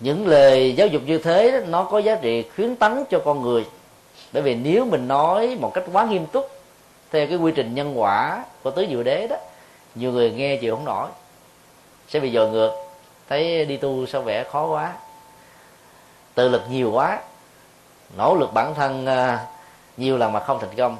Những 0.00 0.26
lời 0.26 0.74
giáo 0.76 0.86
dục 0.86 1.02
như 1.06 1.18
thế 1.18 1.64
nó 1.68 1.84
có 1.84 1.98
giá 1.98 2.14
trị 2.14 2.44
khuyến 2.56 2.76
tấn 2.76 3.04
cho 3.10 3.22
con 3.24 3.42
người. 3.42 3.66
Bởi 4.32 4.42
vì 4.42 4.54
nếu 4.54 4.84
mình 4.84 5.08
nói 5.08 5.56
một 5.60 5.70
cách 5.74 5.84
quá 5.92 6.04
nghiêm 6.04 6.26
túc, 6.26 6.50
theo 7.12 7.26
cái 7.26 7.36
quy 7.36 7.52
trình 7.56 7.74
nhân 7.74 8.00
quả 8.00 8.44
của 8.62 8.70
tứ 8.70 8.86
diệu 8.90 9.02
đế 9.02 9.26
đó, 9.26 9.36
nhiều 9.94 10.12
người 10.12 10.30
nghe 10.30 10.56
chịu 10.56 10.76
không 10.76 10.84
nổi. 10.84 11.08
Sẽ 12.08 12.20
bị 12.20 12.32
dò 12.32 12.46
ngược. 12.46 12.72
Thấy 13.28 13.64
đi 13.64 13.76
tu 13.76 14.06
sao 14.06 14.22
vẻ 14.22 14.44
khó 14.44 14.66
quá 14.66 14.92
tự 16.40 16.48
lực 16.48 16.62
nhiều 16.70 16.90
quá, 16.92 17.18
nỗ 18.16 18.34
lực 18.34 18.52
bản 18.52 18.74
thân 18.74 19.06
à, 19.06 19.46
nhiều 19.96 20.18
lần 20.18 20.32
mà 20.32 20.40
không 20.40 20.60
thành 20.60 20.76
công, 20.76 20.96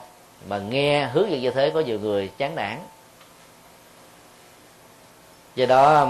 mà 0.49 0.59
nghe 0.59 1.07
hướng 1.07 1.31
dẫn 1.31 1.41
như 1.41 1.51
thế 1.51 1.71
có 1.75 1.81
nhiều 1.81 2.01
người 2.01 2.31
chán 2.39 2.55
nản. 2.55 2.79
Do 5.55 5.67
đó 5.67 6.07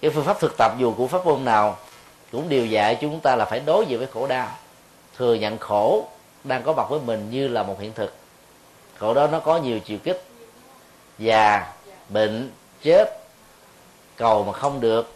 cái 0.00 0.10
phương 0.10 0.24
pháp 0.24 0.40
thực 0.40 0.54
tập 0.58 0.72
dù 0.78 0.94
của 0.96 1.06
pháp 1.06 1.26
môn 1.26 1.44
nào 1.44 1.76
cũng 2.32 2.48
đều 2.48 2.66
dạy 2.66 2.98
chúng 3.00 3.20
ta 3.20 3.36
là 3.36 3.44
phải 3.44 3.60
đối 3.60 3.86
diện 3.86 3.98
với 3.98 4.08
khổ 4.14 4.26
đau. 4.26 4.48
Thừa 5.16 5.34
nhận 5.34 5.58
khổ 5.58 6.04
đang 6.44 6.62
có 6.62 6.72
mặt 6.72 6.86
với 6.90 7.00
mình 7.00 7.30
như 7.30 7.48
là 7.48 7.62
một 7.62 7.76
hiện 7.80 7.92
thực. 7.92 8.14
Khổ 8.98 9.14
đó 9.14 9.26
nó 9.26 9.40
có 9.40 9.56
nhiều 9.56 9.80
chiều 9.80 9.98
kích. 10.04 10.24
Già, 11.18 11.72
bệnh, 12.08 12.50
chết, 12.82 13.20
cầu 14.16 14.44
mà 14.44 14.52
không 14.52 14.80
được, 14.80 15.12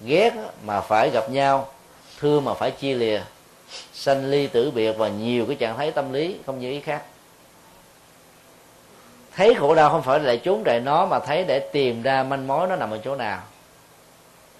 ghét 0.00 0.32
mà 0.62 0.80
phải 0.80 1.10
gặp 1.10 1.30
nhau 1.30 1.68
thương 2.24 2.44
mà 2.44 2.54
phải 2.54 2.70
chia 2.70 2.94
lìa, 2.94 3.20
sanh 3.92 4.30
ly 4.30 4.46
tử 4.46 4.70
biệt 4.70 4.92
và 4.92 5.08
nhiều 5.08 5.46
cái 5.46 5.56
trạng 5.56 5.76
thái 5.76 5.90
tâm 5.90 6.12
lý 6.12 6.36
không 6.46 6.60
như 6.60 6.70
ý 6.70 6.80
khác. 6.80 7.02
Thấy 9.36 9.54
khổ 9.54 9.74
đau 9.74 9.90
không 9.90 10.02
phải 10.02 10.20
là 10.20 10.36
trốn 10.36 10.62
chạy 10.64 10.80
nó, 10.80 11.06
mà 11.06 11.18
thấy 11.18 11.44
để 11.44 11.58
tìm 11.58 12.02
ra 12.02 12.22
manh 12.22 12.46
mối 12.46 12.68
nó 12.68 12.76
nằm 12.76 12.90
ở 12.90 13.00
chỗ 13.04 13.16
nào. 13.16 13.40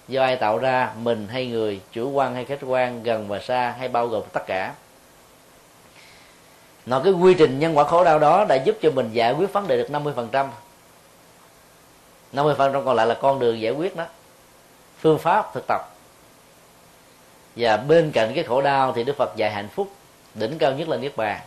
Do 0.07 0.23
ai 0.23 0.35
tạo 0.35 0.57
ra, 0.57 0.91
mình 0.97 1.27
hay 1.27 1.47
người, 1.47 1.81
chủ 1.91 2.11
quan 2.11 2.35
hay 2.35 2.45
khách 2.45 2.59
quan, 2.65 3.03
gần 3.03 3.27
và 3.27 3.39
xa 3.39 3.75
hay 3.79 3.87
bao 3.87 4.07
gồm 4.07 4.23
tất 4.33 4.43
cả. 4.47 4.73
Nó 6.85 7.01
cái 7.03 7.13
quy 7.13 7.33
trình 7.33 7.59
nhân 7.59 7.77
quả 7.77 7.83
khổ 7.83 8.03
đau 8.03 8.19
đó 8.19 8.45
đã 8.49 8.55
giúp 8.55 8.77
cho 8.81 8.91
mình 8.91 9.09
giải 9.13 9.33
quyết 9.33 9.53
vấn 9.53 9.67
đề 9.67 9.77
được 9.77 9.87
50% 9.91 10.13
phần 10.13 10.29
trăm. 10.31 10.49
50% 12.33 12.85
còn 12.85 12.95
lại 12.95 13.07
là 13.07 13.17
con 13.21 13.39
đường 13.39 13.61
giải 13.61 13.71
quyết 13.71 13.95
đó. 13.95 14.05
Phương 14.99 15.19
pháp 15.19 15.53
thực 15.53 15.63
tập 15.67 15.94
và 17.55 17.77
bên 17.77 18.11
cạnh 18.11 18.31
cái 18.35 18.43
khổ 18.43 18.61
đau 18.61 18.93
thì 18.93 19.03
Đức 19.03 19.17
Phật 19.17 19.35
dạy 19.35 19.51
hạnh 19.51 19.67
phúc 19.67 19.91
đỉnh 20.33 20.57
cao 20.57 20.71
nhất 20.71 20.89
là 20.89 20.97
niết 20.97 21.17
bàn. 21.17 21.39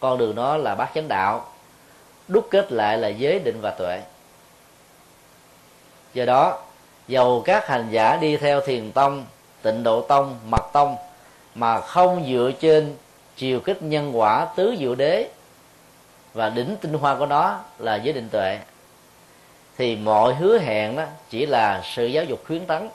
Con 0.00 0.18
đường 0.18 0.34
đó 0.34 0.56
là 0.56 0.74
bát 0.74 0.90
chánh 0.94 1.08
đạo, 1.08 1.52
đúc 2.28 2.48
kết 2.50 2.72
lại 2.72 2.98
là 2.98 3.08
giới 3.08 3.38
định 3.38 3.60
và 3.60 3.70
tuệ. 3.70 4.00
Do 6.14 6.24
đó, 6.24 6.62
dầu 7.08 7.42
các 7.44 7.68
hành 7.68 7.88
giả 7.90 8.16
đi 8.16 8.36
theo 8.36 8.60
thiền 8.60 8.92
tông, 8.92 9.26
tịnh 9.62 9.82
độ 9.82 10.00
tông, 10.00 10.38
mật 10.48 10.70
tông, 10.72 10.96
mà 11.54 11.80
không 11.80 12.24
dựa 12.28 12.50
trên 12.60 12.96
chiều 13.36 13.60
kích 13.60 13.82
nhân 13.82 14.18
quả 14.18 14.48
tứ 14.56 14.74
diệu 14.78 14.94
đế 14.94 15.28
và 16.34 16.48
đỉnh 16.48 16.76
tinh 16.80 16.92
hoa 16.92 17.14
của 17.14 17.26
nó 17.26 17.60
là 17.78 17.96
giới 17.96 18.12
định 18.12 18.28
tuệ, 18.28 18.58
thì 19.76 19.96
mọi 19.96 20.34
hứa 20.34 20.58
hẹn 20.58 20.96
đó 20.96 21.04
chỉ 21.30 21.46
là 21.46 21.82
sự 21.94 22.06
giáo 22.06 22.24
dục 22.24 22.40
khuyến 22.46 22.66
tấn 22.66 22.88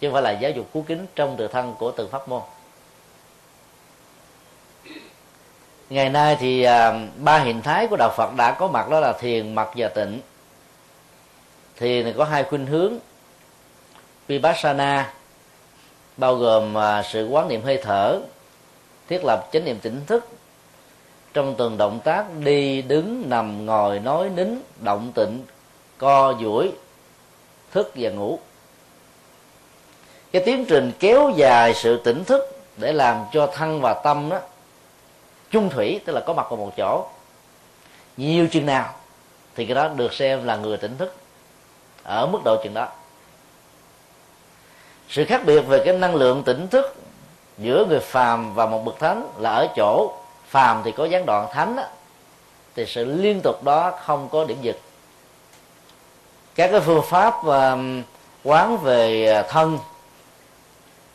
chứ 0.00 0.08
không 0.08 0.12
phải 0.12 0.22
là 0.22 0.30
giáo 0.30 0.50
dục 0.50 0.66
cứu 0.72 0.84
kính 0.88 1.06
trong 1.14 1.36
tự 1.36 1.48
thân 1.48 1.74
của 1.78 1.90
từng 1.90 2.10
pháp 2.10 2.28
môn. 2.28 2.42
Ngày 5.90 6.08
nay 6.08 6.36
thì 6.40 6.62
à, 6.62 7.06
ba 7.16 7.38
hình 7.38 7.62
thái 7.62 7.86
của 7.86 7.96
đạo 7.96 8.12
phật 8.16 8.34
đã 8.36 8.56
có 8.58 8.68
mặt 8.68 8.88
đó 8.90 9.00
là 9.00 9.12
thiền 9.12 9.54
mật 9.54 9.68
và 9.76 9.88
tịnh. 9.88 10.20
Thiền 11.76 12.04
thì 12.04 12.12
có 12.12 12.24
hai 12.24 12.44
khuynh 12.44 12.66
hướng. 12.66 12.98
Vipassana 14.28 15.12
bao 16.16 16.36
gồm 16.36 16.78
à, 16.78 17.02
sự 17.02 17.28
quán 17.28 17.48
niệm 17.48 17.62
hơi 17.62 17.80
thở 17.82 18.20
thiết 19.08 19.24
lập 19.24 19.48
chánh 19.52 19.64
niệm 19.64 19.78
tỉnh 19.82 20.00
thức. 20.06 20.28
Trong 21.34 21.54
từng 21.58 21.76
động 21.76 22.00
tác 22.04 22.24
đi 22.44 22.82
đứng 22.82 23.30
nằm 23.30 23.66
ngồi 23.66 23.98
nói 23.98 24.30
nín 24.36 24.48
động 24.80 25.12
tịnh 25.14 25.44
co 25.98 26.34
duỗi 26.40 26.72
thức 27.72 27.92
và 27.94 28.10
ngủ 28.10 28.38
cái 30.32 30.42
tiến 30.42 30.64
trình 30.68 30.92
kéo 30.98 31.30
dài 31.36 31.74
sự 31.74 31.96
tỉnh 31.96 32.24
thức 32.24 32.62
để 32.76 32.92
làm 32.92 33.24
cho 33.32 33.46
thân 33.46 33.80
và 33.80 33.94
tâm 33.94 34.28
đó 34.28 34.38
chung 35.50 35.70
thủy 35.70 36.00
tức 36.04 36.12
là 36.12 36.20
có 36.20 36.32
mặt 36.32 36.46
vào 36.50 36.56
một 36.56 36.72
chỗ. 36.76 37.06
Nhiều 38.16 38.46
chừng 38.50 38.66
nào 38.66 38.94
thì 39.56 39.66
cái 39.66 39.74
đó 39.74 39.88
được 39.88 40.12
xem 40.12 40.46
là 40.46 40.56
người 40.56 40.76
tỉnh 40.76 40.96
thức 40.96 41.14
ở 42.02 42.26
mức 42.26 42.38
độ 42.44 42.62
chừng 42.64 42.74
đó. 42.74 42.88
Sự 45.08 45.24
khác 45.24 45.42
biệt 45.46 45.60
về 45.60 45.82
cái 45.84 45.94
năng 45.94 46.14
lượng 46.14 46.42
tỉnh 46.42 46.68
thức 46.68 46.94
giữa 47.58 47.84
người 47.88 48.00
phàm 48.00 48.54
và 48.54 48.66
một 48.66 48.84
bậc 48.84 48.98
thánh 48.98 49.28
là 49.38 49.50
ở 49.50 49.68
chỗ 49.76 50.12
phàm 50.46 50.82
thì 50.84 50.92
có 50.92 51.04
gián 51.04 51.26
đoạn 51.26 51.48
thánh 51.52 51.76
đó, 51.76 51.82
thì 52.74 52.86
sự 52.86 53.04
liên 53.04 53.40
tục 53.40 53.64
đó 53.64 53.92
không 54.04 54.28
có 54.28 54.44
điểm 54.44 54.58
dừng. 54.62 54.76
Các 56.54 56.68
cái 56.72 56.80
phương 56.80 57.02
pháp 57.02 57.44
um, 57.44 58.02
quán 58.44 58.78
về 58.78 59.26
à, 59.26 59.42
thân 59.42 59.78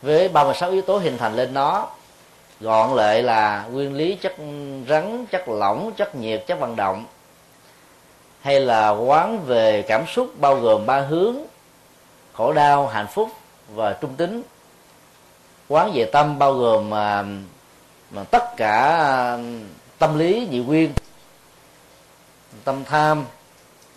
với 0.06 0.28
36 0.28 0.70
yếu 0.70 0.82
tố 0.82 0.98
hình 0.98 1.18
thành 1.18 1.36
lên 1.36 1.54
nó. 1.54 1.88
Gọn 2.60 2.96
lại 2.96 3.22
là 3.22 3.66
nguyên 3.70 3.94
lý 3.94 4.16
chất 4.16 4.34
rắn 4.88 5.26
chất 5.26 5.48
lỏng 5.48 5.92
chất 5.96 6.14
nhiệt 6.14 6.44
chất 6.46 6.60
vận 6.60 6.76
động. 6.76 7.04
Hay 8.40 8.60
là 8.60 8.90
quán 8.90 9.38
về 9.46 9.82
cảm 9.82 10.06
xúc 10.06 10.30
bao 10.40 10.56
gồm 10.56 10.86
ba 10.86 11.00
hướng 11.00 11.36
khổ 12.32 12.52
đau 12.52 12.86
hạnh 12.86 13.06
phúc 13.06 13.30
và 13.74 13.92
trung 13.92 14.14
tính. 14.14 14.42
Quán 15.68 15.92
về 15.94 16.04
tâm 16.12 16.38
bao 16.38 16.54
gồm 16.54 16.90
mà, 16.90 17.24
mà 18.10 18.24
tất 18.24 18.56
cả 18.56 18.96
à, 18.96 19.38
tâm 19.98 20.18
lý 20.18 20.48
nhị 20.50 20.58
nguyên 20.58 20.92
tâm 22.64 22.84
tham 22.84 23.24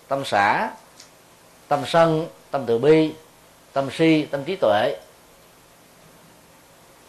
tâm 0.08 0.26
xả 0.26 0.70
tâm 1.68 1.80
sân 1.88 2.28
tâm 2.52 2.66
từ 2.66 2.78
bi 2.78 3.14
tâm 3.74 3.90
si 3.92 4.26
tâm 4.32 4.44
trí 4.44 4.56
tuệ 4.56 4.96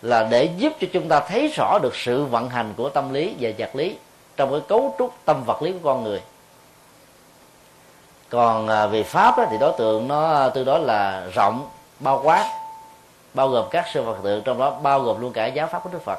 là 0.03 0.23
để 0.31 0.45
giúp 0.57 0.73
cho 0.81 0.87
chúng 0.93 1.09
ta 1.09 1.21
thấy 1.21 1.53
rõ 1.57 1.79
được 1.83 1.97
sự 1.97 2.25
vận 2.25 2.49
hành 2.49 2.75
của 2.77 2.89
tâm 2.89 3.13
lý 3.13 3.35
và 3.41 3.51
vật 3.59 3.77
lý 3.77 3.97
trong 4.37 4.51
cái 4.51 4.61
cấu 4.69 4.95
trúc 4.99 5.15
tâm 5.25 5.45
vật 5.45 5.63
lý 5.63 5.73
của 5.73 5.79
con 5.83 6.05
người 6.05 6.21
còn 8.29 8.69
à, 8.69 8.87
về 8.87 9.03
pháp 9.03 9.39
đó, 9.39 9.47
thì 9.51 9.57
đối 9.61 9.73
tượng 9.79 10.09
nó 10.09 10.35
à, 10.35 10.49
từ 10.49 10.65
đó 10.65 10.79
là 10.79 11.27
rộng 11.35 11.69
bao 12.01 12.21
quát 12.25 12.61
bao 13.35 13.49
gồm 13.49 13.67
các 13.71 13.85
sư 13.93 14.03
phật 14.07 14.17
tượng 14.23 14.43
trong 14.43 14.59
đó 14.59 14.71
bao 14.83 15.01
gồm 15.01 15.21
luôn 15.21 15.33
cả 15.33 15.47
giáo 15.47 15.69
pháp 15.73 15.85
của 15.85 15.91
đức 15.93 16.05
phật 16.05 16.19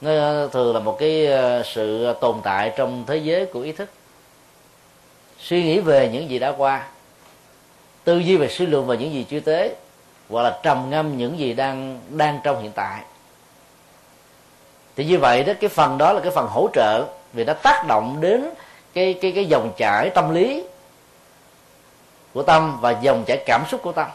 nó 0.00 0.10
à, 0.10 0.46
thường 0.52 0.74
là 0.74 0.80
một 0.80 0.96
cái 0.98 1.28
sự 1.64 2.12
tồn 2.20 2.36
tại 2.42 2.72
trong 2.76 3.04
thế 3.06 3.16
giới 3.16 3.46
của 3.46 3.60
ý 3.60 3.72
thức 3.72 3.90
suy 5.38 5.62
nghĩ 5.62 5.80
về 5.80 6.08
những 6.12 6.30
gì 6.30 6.38
đã 6.38 6.54
qua 6.56 6.86
tư 8.04 8.18
duy 8.18 8.36
về 8.36 8.48
suy 8.48 8.66
luận 8.66 8.86
về 8.86 8.96
những 8.96 9.12
gì 9.12 9.26
chưa 9.30 9.40
tới 9.40 9.74
hoặc 10.30 10.42
là 10.42 10.58
trầm 10.62 10.90
ngâm 10.90 11.16
những 11.16 11.38
gì 11.38 11.52
đang 11.52 12.00
đang 12.08 12.40
trong 12.42 12.62
hiện 12.62 12.72
tại. 12.72 13.00
Thì 14.96 15.04
như 15.04 15.18
vậy 15.18 15.44
đó, 15.44 15.52
cái 15.60 15.70
phần 15.70 15.98
đó 15.98 16.12
là 16.12 16.20
cái 16.20 16.32
phần 16.32 16.46
hỗ 16.46 16.68
trợ 16.72 17.04
vì 17.32 17.44
nó 17.44 17.52
tác 17.52 17.84
động 17.88 18.16
đến 18.20 18.50
cái 18.94 19.14
cái 19.22 19.32
cái 19.32 19.44
dòng 19.44 19.72
chảy 19.76 20.10
tâm 20.10 20.34
lý 20.34 20.64
của 22.34 22.42
tâm 22.42 22.80
và 22.80 22.90
dòng 22.90 23.24
chảy 23.26 23.42
cảm 23.46 23.64
xúc 23.68 23.80
của 23.82 23.92
tâm. 23.92 24.06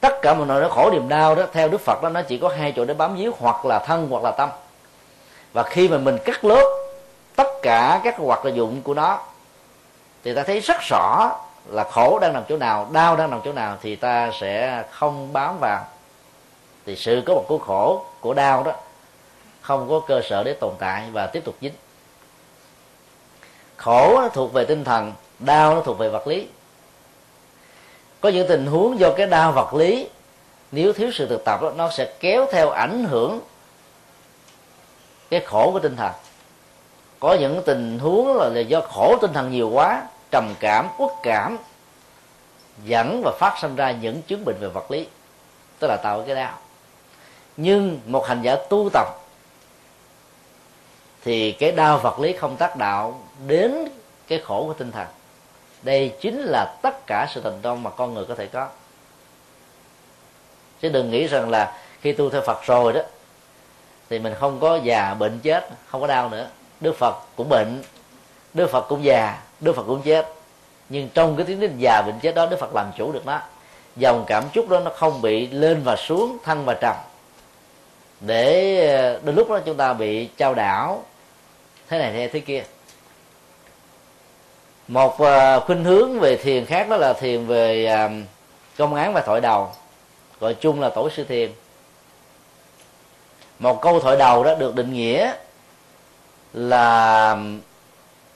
Tất 0.00 0.18
cả 0.22 0.34
mọi 0.34 0.46
nỗi 0.46 0.70
khổ 0.70 0.90
niềm 0.92 1.08
đau 1.08 1.34
đó, 1.34 1.42
theo 1.52 1.68
đức 1.68 1.80
phật 1.80 2.02
đó, 2.02 2.08
nó 2.08 2.22
chỉ 2.22 2.38
có 2.38 2.48
hai 2.58 2.72
chỗ 2.76 2.84
để 2.84 2.94
bám 2.94 3.16
víu, 3.16 3.32
hoặc 3.38 3.64
là 3.64 3.78
thân 3.78 4.08
hoặc 4.10 4.22
là 4.22 4.30
tâm. 4.30 4.48
Và 5.52 5.62
khi 5.62 5.88
mà 5.88 5.98
mình 5.98 6.18
cắt 6.24 6.44
lớp 6.44 6.78
tất 7.36 7.48
cả 7.62 8.00
các 8.04 8.18
hoạt 8.18 8.40
dụng 8.54 8.82
của 8.82 8.94
nó, 8.94 9.18
thì 10.24 10.34
ta 10.34 10.42
thấy 10.42 10.60
rất 10.60 10.76
rõ 10.90 11.30
là 11.66 11.84
khổ 11.84 12.18
đang 12.18 12.32
nằm 12.32 12.44
chỗ 12.48 12.56
nào 12.56 12.88
đau 12.92 13.16
đang 13.16 13.30
nằm 13.30 13.40
chỗ 13.44 13.52
nào 13.52 13.76
thì 13.82 13.96
ta 13.96 14.30
sẽ 14.40 14.84
không 14.90 15.32
bám 15.32 15.58
vào. 15.60 15.86
Thì 16.86 16.96
sự 16.96 17.22
có 17.26 17.34
một 17.34 17.44
của 17.48 17.58
khổ 17.58 18.04
của 18.20 18.34
đau 18.34 18.62
đó 18.62 18.72
không 19.60 19.88
có 19.88 20.00
cơ 20.00 20.20
sở 20.28 20.44
để 20.44 20.52
tồn 20.52 20.74
tại 20.78 21.04
và 21.12 21.26
tiếp 21.26 21.44
tục 21.44 21.54
dính. 21.60 21.72
Khổ 23.76 24.20
nó 24.20 24.28
thuộc 24.28 24.52
về 24.52 24.64
tinh 24.64 24.84
thần 24.84 25.12
đau 25.38 25.74
nó 25.74 25.80
thuộc 25.80 25.98
về 25.98 26.08
vật 26.08 26.26
lý. 26.26 26.46
Có 28.20 28.28
những 28.28 28.48
tình 28.48 28.66
huống 28.66 28.98
do 28.98 29.12
cái 29.16 29.26
đau 29.26 29.52
vật 29.52 29.74
lý 29.74 30.08
nếu 30.72 30.92
thiếu 30.92 31.10
sự 31.12 31.26
thực 31.26 31.44
tập 31.44 31.62
đó, 31.62 31.72
nó 31.76 31.90
sẽ 31.90 32.12
kéo 32.20 32.46
theo 32.52 32.70
ảnh 32.70 33.04
hưởng 33.04 33.40
cái 35.30 35.40
khổ 35.40 35.70
của 35.72 35.78
tinh 35.78 35.96
thần. 35.96 36.12
Có 37.20 37.34
những 37.34 37.62
tình 37.66 37.98
huống 37.98 38.36
là 38.36 38.60
do 38.60 38.80
khổ 38.80 39.16
tinh 39.20 39.32
thần 39.32 39.50
nhiều 39.50 39.70
quá 39.70 40.02
trầm 40.32 40.54
cảm, 40.60 40.88
uất 40.98 41.10
cảm, 41.22 41.58
dẫn 42.84 43.22
và 43.24 43.32
phát 43.38 43.58
sinh 43.60 43.76
ra 43.76 43.90
những 43.90 44.22
chứng 44.22 44.44
bệnh 44.44 44.56
về 44.60 44.68
vật 44.68 44.90
lý. 44.90 45.06
Tức 45.78 45.88
là 45.88 45.96
tạo 45.96 46.24
cái 46.26 46.34
đau. 46.34 46.58
Nhưng 47.56 48.00
một 48.06 48.26
hành 48.26 48.42
giả 48.42 48.56
tu 48.70 48.90
tập 48.92 49.06
thì 51.24 51.52
cái 51.52 51.72
đau 51.72 51.98
vật 51.98 52.18
lý 52.18 52.36
không 52.36 52.56
tác 52.56 52.76
đạo 52.76 53.20
đến 53.46 53.88
cái 54.28 54.42
khổ 54.44 54.64
của 54.66 54.74
tinh 54.74 54.92
thần. 54.92 55.06
Đây 55.82 56.14
chính 56.20 56.40
là 56.40 56.76
tất 56.82 57.06
cả 57.06 57.26
sự 57.30 57.40
thành 57.40 57.60
công 57.62 57.82
mà 57.82 57.90
con 57.90 58.14
người 58.14 58.24
có 58.24 58.34
thể 58.34 58.46
có. 58.46 58.68
Chứ 60.80 60.88
đừng 60.88 61.10
nghĩ 61.10 61.26
rằng 61.26 61.50
là 61.50 61.78
khi 62.00 62.12
tu 62.12 62.30
theo 62.30 62.40
phật 62.46 62.64
rồi 62.64 62.92
đó, 62.92 63.00
thì 64.10 64.18
mình 64.18 64.34
không 64.40 64.60
có 64.60 64.76
già 64.76 65.14
bệnh 65.14 65.38
chết, 65.38 65.68
không 65.86 66.00
có 66.00 66.06
đau 66.06 66.28
nữa. 66.28 66.48
Đức 66.80 66.96
phật 66.98 67.14
cũng 67.36 67.48
bệnh, 67.48 67.82
đức 68.54 68.70
phật 68.70 68.86
cũng 68.88 69.04
già 69.04 69.38
đức 69.62 69.76
phật 69.76 69.82
cũng 69.86 70.02
chết. 70.02 70.28
Nhưng 70.88 71.08
trong 71.14 71.36
cái 71.36 71.46
tiến 71.46 71.60
trình 71.60 71.78
già 71.78 72.02
bệnh 72.06 72.18
chết 72.22 72.34
đó 72.34 72.46
đức 72.46 72.56
phật 72.60 72.74
làm 72.74 72.90
chủ 72.96 73.12
được 73.12 73.26
nó. 73.26 73.40
Dòng 73.96 74.24
cảm 74.26 74.44
xúc 74.54 74.68
đó 74.68 74.80
nó 74.80 74.90
không 74.90 75.22
bị 75.22 75.46
lên 75.46 75.82
và 75.84 75.96
xuống 75.96 76.38
thăng 76.44 76.64
và 76.64 76.74
trầm. 76.74 76.96
Để 78.20 78.78
ờ, 78.96 79.12
đến 79.12 79.20
đôi 79.24 79.34
lúc 79.34 79.50
đó 79.50 79.58
chúng 79.64 79.76
ta 79.76 79.92
bị 79.92 80.26
trao 80.36 80.54
đảo. 80.54 81.04
Thế 81.88 81.98
này 81.98 82.12
thế, 82.12 82.28
thế 82.28 82.40
kia. 82.40 82.64
Một 84.88 85.20
ờ, 85.20 85.60
khuynh 85.60 85.84
hướng 85.84 86.20
về 86.20 86.36
thiền 86.36 86.64
khác 86.64 86.88
đó 86.88 86.96
là 86.96 87.12
thiền 87.12 87.46
về 87.46 87.84
ờ, 87.84 88.08
công 88.78 88.94
án 88.94 89.12
và 89.12 89.20
thổi 89.20 89.40
đầu. 89.40 89.70
Gọi 90.40 90.54
chung 90.54 90.80
là 90.80 90.88
tổ 90.88 91.10
sư 91.10 91.24
thiền. 91.24 91.52
Một 93.58 93.82
câu 93.82 94.00
thổi 94.00 94.16
đầu 94.16 94.44
đó 94.44 94.54
được 94.54 94.74
định 94.74 94.92
nghĩa 94.92 95.32
là 96.52 97.36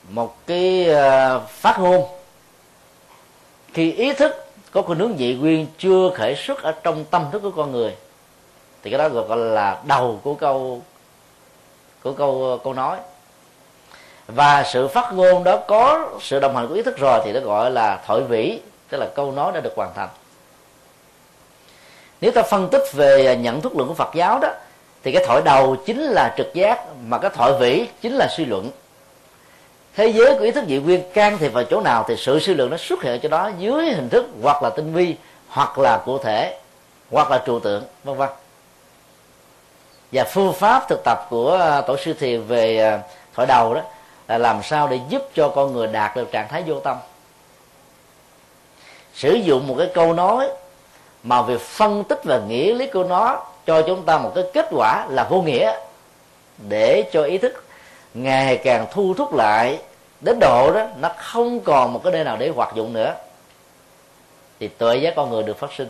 một 0.09 0.35
cái 0.47 0.89
ờ, 0.89 1.39
phát 1.49 1.79
ngôn. 1.79 2.05
Khi 3.73 3.91
ý 3.91 4.13
thức 4.13 4.45
có 4.71 4.81
khuynh 4.81 4.99
hướng 4.99 5.17
dị 5.17 5.33
nguyên 5.33 5.67
chưa 5.77 6.09
khởi 6.15 6.35
xuất 6.35 6.63
ở 6.63 6.71
trong 6.83 7.05
tâm 7.05 7.25
thức 7.31 7.39
của 7.39 7.51
con 7.51 7.71
người, 7.71 7.95
thì 8.83 8.91
cái 8.91 8.97
đó 8.97 9.09
gọi 9.09 9.37
là 9.37 9.81
đầu 9.85 10.19
của 10.23 10.33
câu 10.33 10.81
của 12.03 12.11
câu 12.13 12.43
ờ, 12.43 12.57
câu 12.63 12.73
nói. 12.73 12.97
Và 14.27 14.63
sự 14.63 14.87
phát 14.87 15.13
ngôn 15.13 15.43
đó 15.43 15.57
có 15.67 16.09
sự 16.21 16.39
đồng 16.39 16.55
hành 16.55 16.67
của 16.67 16.73
ý 16.73 16.83
thức 16.83 16.97
rồi 16.97 17.21
thì 17.25 17.31
nó 17.31 17.39
gọi 17.39 17.71
là 17.71 18.01
thoại 18.05 18.21
vĩ, 18.21 18.59
tức 18.89 18.97
là 18.97 19.07
câu 19.15 19.31
nói 19.31 19.51
đã 19.51 19.59
được 19.59 19.73
hoàn 19.75 19.93
thành. 19.93 20.09
Nếu 22.21 22.31
ta 22.31 22.41
phân 22.41 22.69
tích 22.69 22.83
về 22.93 23.25
ờ, 23.25 23.33
nhận 23.33 23.61
thức 23.61 23.75
lượng 23.75 23.87
của 23.87 23.93
Phật 23.93 24.09
giáo 24.13 24.39
đó, 24.39 24.49
thì 25.03 25.11
cái 25.11 25.25
thổi 25.27 25.41
đầu 25.45 25.75
chính 25.85 26.01
là 26.01 26.33
trực 26.37 26.53
giác, 26.53 26.85
mà 27.07 27.17
cái 27.17 27.31
thổi 27.33 27.57
vĩ 27.59 27.87
chính 28.01 28.13
là 28.13 28.27
suy 28.37 28.45
luận 28.45 28.69
thế 29.97 30.07
giới 30.07 30.35
của 30.35 30.43
ý 30.43 30.51
thức 30.51 30.63
dị 30.67 30.77
nguyên 30.77 31.03
can 31.13 31.37
thiệp 31.37 31.53
vào 31.53 31.63
chỗ 31.63 31.81
nào 31.81 32.05
thì 32.07 32.15
sự 32.17 32.39
suy 32.39 32.53
lượng 32.53 32.69
nó 32.69 32.77
xuất 32.77 33.03
hiện 33.03 33.19
cho 33.21 33.29
đó 33.29 33.51
dưới 33.57 33.91
hình 33.91 34.09
thức 34.09 34.25
hoặc 34.41 34.63
là 34.63 34.69
tinh 34.69 34.93
vi, 34.93 35.15
hoặc 35.47 35.79
là 35.79 36.01
cụ 36.05 36.17
thể, 36.17 36.59
hoặc 37.11 37.31
là 37.31 37.37
trụ 37.45 37.59
tượng, 37.59 37.83
vân 38.03 38.17
vân. 38.17 38.29
Và 40.11 40.23
phương 40.23 40.53
pháp 40.53 40.89
thực 40.89 41.03
tập 41.03 41.27
của 41.29 41.55
à, 41.55 41.81
tổ 41.81 41.97
sư 41.97 42.13
thiền 42.13 42.43
về 42.43 42.77
à, 42.77 42.99
thổi 43.35 43.45
đầu 43.45 43.73
đó 43.73 43.81
là 44.27 44.37
làm 44.37 44.63
sao 44.63 44.87
để 44.87 44.99
giúp 45.09 45.21
cho 45.33 45.49
con 45.49 45.73
người 45.73 45.87
đạt 45.87 46.15
được 46.15 46.31
trạng 46.31 46.47
thái 46.47 46.63
vô 46.67 46.79
tâm. 46.79 46.97
Sử 49.13 49.33
dụng 49.33 49.67
một 49.67 49.75
cái 49.77 49.87
câu 49.93 50.13
nói 50.13 50.49
mà 51.23 51.41
việc 51.41 51.61
phân 51.61 52.03
tích 52.03 52.19
và 52.23 52.39
nghĩa 52.47 52.73
lý 52.73 52.87
của 52.87 53.03
nó 53.03 53.45
cho 53.65 53.81
chúng 53.81 54.03
ta 54.03 54.17
một 54.17 54.31
cái 54.35 54.43
kết 54.53 54.67
quả 54.71 55.05
là 55.09 55.23
vô 55.23 55.41
nghĩa 55.41 55.73
để 56.57 57.03
cho 57.11 57.23
ý 57.23 57.37
thức 57.37 57.66
ngày 58.23 58.57
càng 58.57 58.85
thu 58.91 59.13
thúc 59.13 59.33
lại 59.33 59.79
đến 60.21 60.37
độ 60.39 60.71
đó 60.73 60.87
nó 60.99 61.09
không 61.17 61.59
còn 61.59 61.93
một 61.93 62.01
cái 62.03 62.13
nơi 62.13 62.23
nào 62.23 62.37
để 62.37 62.49
hoạt 62.49 62.75
dụng 62.75 62.93
nữa. 62.93 63.13
Thì 64.59 64.67
tuệ 64.67 64.97
giác 64.97 65.13
con 65.15 65.29
người 65.29 65.43
được 65.43 65.59
phát 65.59 65.73
sinh. 65.77 65.87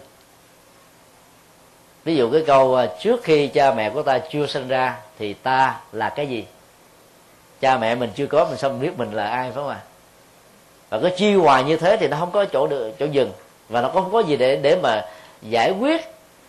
Ví 2.03 2.15
dụ 2.15 2.31
cái 2.31 2.43
câu 2.47 2.75
à, 2.75 2.87
trước 3.01 3.23
khi 3.23 3.47
cha 3.47 3.73
mẹ 3.73 3.89
của 3.89 4.03
ta 4.03 4.19
chưa 4.31 4.47
sinh 4.47 4.67
ra 4.67 4.97
thì 5.19 5.33
ta 5.33 5.79
là 5.91 6.09
cái 6.09 6.27
gì? 6.27 6.45
Cha 7.61 7.77
mẹ 7.77 7.95
mình 7.95 8.09
chưa 8.15 8.25
có 8.25 8.45
mình 8.45 8.57
sao 8.57 8.69
mình 8.69 8.79
biết 8.79 8.97
mình 8.97 9.11
là 9.11 9.27
ai 9.27 9.43
phải 9.43 9.53
không 9.53 9.69
ạ? 9.69 9.79
Và 10.89 10.99
cái 10.99 11.13
chi 11.17 11.35
hoài 11.35 11.63
như 11.63 11.77
thế 11.77 11.97
thì 11.97 12.07
nó 12.07 12.17
không 12.17 12.31
có 12.31 12.45
chỗ 12.45 12.67
được 12.67 12.91
chỗ 12.99 13.05
dừng. 13.05 13.31
Và 13.69 13.81
nó 13.81 13.89
không 13.89 14.11
có 14.11 14.19
gì 14.19 14.37
để 14.37 14.55
để 14.55 14.75
mà 14.83 15.05
giải 15.41 15.71
quyết 15.71 16.01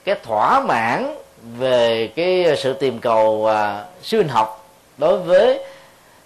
cái 0.04 0.14
thỏa 0.22 0.60
mãn 0.60 1.16
về 1.42 2.06
cái 2.16 2.56
sự 2.56 2.72
tìm 2.72 2.98
cầu 2.98 3.26
uh, 3.26 4.04
siêu 4.04 4.22
học 4.28 4.57
đối 4.98 5.18
với 5.18 5.60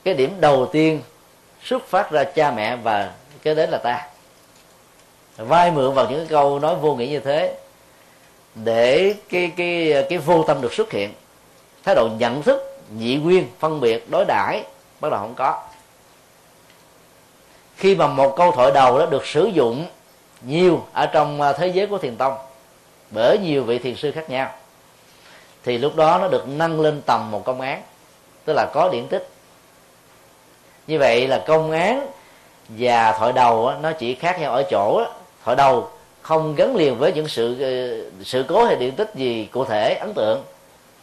cái 0.04 0.14
điểm 0.14 0.40
đầu 0.40 0.68
tiên 0.72 1.02
xuất 1.64 1.86
phát 1.86 2.10
ra 2.10 2.24
cha 2.24 2.50
mẹ 2.50 2.76
và 2.76 3.12
cái 3.42 3.54
đến 3.54 3.70
là 3.70 3.78
ta. 3.78 4.06
Vai 5.36 5.70
mượn 5.70 5.94
vào 5.94 6.10
những 6.10 6.18
cái 6.18 6.28
câu 6.28 6.58
nói 6.58 6.74
vô 6.74 6.94
nghĩa 6.94 7.06
như 7.06 7.20
thế 7.20 7.54
để 8.54 9.14
cái 9.28 9.52
cái 9.56 10.04
cái 10.08 10.18
vô 10.18 10.42
tâm 10.42 10.60
được 10.60 10.72
xuất 10.72 10.90
hiện. 10.90 11.14
Thái 11.84 11.94
độ 11.94 12.08
nhận 12.18 12.42
thức, 12.42 12.80
nhị 12.98 13.16
nguyên, 13.16 13.46
phân 13.58 13.80
biệt, 13.80 14.10
đối 14.10 14.24
đãi 14.24 14.64
bắt 15.00 15.08
đầu 15.08 15.20
không 15.20 15.34
có. 15.34 15.62
Khi 17.76 17.94
mà 17.94 18.06
một 18.06 18.34
câu 18.36 18.52
thoại 18.52 18.70
đầu 18.74 18.98
đó 18.98 19.06
được 19.06 19.26
sử 19.26 19.46
dụng 19.46 19.86
nhiều 20.42 20.84
ở 20.92 21.06
trong 21.06 21.40
à, 21.40 21.52
thế 21.52 21.66
giới 21.66 21.86
của 21.86 21.98
thiền 21.98 22.16
tông, 22.16 22.36
bởi 23.10 23.38
nhiều 23.38 23.64
vị 23.64 23.78
thiền 23.78 23.96
sư 23.96 24.12
khác 24.12 24.30
nhau, 24.30 24.50
thì 25.64 25.78
lúc 25.78 25.96
đó 25.96 26.18
nó 26.18 26.28
được 26.28 26.48
nâng 26.48 26.80
lên 26.80 27.02
tầm 27.06 27.30
một 27.30 27.44
công 27.44 27.60
án 27.60 27.82
tức 28.44 28.52
là 28.52 28.70
có 28.74 28.88
điển 28.88 29.06
tích. 29.08 29.28
Như 30.86 30.98
vậy 30.98 31.28
là 31.28 31.42
công 31.46 31.70
án 31.70 32.06
và 32.68 33.12
thoại 33.18 33.32
đầu 33.32 33.72
nó 33.80 33.92
chỉ 33.92 34.14
khác 34.14 34.40
nhau 34.40 34.52
ở 34.52 34.62
chỗ 34.70 35.04
thoại 35.44 35.56
đầu 35.56 35.90
không 36.22 36.54
gắn 36.54 36.76
liền 36.76 36.98
với 36.98 37.12
những 37.12 37.28
sự 37.28 37.60
ờ, 37.60 38.22
sự 38.24 38.44
cố 38.48 38.64
hay 38.64 38.76
điện 38.76 38.92
tích 38.92 39.10
gì 39.14 39.48
cụ 39.52 39.64
thể, 39.64 39.94
ấn 39.94 40.14
tượng. 40.14 40.44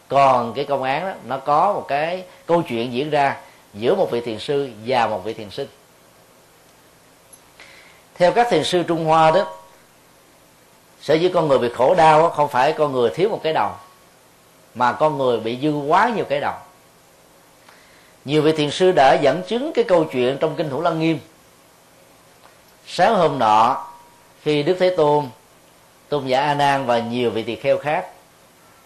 Còn 0.07 0.53
cái 0.53 0.65
công 0.65 0.83
án 0.83 1.05
đó 1.05 1.13
nó 1.25 1.37
có 1.37 1.73
một 1.73 1.85
cái 1.87 2.23
câu 2.45 2.61
chuyện 2.61 2.93
diễn 2.93 3.09
ra 3.09 3.35
giữa 3.73 3.95
một 3.95 4.11
vị 4.11 4.21
thiền 4.21 4.39
sư 4.39 4.69
và 4.85 5.07
một 5.07 5.21
vị 5.23 5.33
thiền 5.33 5.49
sinh. 5.49 5.67
Theo 8.15 8.31
các 8.31 8.47
thiền 8.49 8.63
sư 8.63 8.83
trung 8.83 9.05
hoa 9.05 9.31
đó, 9.31 9.47
sở 11.01 11.13
dĩ 11.13 11.29
con 11.29 11.47
người 11.47 11.59
bị 11.59 11.69
khổ 11.75 11.95
đau 11.95 12.29
không 12.29 12.47
phải 12.47 12.73
con 12.73 12.91
người 12.91 13.09
thiếu 13.09 13.29
một 13.29 13.39
cái 13.43 13.53
đầu, 13.53 13.71
mà 14.75 14.93
con 14.93 15.17
người 15.17 15.39
bị 15.39 15.59
dư 15.61 15.71
quá 15.71 16.11
nhiều 16.15 16.25
cái 16.29 16.39
đầu 16.39 16.53
nhiều 18.29 18.41
vị 18.41 18.51
thiền 18.51 18.71
sư 18.71 18.91
đã 18.91 19.13
dẫn 19.13 19.43
chứng 19.47 19.73
cái 19.73 19.83
câu 19.83 20.05
chuyện 20.05 20.37
trong 20.37 20.55
kinh 20.55 20.69
thủ 20.69 20.81
lăng 20.81 20.99
nghiêm. 20.99 21.19
Sáng 22.87 23.15
hôm 23.15 23.39
nọ, 23.39 23.87
khi 24.41 24.63
đức 24.63 24.77
thế 24.79 24.93
tôn 24.97 25.29
tôn 26.09 26.27
giả 26.27 26.41
a 26.41 26.53
nan 26.53 26.85
và 26.85 26.99
nhiều 26.99 27.31
vị 27.31 27.43
tỳ 27.43 27.55
kheo 27.55 27.77
khác 27.77 28.07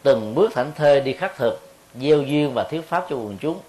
từng 0.04 0.36
bước 0.36 0.54
thảnh 0.54 0.72
thơi 0.76 1.02
đi 1.02 1.14
khắc 1.14 1.38
thực, 1.38 1.72
gieo 2.02 2.22
duyên 2.22 2.54
và 2.54 2.64
thuyết 2.64 2.90
pháp 2.90 3.06
cho 3.10 3.16
quần 3.16 3.38
chúng. 3.38 3.60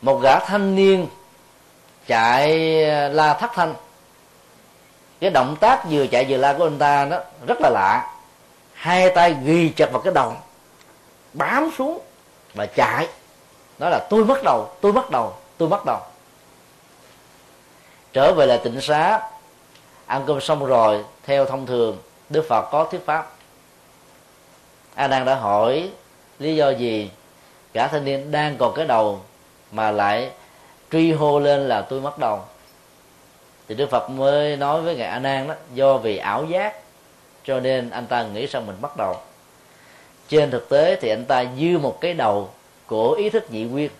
Một 0.00 0.18
gã 0.18 0.38
thanh 0.38 0.76
niên 0.76 1.06
chạy 2.06 2.82
ờ, 2.84 3.08
la 3.08 3.34
thất 3.34 3.50
thanh. 3.54 3.74
Cái 5.20 5.30
động 5.30 5.56
tác 5.60 5.84
vừa 5.90 6.06
chạy 6.06 6.26
vừa 6.28 6.36
la 6.36 6.52
của 6.52 6.66
anh 6.66 6.78
ta 6.78 7.04
nó 7.04 7.18
rất 7.46 7.60
là 7.60 7.70
lạ. 7.70 8.14
Hai 8.72 9.10
tay 9.10 9.36
ghi 9.44 9.72
chặt 9.76 9.92
vào 9.92 10.02
cái 10.02 10.12
đầu, 10.14 10.36
bám 11.32 11.70
xuống 11.78 11.98
và 12.54 12.66
chạy 12.66 13.08
đó 13.78 13.88
là 13.88 14.06
tôi 14.10 14.24
mất 14.24 14.42
đầu, 14.44 14.70
tôi 14.80 14.92
mất 14.92 15.10
đầu, 15.10 15.34
tôi 15.58 15.68
mất 15.68 15.84
đầu. 15.86 16.00
Trở 18.12 18.34
về 18.34 18.46
lại 18.46 18.60
tịnh 18.64 18.80
xá, 18.80 19.20
ăn 20.06 20.24
cơm 20.26 20.40
xong 20.40 20.66
rồi, 20.66 21.04
theo 21.24 21.44
thông 21.44 21.66
thường, 21.66 21.98
đức 22.28 22.46
phật 22.48 22.68
có 22.70 22.84
thuyết 22.84 23.06
pháp. 23.06 23.32
A 24.94 25.08
nan 25.08 25.24
đã 25.24 25.34
hỏi, 25.34 25.90
lý 26.38 26.56
do 26.56 26.70
gì? 26.70 27.10
Cả 27.72 27.88
thanh 27.88 28.04
niên 28.04 28.30
đang 28.30 28.56
còn 28.56 28.74
cái 28.74 28.84
đầu, 28.84 29.20
mà 29.72 29.90
lại 29.90 30.30
truy 30.92 31.12
hô 31.12 31.38
lên 31.38 31.68
là 31.68 31.82
tôi 31.82 32.00
mất 32.00 32.18
đầu. 32.18 32.40
Thì 33.68 33.74
đức 33.74 33.90
phật 33.90 34.10
mới 34.10 34.56
nói 34.56 34.82
với 34.82 34.96
ngài 34.96 35.08
a 35.08 35.18
nan 35.18 35.48
đó, 35.48 35.54
do 35.74 35.98
vì 35.98 36.16
ảo 36.16 36.44
giác, 36.44 36.74
cho 37.44 37.60
nên 37.60 37.90
anh 37.90 38.06
ta 38.06 38.22
nghĩ 38.22 38.46
rằng 38.46 38.66
mình 38.66 38.76
bắt 38.80 38.96
đầu. 38.96 39.16
Trên 40.28 40.50
thực 40.50 40.68
tế 40.68 40.98
thì 41.00 41.08
anh 41.08 41.24
ta 41.24 41.44
dư 41.58 41.78
một 41.78 41.98
cái 42.00 42.14
đầu 42.14 42.50
của 42.86 43.12
ý 43.12 43.30
thức 43.30 43.50
nhị 43.50 43.64
nguyên 43.64 43.90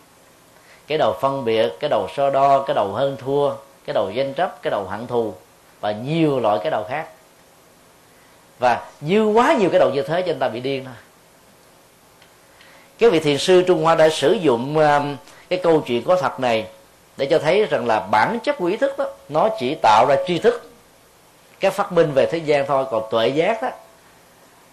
cái 0.87 0.99
đầu 0.99 1.17
phân 1.21 1.45
biệt, 1.45 1.73
cái 1.81 1.91
đầu 1.91 2.09
so 2.17 2.31
đo, 2.31 2.63
cái 2.67 2.75
đầu 2.75 2.93
hơn 2.93 3.17
thua, 3.17 3.51
cái 3.87 3.95
đầu 3.95 4.11
danh 4.15 4.35
chấp 4.35 4.63
cái 4.63 4.71
đầu 4.71 4.85
hận 4.85 5.07
thù 5.07 5.35
và 5.81 5.93
nhiều 5.93 6.41
loại 6.41 6.59
cái 6.63 6.71
đầu 6.71 6.85
khác. 6.89 7.07
Và 8.59 8.87
dư 9.01 9.25
quá 9.25 9.53
nhiều 9.53 9.71
cái 9.71 9.79
đầu 9.79 9.91
như 9.91 10.03
thế 10.03 10.23
cho 10.23 10.33
anh 10.33 10.39
ta 10.39 10.49
bị 10.49 10.61
điên 10.61 10.85
thôi. 10.85 10.95
Cái 12.99 13.11
vị 13.11 13.21
thiền 13.21 13.39
sư 13.39 13.63
trung 13.67 13.83
hoa 13.83 13.95
đã 13.95 14.09
sử 14.09 14.33
dụng 14.33 14.79
um, 14.79 15.17
cái 15.49 15.59
câu 15.63 15.81
chuyện 15.81 16.05
có 16.05 16.17
thật 16.17 16.41
này 16.41 16.67
để 17.17 17.27
cho 17.27 17.39
thấy 17.39 17.65
rằng 17.65 17.87
là 17.87 18.01
bản 18.01 18.39
chất 18.43 18.57
của 18.59 18.67
ý 18.67 18.77
thức 18.77 18.99
đó, 18.99 19.07
nó 19.29 19.49
chỉ 19.59 19.75
tạo 19.83 20.07
ra 20.09 20.17
tri 20.27 20.39
thức. 20.39 20.71
Các 21.61 21.73
phát 21.73 21.93
minh 21.93 22.13
về 22.15 22.27
thế 22.27 22.39
gian 22.39 22.67
thôi, 22.67 22.85
còn 22.91 23.03
tuệ 23.11 23.29
giác 23.29 23.63
đó, 23.63 23.71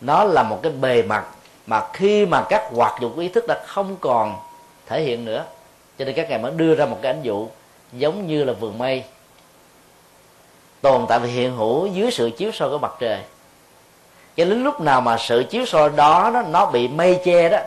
nó 0.02 0.24
là 0.24 0.44
một 0.44 0.60
cái 0.64 0.72
bề 0.72 1.02
mặt 1.02 1.26
mà 1.68 1.82
khi 1.94 2.26
mà 2.26 2.46
các 2.50 2.64
hoạt 2.76 3.02
dụng 3.02 3.16
của 3.16 3.22
ý 3.22 3.28
thức 3.28 3.48
đã 3.48 3.64
không 3.66 3.96
còn 4.02 4.36
thể 4.86 5.02
hiện 5.02 5.26
nữa 5.26 5.46
cho 6.00 6.06
nên 6.06 6.16
các 6.16 6.30
ngài 6.30 6.40
mới 6.40 6.52
đưa 6.52 6.76
ra 6.76 6.86
một 6.86 6.98
cái 7.02 7.12
ảnh 7.12 7.22
dụ 7.24 7.48
giống 7.94 8.28
như 8.28 8.44
là 8.44 8.54
vườn 8.54 8.78
mây 8.78 9.04
tồn 10.82 11.06
tại 11.10 11.20
và 11.20 11.28
hiện 11.28 11.56
hữu 11.56 11.88
dưới 11.88 12.12
sự 12.12 12.30
chiếu 12.30 12.52
soi 12.52 12.70
của 12.70 12.78
mặt 12.78 12.92
trời. 13.00 13.20
Cho 14.36 14.46
đến 14.46 14.64
lúc 14.64 14.82
nào 14.82 15.02
mà 15.02 15.18
sự 15.18 15.44
chiếu 15.50 15.66
soi 15.66 15.90
đó 15.90 16.30
nó, 16.34 16.42
nó 16.42 16.66
bị 16.66 16.88
mây 16.88 17.22
che 17.26 17.50
đó 17.50 17.58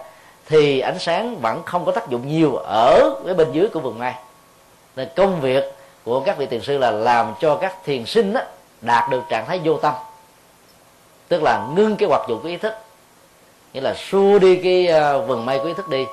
thì 0.46 0.80
ánh 0.80 0.98
sáng 0.98 1.40
vẫn 1.40 1.62
không 1.62 1.84
có 1.84 1.92
tác 1.92 2.08
dụng 2.08 2.28
nhiều 2.28 2.56
ở 2.56 3.14
cái 3.24 3.34
bên 3.34 3.52
dưới 3.52 3.68
của 3.68 3.80
vườn 3.80 3.98
mây. 3.98 4.12
Nên 4.96 5.08
công 5.16 5.40
việc 5.40 5.64
của 6.04 6.20
các 6.20 6.38
vị 6.38 6.46
thiền 6.46 6.62
sư 6.62 6.78
là 6.78 6.90
làm 6.90 7.34
cho 7.40 7.56
các 7.56 7.76
thiền 7.84 8.06
sinh 8.06 8.32
đó, 8.32 8.40
đạt 8.80 9.10
được 9.10 9.22
trạng 9.28 9.46
thái 9.46 9.60
vô 9.64 9.78
tâm 9.78 9.94
tức 11.28 11.42
là 11.42 11.66
ngưng 11.74 11.96
cái 11.96 12.08
hoạt 12.08 12.28
dụng 12.28 12.42
của 12.42 12.48
ý 12.48 12.56
thức 12.56 12.74
nghĩa 13.76 13.82
là 13.82 13.94
xua 13.94 14.38
đi 14.38 14.56
cái 14.56 14.86
ờ, 14.86 15.20
vườn 15.20 15.46
mây 15.46 15.58
của 15.58 15.64
ý 15.64 15.74
thức 15.74 15.88
đi. 15.88 16.06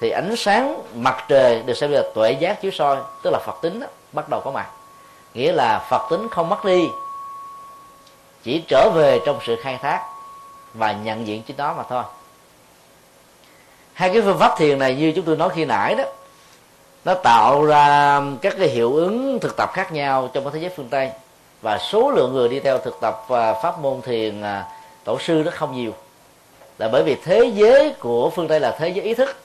Thì 0.00 0.10
ánh 0.10 0.36
sáng 0.36 0.82
mặt 0.94 1.24
trời 1.28 1.62
được 1.62 1.74
xem 1.74 1.92
là 1.92 2.02
tuệ 2.14 2.32
giác 2.32 2.62
chiếu 2.62 2.70
soi 2.70 2.96
tức 3.22 3.30
là 3.30 3.38
phật 3.46 3.62
tính 3.62 3.80
đó, 3.80 3.86
bắt 4.12 4.28
đầu 4.28 4.40
có 4.44 4.50
mặt. 4.50 4.66
Nghĩa 5.34 5.52
là 5.52 5.86
phật 5.90 6.08
tính 6.10 6.28
không 6.30 6.48
mất 6.48 6.64
đi 6.64 6.88
chỉ 8.42 8.64
trở 8.68 8.90
về 8.94 9.20
trong 9.26 9.38
sự 9.46 9.56
khai 9.62 9.78
thác 9.82 10.00
và 10.74 10.92
nhận 10.92 11.26
diện 11.26 11.42
chính 11.42 11.56
đó 11.56 11.74
mà 11.76 11.82
thôi. 11.88 12.02
Hai 13.92 14.10
cái 14.12 14.22
phương 14.22 14.38
pháp 14.38 14.54
thiền 14.58 14.78
này 14.78 14.94
như 14.94 15.12
chúng 15.16 15.24
tôi 15.24 15.36
nói 15.36 15.48
khi 15.54 15.64
nãy 15.64 15.94
đó 15.94 16.04
nó 17.04 17.14
tạo 17.14 17.64
ra 17.64 18.20
các 18.42 18.54
cái 18.58 18.68
hiệu 18.68 18.94
ứng 18.94 19.38
thực 19.40 19.56
tập 19.56 19.70
khác 19.72 19.92
nhau 19.92 20.30
trong 20.32 20.44
cái 20.44 20.52
thế 20.52 20.60
giới 20.60 20.70
phương 20.76 20.88
tây. 20.88 21.10
Và 21.62 21.78
số 21.78 22.10
lượng 22.10 22.32
người 22.32 22.48
đi 22.48 22.60
theo 22.60 22.78
thực 22.78 23.00
tập 23.00 23.24
và 23.28 23.52
pháp 23.62 23.78
môn 23.78 24.02
thiền 24.02 24.42
ờ, 24.42 24.62
tổ 25.04 25.18
sư 25.18 25.42
nó 25.44 25.50
không 25.54 25.76
nhiều 25.76 25.92
là 26.78 26.88
bởi 26.88 27.02
vì 27.02 27.16
thế 27.24 27.52
giới 27.54 27.94
của 27.98 28.30
phương 28.30 28.48
tây 28.48 28.60
là 28.60 28.76
thế 28.78 28.88
giới 28.88 29.04
ý 29.04 29.14
thức, 29.14 29.36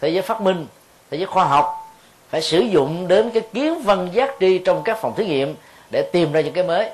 thế 0.00 0.08
giới 0.08 0.22
phát 0.22 0.40
minh, 0.40 0.66
thế 1.10 1.18
giới 1.18 1.26
khoa 1.26 1.44
học 1.44 1.86
phải 2.30 2.42
sử 2.42 2.58
dụng 2.58 3.08
đến 3.08 3.30
cái 3.30 3.42
kiến 3.54 3.82
văn 3.82 4.08
giác 4.12 4.30
tri 4.40 4.58
trong 4.58 4.82
các 4.82 4.98
phòng 5.00 5.14
thí 5.16 5.26
nghiệm 5.26 5.54
để 5.90 6.02
tìm 6.02 6.32
ra 6.32 6.40
những 6.40 6.52
cái 6.52 6.64
mới. 6.64 6.90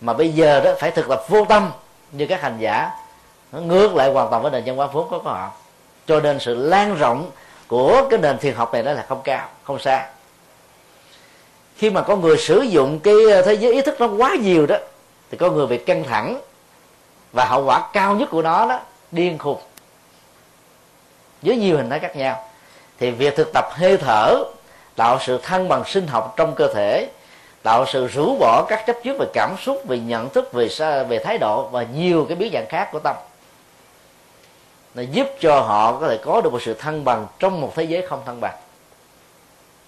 Mà 0.00 0.12
bây 0.12 0.28
giờ 0.28 0.60
đó 0.60 0.70
phải 0.78 0.90
thực 0.90 1.08
tập 1.08 1.24
vô 1.28 1.44
tâm 1.44 1.70
như 2.12 2.26
các 2.26 2.42
hành 2.42 2.56
giả, 2.58 2.90
nó 3.52 3.60
ngược 3.60 3.94
lại 3.94 4.12
hoàn 4.12 4.30
toàn 4.30 4.42
với 4.42 4.50
nền 4.50 4.64
văn 4.64 4.76
hóa 4.76 4.86
vốn 4.86 5.08
có 5.10 5.18
của 5.18 5.30
họ. 5.30 5.50
Cho 6.06 6.20
nên 6.20 6.38
sự 6.40 6.54
lan 6.54 6.94
rộng 6.94 7.30
của 7.68 8.06
cái 8.10 8.18
nền 8.18 8.38
thiền 8.38 8.54
học 8.54 8.72
này 8.72 8.82
đó 8.82 8.92
là 8.92 9.04
không 9.08 9.20
cao, 9.24 9.48
không 9.62 9.78
xa. 9.78 10.06
Khi 11.76 11.90
mà 11.90 12.02
có 12.02 12.16
người 12.16 12.38
sử 12.38 12.60
dụng 12.60 13.00
cái 13.00 13.14
ờ, 13.32 13.42
thế 13.42 13.54
giới 13.54 13.72
ý 13.72 13.80
thức 13.80 14.00
nó 14.00 14.06
quá 14.06 14.34
nhiều 14.42 14.66
đó, 14.66 14.76
thì 15.30 15.38
có 15.38 15.50
người 15.50 15.66
bị 15.66 15.78
căng 15.78 16.04
thẳng 16.04 16.40
và 17.32 17.44
hậu 17.44 17.64
quả 17.64 17.88
cao 17.92 18.14
nhất 18.14 18.28
của 18.30 18.42
nó 18.42 18.66
đó 18.68 18.80
điên 19.10 19.38
khùng. 19.38 19.58
Với 21.42 21.56
nhiều 21.56 21.76
hình 21.76 21.90
thái 21.90 21.98
khác 21.98 22.16
nhau. 22.16 22.48
Thì 22.98 23.10
việc 23.10 23.36
thực 23.36 23.52
tập 23.52 23.68
hơi 23.70 23.96
thở 23.96 24.44
tạo 24.96 25.18
sự 25.20 25.40
thăng 25.42 25.68
bằng 25.68 25.84
sinh 25.84 26.06
học 26.06 26.34
trong 26.36 26.54
cơ 26.54 26.74
thể, 26.74 27.08
tạo 27.62 27.86
sự 27.86 28.06
rũ 28.06 28.36
bỏ 28.40 28.66
các 28.68 28.84
chấp 28.86 28.96
trước 29.04 29.16
về 29.18 29.26
cảm 29.32 29.56
xúc, 29.62 29.82
về 29.84 29.98
nhận 29.98 30.28
thức, 30.28 30.52
về 30.52 30.68
về 31.08 31.18
thái 31.18 31.38
độ 31.38 31.68
và 31.68 31.82
nhiều 31.82 32.26
cái 32.28 32.36
biến 32.36 32.52
dạng 32.52 32.66
khác 32.68 32.88
của 32.92 32.98
tâm. 32.98 33.16
Nó 34.94 35.02
giúp 35.02 35.26
cho 35.40 35.60
họ 35.60 35.98
có 36.00 36.08
thể 36.08 36.18
có 36.24 36.40
được 36.40 36.52
một 36.52 36.62
sự 36.62 36.74
thăng 36.74 37.04
bằng 37.04 37.26
trong 37.38 37.60
một 37.60 37.72
thế 37.74 37.84
giới 37.84 38.06
không 38.06 38.22
thăng 38.26 38.40
bằng. 38.40 38.56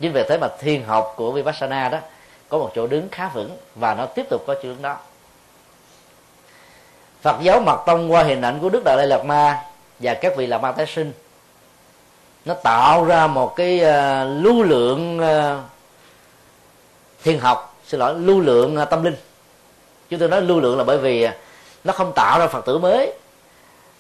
Chính 0.01 0.13
vì 0.13 0.23
thế 0.29 0.39
mà 0.39 0.49
thiền 0.61 0.83
học 0.83 1.15
của 1.17 1.33
vipassana 1.33 1.89
đó 1.89 1.99
có 2.49 2.59
một 2.59 2.71
chỗ 2.75 2.87
đứng 2.87 3.09
khá 3.09 3.29
vững 3.29 3.57
và 3.75 3.95
nó 3.95 4.07
tiếp 4.07 4.27
tục 4.31 4.43
có 4.47 4.55
chỗ 4.55 4.63
đứng 4.63 4.83
đó. 4.83 4.97
Phật 7.23 7.37
giáo 7.43 7.61
mật 7.61 7.83
tông 7.87 8.13
qua 8.13 8.23
hình 8.23 8.43
ảnh 8.43 8.59
của 8.63 8.69
Đức 8.69 8.83
Đại 8.85 8.97
Lây 8.97 9.07
Lạt 9.07 9.25
Ma 9.25 9.65
và 9.99 10.15
các 10.15 10.37
vị 10.37 10.47
lạt 10.47 10.59
ma 10.59 10.73
tái 10.73 10.87
sinh. 10.87 11.13
Nó 12.45 12.55
tạo 12.55 13.05
ra 13.05 13.27
một 13.27 13.57
cái 13.57 13.81
uh, 13.81 14.45
lưu 14.45 14.63
lượng 14.63 15.19
ờ, 15.19 15.55
uh, 15.55 15.61
thiền 17.25 17.39
học 17.39 17.77
xin 17.87 18.01
lỗi 18.01 18.15
lưu 18.19 18.41
lượng 18.41 18.79
uh, 18.83 18.91
tâm 18.91 19.05
linh. 19.05 19.17
Chúng 20.11 20.21
tôi 20.21 20.29
nói 20.29 20.43
lưu 20.43 20.61
lượng 20.61 20.79
là 20.79 20.85
bởi 20.85 20.99
vì 20.99 21.29
nó 21.85 21.93
không 21.93 22.13
tạo 22.15 22.39
ra 22.39 22.47
phật 22.47 22.65
tử 22.65 22.79
mới 22.79 23.13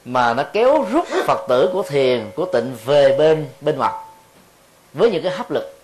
mà 0.05 0.35
nó 0.35 0.43
kéo 0.53 0.87
rút 0.91 1.07
phật 1.27 1.47
tử 1.49 1.71
của 1.73 1.83
thiền 1.83 2.31
của 2.37 2.45
tịnh 2.45 2.77
về 2.85 3.17
bên 3.19 3.47
bên 3.61 3.79
mặt. 3.79 3.93
Với 4.93 5.11
những 5.11 5.23
cái 5.23 5.33
hấp 5.33 5.51
lực 5.51 5.79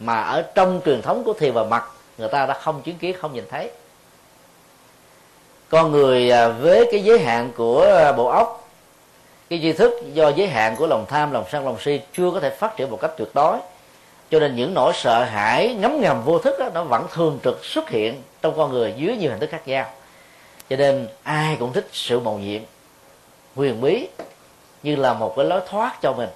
mà 0.00 0.20
ở 0.20 0.42
trong 0.42 0.80
truyền 0.84 1.02
thống 1.02 1.24
của 1.24 1.32
thiền 1.32 1.52
và 1.52 1.64
mặt 1.64 1.84
người 2.18 2.28
ta 2.28 2.46
đã 2.46 2.54
không 2.54 2.82
chứng 2.82 2.96
kiến 2.96 3.16
không 3.20 3.32
nhìn 3.32 3.44
thấy 3.50 3.70
con 5.74 5.92
người 5.92 6.30
à, 6.30 6.48
với 6.48 6.88
cái 6.90 7.04
giới 7.04 7.18
hạn 7.18 7.52
của 7.56 7.82
à, 7.82 8.12
bộ 8.12 8.26
óc 8.26 8.68
cái 9.50 9.58
tri 9.62 9.72
thức 9.72 9.92
do 10.12 10.28
giới 10.28 10.48
hạn 10.48 10.76
của 10.76 10.86
lòng 10.86 11.06
tham 11.08 11.32
lòng 11.32 11.44
sân 11.52 11.64
lòng 11.64 11.76
si 11.80 12.00
chưa 12.16 12.30
có 12.30 12.40
thể 12.40 12.50
phát 12.50 12.76
triển 12.76 12.90
một 12.90 12.98
cách 13.00 13.10
tuyệt 13.16 13.28
đối. 13.34 13.58
Cho 14.30 14.40
nên 14.40 14.56
những 14.56 14.74
nỗi 14.74 14.92
sợ 14.94 15.24
hãi 15.24 15.74
ngấm 15.74 16.00
ngầm 16.00 16.22
vô 16.24 16.38
thức 16.38 16.58
đó, 16.58 16.68
nó 16.74 16.84
vẫn 16.84 17.06
thường 17.12 17.38
trực 17.44 17.64
xuất 17.64 17.90
hiện 17.90 18.22
trong 18.42 18.56
con 18.56 18.72
người 18.72 18.94
dưới 18.96 19.16
nhiều 19.16 19.30
hình 19.30 19.40
thức 19.40 19.50
khác 19.50 19.68
nhau. 19.68 19.86
Cho 20.70 20.76
nên 20.76 21.08
ai 21.22 21.56
cũng 21.60 21.72
thích 21.72 21.88
sự 21.92 22.20
màu 22.20 22.38
nhiệm 22.38 22.62
huyền 23.56 23.80
bí 23.80 24.08
như 24.82 24.96
là 24.96 25.12
một 25.12 25.36
cái 25.36 25.44
lối 25.44 25.60
thoát 25.68 26.02
cho 26.02 26.12
mình. 26.12 26.28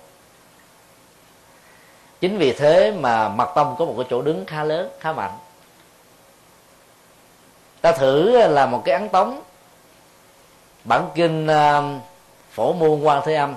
Chính 2.20 2.38
vì 2.38 2.52
thế 2.52 2.92
mà 3.00 3.28
mật 3.28 3.48
tông 3.54 3.76
có 3.78 3.84
một 3.84 3.94
cái 3.96 4.06
chỗ 4.10 4.22
đứng 4.22 4.44
khá 4.46 4.64
lớn 4.64 4.90
khá 5.00 5.12
mạnh 5.12 5.32
ta 7.80 7.92
thử 7.92 8.36
à, 8.36 8.48
là 8.48 8.66
một 8.66 8.82
cái 8.84 8.94
ấn 8.94 9.08
tống. 9.08 9.42
Bản 10.84 11.10
kinh 11.14 11.46
à, 11.46 11.82
phổ 12.52 12.72
môn 12.72 13.00
quan 13.02 13.22
thế 13.24 13.34
âm 13.34 13.54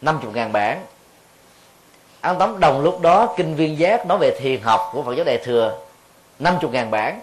50 0.00 0.32
ngàn 0.34 0.52
bản. 0.52 0.84
Ấn 2.20 2.38
Tống 2.38 2.60
đồng 2.60 2.80
lúc 2.80 3.00
đó 3.00 3.34
Kinh 3.36 3.54
Viên 3.54 3.78
Giác 3.78 4.06
nói 4.06 4.18
về 4.18 4.36
thiền 4.40 4.60
học 4.60 4.90
của 4.92 5.02
Phật 5.02 5.14
giáo 5.14 5.24
Đại 5.24 5.38
Thừa 5.38 5.78
50 6.38 6.70
ngàn 6.70 6.90
bản. 6.90 7.20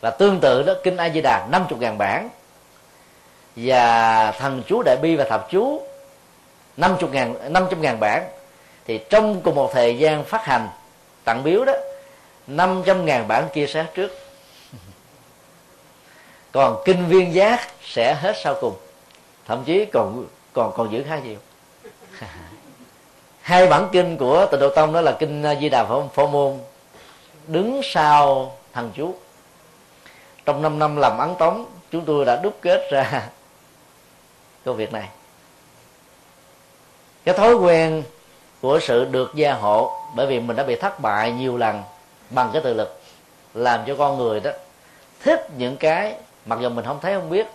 Và 0.00 0.10
tương 0.10 0.40
tự 0.40 0.62
đó 0.62 0.74
Kinh 0.82 0.96
A 0.96 1.08
Di 1.08 1.20
Đà 1.20 1.46
50 1.50 1.78
ngàn 1.80 1.98
bản. 1.98 2.28
Và 3.56 4.32
Thần 4.32 4.62
Chú 4.66 4.82
Đại 4.82 4.96
Bi 5.02 5.16
và 5.16 5.24
Thập 5.24 5.50
Chú 5.50 5.82
50 6.76 7.10
ngàn, 7.12 7.52
500 7.52 7.82
ngàn 7.82 8.00
bản. 8.00 8.24
Thì 8.86 8.98
trong 9.10 9.40
cùng 9.40 9.54
một 9.54 9.70
thời 9.72 9.98
gian 9.98 10.24
phát 10.24 10.44
hành 10.44 10.68
Tặng 11.24 11.42
biếu 11.42 11.64
đó 11.64 11.72
500 12.46 13.04
ngàn 13.04 13.28
bản 13.28 13.48
kia 13.52 13.66
sẽ 13.66 13.86
trước. 13.94 14.25
Còn 16.56 16.82
Kinh 16.84 17.06
Viên 17.06 17.34
Giác 17.34 17.60
sẽ 17.82 18.14
hết 18.14 18.36
sau 18.42 18.54
cùng. 18.60 18.74
Thậm 19.46 19.64
chí 19.64 19.84
còn 19.84 20.26
còn 20.52 20.72
còn 20.76 20.92
giữ 20.92 21.04
khá 21.08 21.18
nhiều. 21.18 21.36
Hai 23.40 23.66
bản 23.66 23.88
kinh 23.92 24.16
của 24.16 24.46
tịnh 24.50 24.60
độ 24.60 24.68
tông 24.74 24.92
đó 24.92 25.00
là 25.00 25.16
kinh 25.18 25.44
di 25.60 25.68
đà 25.68 25.84
phổ, 25.84 26.08
phổ 26.14 26.26
môn. 26.26 26.58
Đứng 27.46 27.80
sau 27.84 28.52
thằng 28.72 28.90
chú. 28.94 29.14
Trong 30.44 30.62
5 30.62 30.78
năm 30.78 30.96
làm 30.96 31.18
ấn 31.18 31.34
tống 31.38 31.66
chúng 31.90 32.04
tôi 32.04 32.24
đã 32.24 32.40
đúc 32.42 32.58
kết 32.60 32.90
ra 32.90 33.28
công 34.64 34.76
việc 34.76 34.92
này. 34.92 35.08
Cái 37.24 37.34
thói 37.34 37.54
quen 37.54 38.02
của 38.60 38.78
sự 38.82 39.04
được 39.04 39.34
gia 39.34 39.54
hộ 39.54 39.92
bởi 40.14 40.26
vì 40.26 40.40
mình 40.40 40.56
đã 40.56 40.64
bị 40.64 40.76
thất 40.76 41.00
bại 41.00 41.32
nhiều 41.32 41.56
lần 41.56 41.82
bằng 42.30 42.50
cái 42.52 42.62
tự 42.62 42.74
lực 42.74 43.00
làm 43.54 43.80
cho 43.86 43.94
con 43.98 44.18
người 44.18 44.40
đó 44.40 44.50
thích 45.20 45.50
những 45.56 45.76
cái 45.76 46.14
mặc 46.46 46.58
dù 46.62 46.68
mình 46.68 46.84
không 46.84 46.98
thấy, 47.02 47.14
không 47.14 47.30
biết 47.30 47.46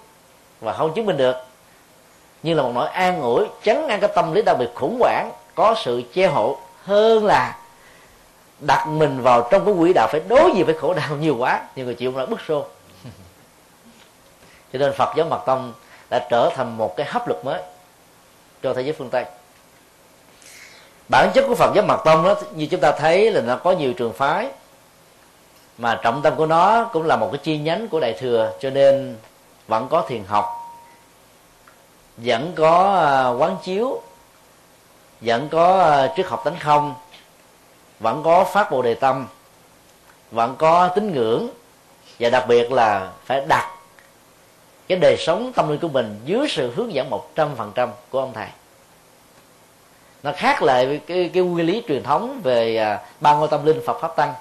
và 0.62 0.74
không 0.74 0.94
chứng 0.94 1.06
minh 1.06 1.18
được 1.18 1.36
như 2.44 2.54
là 2.54 2.64
một 2.64 2.72
nỗi 2.76 2.88
an 2.88 3.22
ủi 3.22 3.46
chấn 3.64 3.88
an 3.88 4.00
cái 4.00 4.10
tâm 4.16 4.34
lý 4.34 4.42
đặc 4.42 4.58
biệt 4.60 4.70
khủng 4.76 4.98
hoảng, 5.00 5.32
có 5.56 5.76
sự 5.84 6.04
che 6.14 6.28
hộ 6.28 6.58
hơn 6.84 7.26
là 7.26 7.58
đặt 8.60 8.88
mình 8.88 9.22
vào 9.22 9.48
trong 9.52 9.66
cái 9.66 9.74
quỹ 9.80 9.94
đạo 9.94 10.08
phải 10.12 10.22
đối 10.28 10.52
diện 10.56 10.66
với 10.66 10.76
khổ 10.78 10.94
đau 10.94 11.16
nhiều 11.16 11.36
quá, 11.38 11.62
nhiều 11.76 11.86
người 11.86 11.96
chịu 11.96 12.18
là 12.18 12.26
bức 12.26 12.42
xô. 12.48 12.66
Cho 14.74 14.80
nên 14.80 14.94
phật 14.94 15.14
giáo 15.16 15.28
mật 15.28 15.42
tông 15.46 15.74
đã 16.10 16.28
trở 16.30 16.50
thành 16.56 16.78
một 16.78 16.98
cái 16.98 17.06
hấp 17.10 17.28
lực 17.28 17.46
mới 17.46 17.62
cho 18.64 18.74
thế 18.74 18.82
giới 18.82 18.94
phương 18.94 19.10
tây. 19.10 19.26
Bản 21.10 21.32
chất 21.34 21.46
của 21.48 21.56
phật 21.56 21.72
giáo 21.76 21.86
mật 21.86 22.02
tông 22.06 22.24
đó, 22.24 22.36
như 22.56 22.66
chúng 22.66 22.80
ta 22.80 22.92
thấy 22.92 23.32
là 23.32 23.42
nó 23.42 23.56
có 23.56 23.72
nhiều 23.72 23.94
trường 23.94 24.14
phái 24.14 24.50
mà 25.82 26.00
trọng 26.04 26.22
tâm 26.22 26.36
của 26.36 26.46
nó 26.46 26.90
cũng 26.94 27.06
là 27.06 27.16
một 27.16 27.30
cái 27.32 27.40
chi 27.44 27.58
nhánh 27.58 27.88
của 27.88 28.00
đại 28.00 28.14
thừa 28.14 28.54
cho 28.60 28.70
nên 28.70 29.16
vẫn 29.68 29.88
có 29.90 30.06
thiền 30.08 30.24
học 30.24 30.46
vẫn 32.18 32.54
có 32.56 32.96
à, 32.96 33.30
quán 33.30 33.58
chiếu 33.64 34.02
vẫn 35.22 35.50
có 35.50 35.84
à, 35.84 36.14
triết 36.16 36.26
học 36.26 36.42
tánh 36.46 36.56
không 36.60 36.94
vẫn 38.00 38.24
có 38.24 38.44
phát 38.44 38.72
bồ 38.72 38.82
đề 38.82 38.94
tâm 38.94 39.28
vẫn 40.32 40.56
có 40.58 40.88
tín 40.88 41.14
ngưỡng 41.14 41.48
và 42.20 42.30
đặc 42.30 42.46
biệt 42.48 42.72
là 42.72 43.12
phải 43.26 43.46
đặt 43.48 43.72
cái 44.88 44.98
đời 44.98 45.18
sống 45.18 45.52
tâm 45.56 45.70
linh 45.70 45.80
của 45.80 45.88
mình 45.88 46.20
dưới 46.26 46.48
sự 46.50 46.74
hướng 46.76 46.94
dẫn 46.94 47.10
một 47.10 47.36
trăm 47.36 47.56
phần 47.56 47.72
trăm 47.76 47.90
của 48.10 48.20
ông 48.20 48.34
thầy. 48.34 48.48
Nó 50.24 50.32
khác 50.36 50.64
lại 50.64 51.02
cái, 51.08 51.30
cái 51.34 51.44
nguyên 51.44 51.66
lý 51.66 51.84
truyền 51.88 52.04
thống 52.04 52.42
về 52.44 52.78
à, 52.78 53.00
ba 53.22 53.34
ngôi 53.34 53.48
tâm 53.48 53.66
linh 53.66 53.82
Phật 53.86 54.00
pháp 54.02 54.16
tăng 54.16 54.34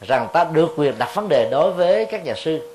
rằng 0.00 0.28
ta 0.32 0.44
được 0.44 0.74
quyền 0.76 0.98
đặt 0.98 1.14
vấn 1.14 1.28
đề 1.28 1.48
đối 1.50 1.72
với 1.72 2.04
các 2.04 2.24
nhà 2.24 2.34
sư. 2.34 2.74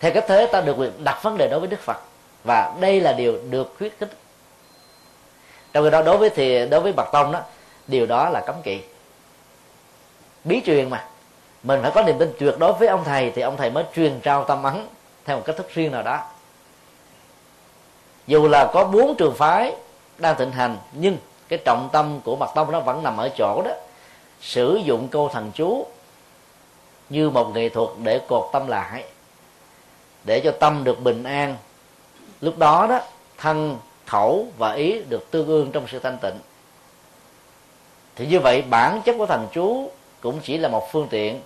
Theo 0.00 0.12
cách 0.12 0.24
thế, 0.28 0.46
ta 0.46 0.60
được 0.60 0.76
quyền 0.78 1.04
đặt 1.04 1.22
vấn 1.22 1.38
đề 1.38 1.48
đối 1.48 1.60
với 1.60 1.68
Đức 1.68 1.80
Phật, 1.80 1.96
và 2.44 2.74
đây 2.80 3.00
là 3.00 3.12
điều 3.12 3.38
được 3.50 3.74
khuyến 3.78 3.92
khích. 4.00 4.08
Trong 5.72 5.84
khi 5.84 5.90
đó, 5.90 6.02
đối 6.02 6.18
với 6.18 6.30
thì, 6.30 6.66
đối 6.66 6.80
với 6.80 6.92
bậc 6.92 7.08
tông 7.12 7.32
đó, 7.32 7.40
điều 7.86 8.06
đó 8.06 8.30
là 8.30 8.40
cấm 8.40 8.62
kỵ. 8.62 8.80
Bí 10.44 10.62
truyền 10.66 10.90
mà, 10.90 11.04
mình 11.62 11.82
phải 11.82 11.90
có 11.94 12.02
niềm 12.02 12.18
tin 12.18 12.32
tuyệt 12.38 12.54
đối 12.58 12.72
với 12.72 12.88
ông 12.88 13.04
thầy 13.04 13.30
thì 13.30 13.42
ông 13.42 13.56
thầy 13.56 13.70
mới 13.70 13.84
truyền 13.96 14.20
trao 14.20 14.44
tâm 14.44 14.62
ấn 14.62 14.86
theo 15.24 15.36
một 15.36 15.42
cách 15.46 15.56
thức 15.56 15.74
riêng 15.74 15.92
nào 15.92 16.02
đó. 16.02 16.26
Dù 18.26 18.48
là 18.48 18.70
có 18.72 18.84
bốn 18.84 19.14
trường 19.14 19.34
phái 19.34 19.74
đang 20.18 20.36
thịnh 20.36 20.52
hành, 20.52 20.76
nhưng 20.92 21.16
cái 21.48 21.58
trọng 21.64 21.88
tâm 21.92 22.20
của 22.24 22.36
mặt 22.36 22.50
tông 22.54 22.72
nó 22.72 22.80
vẫn 22.80 23.02
nằm 23.02 23.16
ở 23.16 23.28
chỗ 23.36 23.62
đó 23.64 23.70
sử 24.40 24.80
dụng 24.84 25.08
câu 25.08 25.28
thần 25.28 25.50
chú 25.54 25.86
như 27.10 27.30
một 27.30 27.54
nghệ 27.54 27.68
thuật 27.68 27.88
để 28.02 28.20
cột 28.28 28.48
tâm 28.52 28.66
lại, 28.66 29.04
để 30.24 30.40
cho 30.40 30.50
tâm 30.50 30.84
được 30.84 31.02
bình 31.02 31.24
an. 31.24 31.56
Lúc 32.40 32.58
đó 32.58 32.86
đó, 32.90 33.00
thân, 33.38 33.78
khẩu 34.06 34.46
và 34.58 34.72
ý 34.72 35.02
được 35.08 35.30
tương 35.30 35.46
ương 35.46 35.70
trong 35.72 35.84
sự 35.88 35.98
thanh 35.98 36.18
tịnh. 36.22 36.38
Thì 38.16 38.26
như 38.26 38.40
vậy, 38.40 38.62
bản 38.62 39.02
chất 39.04 39.14
của 39.18 39.26
thành 39.26 39.46
chú 39.52 39.90
cũng 40.20 40.40
chỉ 40.42 40.58
là 40.58 40.68
một 40.68 40.88
phương 40.92 41.08
tiện, 41.10 41.40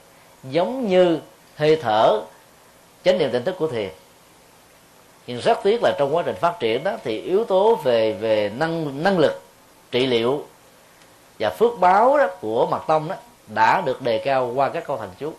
giống 0.45 0.88
như 0.88 1.18
hơi 1.57 1.76
thở, 1.76 2.20
chánh 3.05 3.18
niệm 3.18 3.30
tỉnh 3.32 3.45
thức 3.45 3.55
của 3.59 3.66
thiền. 3.66 3.90
Nhưng 5.26 5.40
rất 5.40 5.59
tiếc 5.62 5.82
là 5.82 5.95
trong 5.99 6.16
quá 6.16 6.22
trình 6.26 6.36
phát 6.40 6.57
triển 6.61 6.84
đó, 6.84 6.97
thì 7.05 7.20
yếu 7.20 7.45
tố 7.45 7.74
về 7.74 8.12
về 8.12 8.53
năng 8.57 9.03
năng 9.03 9.18
lực, 9.18 9.42
trị 9.90 10.07
liệu 10.07 10.47
và 11.39 11.51
phước 11.51 11.78
báo 11.80 12.18
đó 12.18 12.26
của 12.41 12.66
mật 12.66 12.80
tông 12.87 13.09
đó 13.09 13.16
đã 13.47 13.80
được 13.80 14.03
đề 14.03 14.18
cao 14.18 14.53
qua 14.55 14.68
các 14.68 14.87
câu 14.87 14.99
thành 14.99 15.11
chú. 15.18 15.32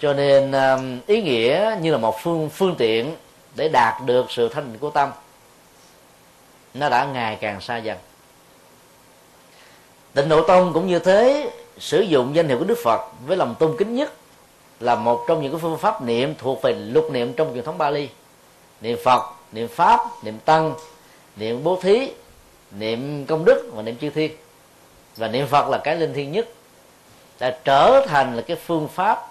Cho 0.00 0.12
nên 0.12 0.52
um, 0.52 1.00
ý 1.06 1.22
nghĩa 1.22 1.76
như 1.80 1.92
là 1.92 1.98
một 1.98 2.16
phương 2.22 2.50
phương 2.50 2.74
tiện 2.78 3.16
để 3.54 3.68
đạt 3.68 3.94
được 4.04 4.26
sự 4.28 4.48
thanh 4.48 4.64
tịnh 4.64 4.78
của 4.78 4.90
tâm, 4.90 5.10
nó 6.74 6.88
đã 6.88 7.04
ngày 7.04 7.38
càng 7.40 7.60
xa 7.60 7.76
dần. 7.76 7.98
Tịnh 10.14 10.28
độ 10.28 10.46
tông 10.48 10.72
cũng 10.72 10.86
như 10.86 10.98
thế, 10.98 11.50
sử 11.78 12.00
dụng 12.00 12.34
danh 12.34 12.48
hiệu 12.48 12.58
của 12.58 12.64
đức 12.64 12.78
phật 12.84 13.00
với 13.26 13.36
lòng 13.36 13.54
tôn 13.58 13.76
kính 13.78 13.94
nhất 13.94 14.12
là 14.80 14.94
một 14.94 15.24
trong 15.28 15.42
những 15.42 15.52
cái 15.52 15.60
phương 15.60 15.78
pháp 15.78 16.02
niệm 16.02 16.34
thuộc 16.38 16.62
về 16.62 16.72
lục 16.72 17.10
niệm 17.12 17.32
trong 17.32 17.54
truyền 17.54 17.64
thống 17.64 17.78
Bali. 17.78 18.08
Niệm 18.80 18.98
Phật, 19.04 19.22
niệm 19.52 19.68
pháp, 19.68 20.00
niệm 20.22 20.38
tăng, 20.38 20.74
niệm 21.36 21.64
bố 21.64 21.78
thí 21.82 22.10
niệm 22.70 23.26
công 23.26 23.44
đức 23.44 23.70
và 23.74 23.82
niệm 23.82 23.96
chư 24.00 24.10
thiên. 24.10 24.32
Và 25.16 25.28
niệm 25.28 25.46
Phật 25.46 25.68
là 25.68 25.78
cái 25.78 25.96
linh 25.96 26.14
thiêng 26.14 26.32
nhất. 26.32 26.48
Đã 27.38 27.58
trở 27.64 28.06
thành 28.08 28.36
là 28.36 28.42
cái 28.42 28.56
phương 28.56 28.88
pháp 28.88 29.26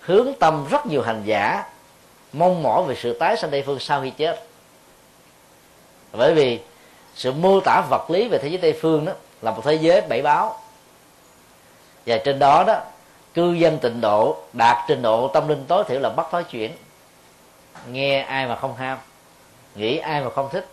hướng 0.00 0.32
tâm 0.40 0.66
rất 0.70 0.86
nhiều 0.86 1.02
hành 1.02 1.22
giả 1.24 1.64
mong 2.32 2.62
mỏi 2.62 2.84
về 2.84 2.94
sự 2.94 3.18
tái 3.18 3.36
sanh 3.36 3.50
tây 3.50 3.62
phương 3.66 3.78
sau 3.78 4.02
khi 4.02 4.10
chết. 4.10 4.46
Bởi 6.12 6.34
vì 6.34 6.60
sự 7.14 7.32
mô 7.32 7.60
tả 7.60 7.82
vật 7.90 8.10
lý 8.10 8.28
về 8.28 8.38
thế 8.38 8.48
giới 8.48 8.58
tây 8.58 8.78
phương 8.80 9.04
đó 9.04 9.12
là 9.42 9.50
một 9.50 9.62
thế 9.64 9.74
giới 9.74 10.00
bảy 10.00 10.22
báo. 10.22 10.60
Và 12.06 12.18
trên 12.24 12.38
đó 12.38 12.64
đó, 12.66 12.80
cư 13.34 13.52
dân 13.52 13.78
tịnh 13.78 14.00
độ, 14.00 14.36
đạt 14.52 14.76
trình 14.88 15.02
độ 15.02 15.28
tâm 15.28 15.48
linh 15.48 15.64
tối 15.68 15.84
thiểu 15.88 16.00
là 16.00 16.08
bắt 16.08 16.26
thói 16.30 16.44
chuyển. 16.44 16.72
Nghe 17.90 18.20
ai 18.20 18.46
mà 18.46 18.56
không 18.56 18.76
ham, 18.76 18.98
nghĩ 19.74 19.98
ai 19.98 20.20
mà 20.20 20.30
không 20.30 20.48
thích 20.52 20.66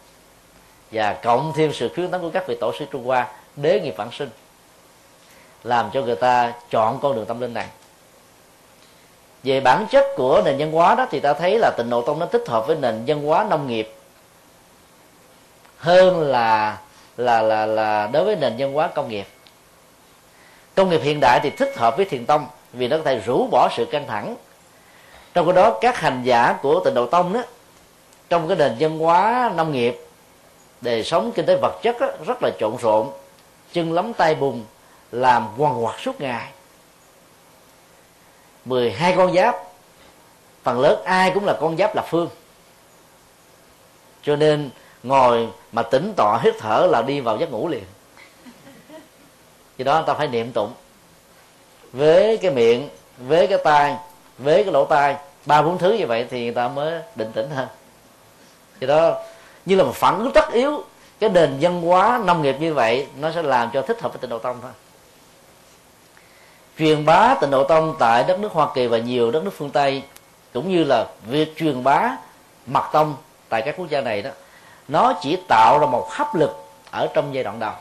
và 0.94 1.14
cộng 1.14 1.54
thêm 1.56 1.74
sự 1.74 1.90
khuyến 1.96 2.12
tấn 2.12 2.22
của 2.22 2.30
các 2.30 2.48
vị 2.48 2.58
tổ 2.60 2.74
sư 2.80 2.86
trung 2.92 3.06
hoa, 3.06 3.28
đế 3.56 3.80
nghiệp 3.80 3.94
vãng 3.98 4.12
sinh, 4.12 4.30
làm 5.64 5.90
cho 5.94 6.02
người 6.02 6.16
ta 6.16 6.54
chọn 6.70 7.00
con 7.02 7.16
đường 7.16 7.26
tâm 7.26 7.42
linh 7.42 7.54
này. 7.54 7.68
Về 9.44 9.60
bản 9.60 9.86
chất 9.92 10.06
của 10.16 10.42
nền 10.46 10.58
văn 10.58 10.72
hóa 10.72 10.96
đó 10.96 11.08
thì 11.12 11.20
ta 11.20 11.34
thấy 11.34 11.60
là 11.60 11.72
tịnh 11.78 11.90
độ 11.90 12.02
tông 12.02 12.20
nó 12.20 12.26
tích 12.26 12.44
hợp 12.48 12.68
với 12.68 12.76
nền 12.76 13.04
văn 13.08 13.24
hóa 13.24 13.46
nông 13.50 13.68
nghiệp 13.68 13.94
hơn 15.78 16.22
là 16.22 16.78
là 17.18 17.42
là 17.42 17.66
là 17.66 18.08
đối 18.08 18.24
với 18.24 18.36
nền 18.36 18.56
văn 18.58 18.74
hóa 18.74 18.88
công 18.88 19.10
nghiệp. 19.10 19.28
Công 20.76 20.90
nghiệp 20.90 21.02
hiện 21.04 21.20
đại 21.20 21.40
thì 21.44 21.50
thích 21.50 21.78
hợp 21.78 21.98
với 21.98 22.06
thiền 22.06 22.26
tông 22.26 22.48
vì 22.74 22.88
nó 22.88 22.98
có 22.98 23.04
thể 23.04 23.20
rũ 23.26 23.48
bỏ 23.52 23.70
sự 23.78 23.86
căng 23.86 24.08
thẳng. 24.08 24.36
Trong 25.34 25.46
cái 25.46 25.56
đó, 25.56 25.78
các 25.82 26.00
hành 26.00 26.22
giả 26.24 26.56
của 26.62 26.82
tịnh 26.86 26.94
độ 26.94 27.06
tông 27.06 27.34
đó, 27.34 27.42
trong 28.30 28.48
cái 28.48 28.58
nền 28.58 28.76
văn 28.80 29.00
hóa 29.00 29.52
nông 29.56 29.72
nghiệp 29.72 30.00
đời 30.84 31.04
sống 31.04 31.32
kinh 31.36 31.46
tế 31.46 31.56
vật 31.62 31.80
chất 31.82 31.98
rất 32.26 32.44
là 32.44 32.50
trộn 32.60 32.78
rộn. 32.78 33.12
Chân 33.74 33.94
lắm 33.94 34.14
tay 34.14 34.36
bùn, 34.36 34.64
làm 35.12 35.48
quằn 35.58 35.84
quặt 35.86 36.00
suốt 36.00 36.22
ngày. 36.22 36.52
12 38.66 39.14
con 39.18 39.34
giáp, 39.34 39.56
phần 40.64 40.80
lớn 40.80 41.04
ai 41.04 41.32
cũng 41.34 41.46
là 41.46 41.58
con 41.62 41.78
giáp 41.78 41.96
là 41.96 42.02
phương. 42.02 42.30
Cho 44.24 44.36
nên 44.36 44.70
ngồi 45.04 45.50
mà 45.72 45.84
tỉnh 45.84 46.14
tọa 46.18 46.40
hít 46.44 46.56
thở 46.60 46.88
là 46.92 47.02
đi 47.02 47.20
vào 47.20 47.38
giấc 47.38 47.52
ngủ 47.52 47.68
liền. 47.68 47.84
Vì 49.78 49.84
đó 49.84 50.02
ta 50.02 50.14
phải 50.14 50.28
niệm 50.28 50.52
tụng. 50.52 50.74
Với 51.94 52.38
cái 52.38 52.52
miệng, 52.52 52.90
với 53.18 53.48
cái 53.48 53.58
tai, 53.64 53.98
với 54.38 54.64
cái 54.64 54.74
lỗ 54.74 54.86
tai, 54.86 55.16
ba 55.46 55.62
bốn 55.62 55.78
thứ 55.78 55.94
như 55.94 56.08
vậy 56.08 56.28
thì 56.30 56.44
người 56.44 56.54
ta 56.54 56.68
mới 56.68 57.02
định 57.16 57.32
tĩnh 57.32 57.50
hơn. 57.50 57.68
Vì 58.80 58.88
đó 58.88 59.24
như 59.66 59.76
là 59.76 59.84
một 59.84 59.96
phản 59.96 60.20
ứng 60.20 60.32
tất 60.32 60.52
yếu. 60.52 60.84
Cái 61.20 61.30
nền 61.30 61.58
văn 61.62 61.82
hóa 61.82 62.22
nông 62.26 62.42
nghiệp 62.42 62.56
như 62.60 62.74
vậy, 62.74 63.08
nó 63.20 63.32
sẽ 63.32 63.42
làm 63.42 63.70
cho 63.74 63.82
thích 63.82 64.02
hợp 64.02 64.14
với 64.14 64.20
tịnh 64.22 64.30
độ 64.30 64.40
tông 64.40 64.58
thôi. 64.62 64.72
Truyền 66.80 67.06
bá 67.06 67.36
tịnh 67.42 67.50
độ 67.52 67.64
tông 67.64 67.96
tại 68.00 68.24
đất 68.24 68.40
nước 68.40 68.52
hoa 68.52 68.68
kỳ 68.76 68.88
và 68.88 68.98
nhiều 68.98 69.32
đất 69.32 69.44
nước 69.44 69.54
phương 69.58 69.70
tây, 69.70 70.04
cũng 70.54 70.72
như 70.72 70.84
là 70.84 71.08
việc 71.28 71.58
truyền 71.58 71.84
bá 71.84 72.18
mật 72.66 72.90
tông 72.92 73.16
tại 73.50 73.62
các 73.62 73.76
quốc 73.78 73.90
gia 73.90 74.02
này 74.02 74.22
đó, 74.22 74.30
nó 74.88 75.14
chỉ 75.22 75.38
tạo 75.48 75.80
ra 75.80 75.88
một 75.88 76.08
hấp 76.12 76.36
lực 76.36 76.64
ở 76.92 77.08
trong 77.14 77.34
giai 77.34 77.44
đoạn 77.44 77.60
đầu. 77.60 77.74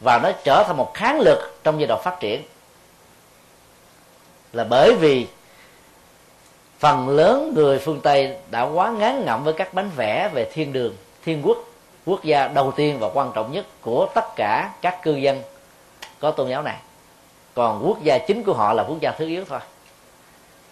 Và 0.00 0.18
nó 0.18 0.30
trở 0.44 0.64
thành 0.66 0.76
một 0.76 0.94
kháng 0.94 1.20
lực 1.20 1.60
trong 1.64 1.80
giai 1.80 1.86
đoạn 1.86 2.00
phát 2.04 2.20
triển. 2.20 2.42
Là 4.52 4.64
bởi 4.64 4.94
vì 4.94 5.26
phần 6.80 7.08
lớn 7.08 7.52
người 7.54 7.78
phương 7.78 8.00
tây 8.00 8.36
đã 8.50 8.62
quá 8.62 8.90
ngán 8.90 9.24
ngẩm 9.24 9.44
với 9.44 9.52
các 9.52 9.74
bánh 9.74 9.90
vẽ 9.96 10.30
về 10.34 10.50
thiên 10.52 10.72
đường, 10.72 10.96
thiên 11.24 11.42
quốc 11.46 11.58
quốc 12.06 12.24
gia 12.24 12.48
đầu 12.48 12.72
tiên 12.72 12.98
và 12.98 13.08
quan 13.14 13.32
trọng 13.34 13.52
nhất 13.52 13.66
của 13.80 14.08
tất 14.14 14.36
cả 14.36 14.72
các 14.82 15.02
cư 15.02 15.14
dân. 15.14 15.42
Có 16.20 16.30
tôn 16.30 16.48
giáo 16.48 16.62
này, 16.62 16.76
còn 17.54 17.82
quốc 17.86 18.02
gia 18.02 18.18
chính 18.18 18.42
của 18.42 18.52
họ 18.52 18.72
là 18.72 18.82
quốc 18.82 19.00
gia 19.00 19.10
thứ 19.10 19.26
yếu 19.26 19.44
thôi. 19.48 19.58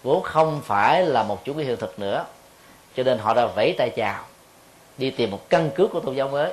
Vốn 0.02 0.22
không 0.22 0.60
phải 0.64 1.06
là 1.06 1.22
một 1.22 1.44
chủ 1.44 1.54
nghĩa 1.54 1.64
hiện 1.64 1.76
thực 1.76 1.98
nữa, 1.98 2.24
cho 2.96 3.02
nên 3.02 3.18
họ 3.18 3.34
đã 3.34 3.46
vẫy 3.46 3.74
tay 3.78 3.90
chào, 3.90 4.24
đi 4.98 5.10
tìm 5.10 5.30
một 5.30 5.48
căn 5.48 5.70
cứ 5.74 5.86
của 5.86 6.00
tôn 6.00 6.14
giáo 6.14 6.28
mới. 6.28 6.52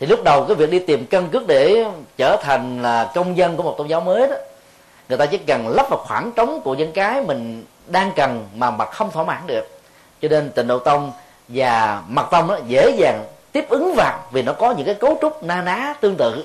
Thì 0.00 0.06
lúc 0.06 0.24
đầu 0.24 0.44
cái 0.44 0.54
việc 0.54 0.70
đi 0.70 0.78
tìm 0.78 1.06
căn 1.06 1.28
cứ 1.32 1.44
để 1.48 1.84
trở 2.16 2.36
thành 2.42 2.82
là 2.82 3.12
công 3.14 3.36
dân 3.36 3.56
của 3.56 3.62
một 3.62 3.74
tôn 3.78 3.86
giáo 3.86 4.00
mới 4.00 4.28
đó 4.28 4.36
người 5.08 5.18
ta 5.18 5.26
chỉ 5.26 5.38
cần 5.38 5.68
lấp 5.68 5.86
vào 5.90 6.04
khoảng 6.06 6.32
trống 6.32 6.60
của 6.60 6.74
những 6.74 6.92
cái 6.92 7.22
mình 7.22 7.64
đang 7.86 8.12
cần 8.16 8.48
mà 8.56 8.70
mà 8.70 8.84
không 8.84 9.10
thỏa 9.10 9.24
mãn 9.24 9.46
được. 9.46 9.80
Cho 10.22 10.28
nên 10.28 10.50
tịnh 10.50 10.66
độ 10.66 10.78
tông 10.78 11.12
và 11.48 12.02
mặt 12.08 12.26
tông 12.30 12.46
nó 12.46 12.58
dễ 12.66 12.96
dàng 12.98 13.24
tiếp 13.52 13.64
ứng 13.68 13.94
vào 13.96 14.18
vì 14.32 14.42
nó 14.42 14.52
có 14.52 14.70
những 14.70 14.86
cái 14.86 14.94
cấu 14.94 15.18
trúc 15.20 15.44
na 15.44 15.62
ná 15.62 15.94
tương 16.00 16.16
tự. 16.16 16.44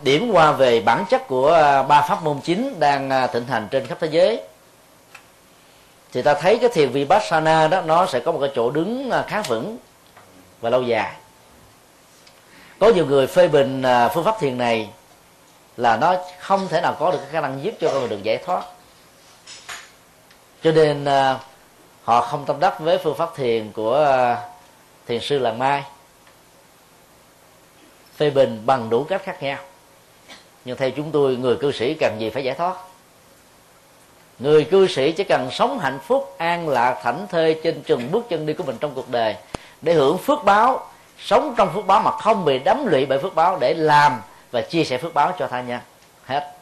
Điểm 0.00 0.30
qua 0.32 0.52
về 0.52 0.80
bản 0.80 1.04
chất 1.10 1.26
của 1.28 1.52
à, 1.52 1.82
ba 1.82 2.02
pháp 2.02 2.22
môn 2.22 2.40
chính 2.40 2.80
đang 2.80 3.10
à, 3.10 3.26
thịnh 3.26 3.46
hành 3.46 3.68
trên 3.70 3.86
khắp 3.86 3.98
thế 4.00 4.08
giới. 4.10 4.42
Thì 6.12 6.22
ta 6.22 6.34
thấy 6.34 6.58
cái 6.58 6.70
thiền 6.72 6.90
vipassana 6.90 7.68
đó, 7.68 7.80
nó 7.80 8.06
sẽ 8.06 8.20
có 8.20 8.32
một 8.32 8.38
cái 8.40 8.50
chỗ 8.54 8.70
đứng 8.70 9.10
à, 9.10 9.24
khá 9.28 9.42
vững 9.42 9.76
và 10.60 10.70
lâu 10.70 10.82
dài. 10.82 11.12
Có 12.78 12.88
nhiều 12.88 13.06
người 13.06 13.26
phê 13.26 13.48
bình 13.48 13.82
phương 14.14 14.24
pháp 14.24 14.34
thiền 14.40 14.58
này 14.58 14.88
là 15.76 15.96
nó 15.96 16.16
không 16.38 16.68
thể 16.68 16.80
nào 16.80 16.96
có 16.98 17.10
được 17.10 17.18
cái 17.18 17.28
khả 17.32 17.40
năng 17.40 17.64
giúp 17.64 17.74
cho 17.80 17.88
con 17.92 17.98
người 17.98 18.08
được 18.08 18.22
giải 18.22 18.38
thoát. 18.38 18.64
Cho 20.62 20.72
nên 20.72 21.04
à, 21.04 21.38
họ 22.04 22.20
không 22.20 22.44
tâm 22.44 22.60
đắc 22.60 22.80
với 22.80 22.98
phương 22.98 23.16
pháp 23.16 23.36
thiền 23.36 23.72
của 23.72 24.04
à, 24.04 24.48
thiền 25.06 25.20
sư 25.20 25.38
làng 25.38 25.58
mai. 25.58 25.84
Phê 28.16 28.30
bình 28.30 28.62
bằng 28.66 28.90
đủ 28.90 29.04
cách 29.04 29.22
khác 29.24 29.42
nhau. 29.42 29.58
Nhưng 30.64 30.76
theo 30.76 30.90
chúng 30.90 31.10
tôi, 31.10 31.36
người 31.36 31.56
cư 31.56 31.72
sĩ 31.72 31.94
cần 31.94 32.16
gì 32.20 32.30
phải 32.30 32.44
giải 32.44 32.54
thoát? 32.54 32.76
Người 34.38 34.64
cư 34.64 34.86
sĩ 34.86 35.12
chỉ 35.12 35.24
cần 35.24 35.50
sống 35.50 35.78
hạnh 35.78 35.98
phúc, 36.06 36.34
an 36.38 36.68
lạc, 36.68 37.00
thảnh 37.02 37.26
thơi 37.30 37.60
trên 37.64 37.82
chừng 37.82 38.12
bước 38.12 38.26
chân 38.28 38.46
đi 38.46 38.52
của 38.52 38.64
mình 38.64 38.76
trong 38.80 38.94
cuộc 38.94 39.08
đời 39.08 39.36
để 39.82 39.92
hưởng 39.92 40.18
phước 40.18 40.44
báo, 40.44 40.86
sống 41.18 41.54
trong 41.56 41.74
phước 41.74 41.86
báo 41.86 42.00
mà 42.00 42.10
không 42.10 42.44
bị 42.44 42.58
đắm 42.58 42.86
lụy 42.86 43.06
bởi 43.06 43.18
phước 43.18 43.34
báo 43.34 43.58
để 43.60 43.74
làm 43.74 44.20
và 44.50 44.60
chia 44.60 44.84
sẻ 44.84 44.98
phước 44.98 45.14
báo 45.14 45.32
cho 45.38 45.46
tha 45.46 45.62
nhân. 45.62 45.80
Hết. 46.24 46.52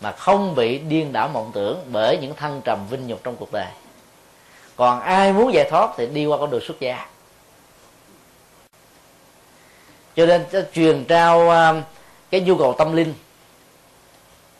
Mà 0.00 0.12
không 0.12 0.54
bị 0.54 0.78
điên 0.78 1.12
đảo 1.12 1.28
mộng 1.28 1.50
tưởng 1.54 1.80
bởi 1.92 2.18
những 2.18 2.34
thăng 2.34 2.60
trầm 2.64 2.86
vinh 2.90 3.06
nhục 3.06 3.24
trong 3.24 3.36
cuộc 3.36 3.52
đời. 3.52 3.66
Còn 4.76 5.00
ai 5.00 5.32
muốn 5.32 5.54
giải 5.54 5.70
thoát 5.70 5.90
thì 5.96 6.06
đi 6.06 6.26
qua 6.26 6.38
con 6.38 6.50
đường 6.50 6.64
xuất 6.66 6.80
gia. 6.80 7.06
Cho 10.16 10.26
nên 10.26 10.44
truyền 10.72 11.04
trao 11.04 11.50
à, 11.50 11.82
cái 12.30 12.40
nhu 12.40 12.56
cầu 12.56 12.74
tâm 12.78 12.96
linh. 12.96 13.14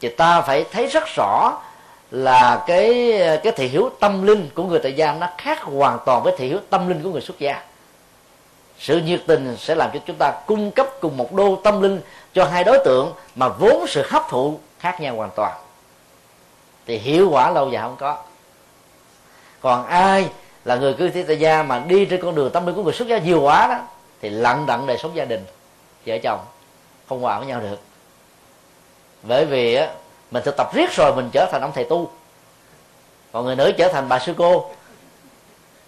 Thì 0.01 0.09
ta 0.09 0.41
phải 0.41 0.65
thấy 0.73 0.87
rất 0.87 1.05
rõ 1.17 1.63
là 2.11 2.65
cái 2.67 3.13
à, 3.23 3.37
cái 3.43 3.53
thị 3.57 3.69
hiếu 3.69 3.91
tâm 4.01 4.27
linh 4.27 4.51
của 4.55 4.65
người 4.65 4.81
tại 4.83 4.93
gia 4.93 5.13
nó 5.13 5.29
khác 5.39 5.63
hoàn 5.63 5.99
toàn 6.07 6.23
với 6.23 6.35
thị 6.39 6.49
hiếu 6.49 6.59
tâm 6.71 6.89
linh 6.89 7.03
của 7.03 7.11
người 7.11 7.21
xuất 7.21 7.39
gia 7.39 7.63
sự 8.79 9.01
nhiệt 9.01 9.23
tình 9.27 9.57
sẽ 9.59 9.75
làm 9.75 9.91
cho 9.95 10.01
chúng 10.07 10.17
ta 10.19 10.33
cung 10.47 10.71
cấp 10.71 10.87
cùng 11.01 11.17
một 11.17 11.33
đô 11.33 11.57
tâm 11.65 11.83
linh 11.83 12.01
cho 12.35 12.45
hai 12.45 12.65
đối 12.65 12.79
tượng 12.85 13.13
mà 13.35 13.49
vốn 13.49 13.87
sự 13.89 14.05
hấp 14.11 14.23
thụ 14.29 14.59
khác 14.79 15.01
nhau 15.01 15.17
hoàn 15.17 15.31
toàn. 15.37 15.53
Thì 16.87 16.99
hiệu 16.99 17.31
quả 17.31 17.51
lâu 17.51 17.71
dài 17.71 17.83
không 17.83 17.97
có. 17.97 18.17
Còn 19.61 19.87
ai 19.87 20.29
là 20.65 20.77
người 20.77 20.95
cư 20.95 21.09
thế 21.09 21.23
tại 21.23 21.39
gia 21.39 21.63
mà 21.63 21.79
đi 21.79 22.05
trên 22.05 22.23
con 22.23 22.35
đường 22.35 22.51
tâm 22.51 22.67
linh 22.67 22.75
của 22.75 22.83
người 22.83 22.93
xuất 22.93 23.09
gia 23.09 23.19
nhiều 23.19 23.41
quá 23.41 23.67
đó, 23.67 23.79
thì 24.21 24.31
lặng 24.31 24.67
đặng 24.67 24.87
đời 24.87 24.99
sống 24.99 25.17
gia 25.17 25.25
đình, 25.25 25.45
vợ 26.07 26.19
chồng, 26.23 26.41
không 27.09 27.21
hòa 27.21 27.39
với 27.39 27.47
nhau 27.47 27.61
được. 27.61 27.79
Bởi 29.23 29.45
vì 29.45 29.75
á, 29.75 29.89
mình 30.31 30.43
thực 30.45 30.57
tập 30.57 30.75
riết 30.75 30.91
rồi 30.91 31.15
mình 31.17 31.31
trở 31.33 31.49
thành 31.53 31.63
ông 31.63 31.73
thầy 31.75 31.85
tu. 31.85 32.11
Còn 33.33 33.45
người 33.45 33.57
nữ 33.57 33.73
trở 33.79 33.89
thành 33.93 34.09
bà 34.09 34.19
sư 34.19 34.35
cô 34.39 34.71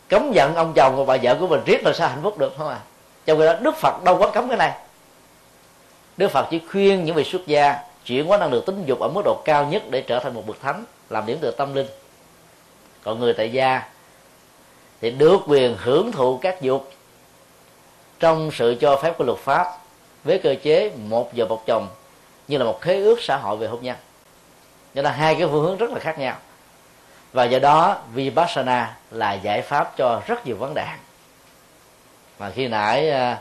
cấm 0.09 0.32
giận 0.32 0.54
ông 0.54 0.72
chồng 0.74 0.96
và 0.96 1.04
bà 1.04 1.22
vợ 1.22 1.36
của 1.40 1.46
mình, 1.46 1.61
riết 1.66 1.84
là 1.84 1.92
sao 1.92 2.09
hạnh 2.09 2.22
phúc 2.22 2.38
được, 2.38 2.54
không 2.59 2.68
à? 2.68 2.80
Trong 3.26 3.38
khi 3.38 3.46
đó, 3.46 3.54
đức 3.61 3.76
phật 3.76 4.04
đâu 4.04 4.18
có 4.18 4.30
cấm 4.30 4.48
cái 4.48 4.59
này. 4.59 4.72
Đức 6.16 6.28
phật 6.28 6.46
chỉ 6.50 6.61
khuyên 6.70 7.04
những 7.04 7.14
vị 7.14 7.24
xuất 7.24 7.46
gia 7.46 7.78
chuyển 8.04 8.26
hóa 8.26 8.38
năng 8.38 8.52
lượng 8.52 8.64
tính 8.66 8.84
dục 8.86 9.00
ở 9.00 9.09
mức 9.09 9.22
độ 9.24 9.42
cao 9.44 9.64
nhất 9.64 9.82
để 9.90 10.00
trở 10.00 10.18
thành 10.18 10.34
một 10.34 10.46
bậc 10.46 10.61
thánh, 10.61 10.84
làm 11.11 11.26
điểm 11.26 11.38
tựa 11.40 11.50
tâm 11.50 11.74
linh. 11.74 11.86
Còn 13.02 13.20
người 13.20 13.34
tại 13.34 13.52
gia 13.52 13.82
thì 15.00 15.11
được 15.11 15.38
quyền 15.46 15.76
hưởng 15.78 16.12
thụ 16.12 16.38
các 16.42 16.62
dục 16.62 16.92
trong 18.20 18.50
sự 18.52 18.76
cho 18.80 18.96
phép 18.96 19.18
của 19.18 19.24
luật 19.24 19.38
pháp, 19.38 19.66
với 20.24 20.38
cơ 20.38 20.54
chế 20.62 20.90
một 20.96 21.30
vợ 21.36 21.46
một 21.46 21.66
chồng 21.66 21.88
như 22.48 22.59
là 22.59 22.64
một 22.64 22.80
khế 22.80 22.96
ước 22.96 23.22
xã 23.22 23.36
hội 23.36 23.57
về 23.57 23.66
hôn 23.66 23.82
nhân. 23.82 23.96
Cho 24.94 25.02
nên 25.02 25.12
hai 25.12 25.34
cái 25.34 25.46
phương 25.46 25.64
hướng 25.64 25.76
rất 25.76 25.90
là 25.90 25.98
khác 25.98 26.18
nhau 26.18 26.36
và 27.37 27.45
do 27.45 27.59
đó, 27.59 27.99
vipassana 28.14 28.97
là 29.11 29.32
giải 29.32 29.62
pháp 29.62 29.97
cho 29.97 30.22
rất 30.26 30.47
nhiều 30.47 30.57
vấn 30.57 30.74
đề 30.74 30.87
mà 32.39 32.51
khi 32.51 32.68
nãy 32.68 33.11
à, 33.11 33.39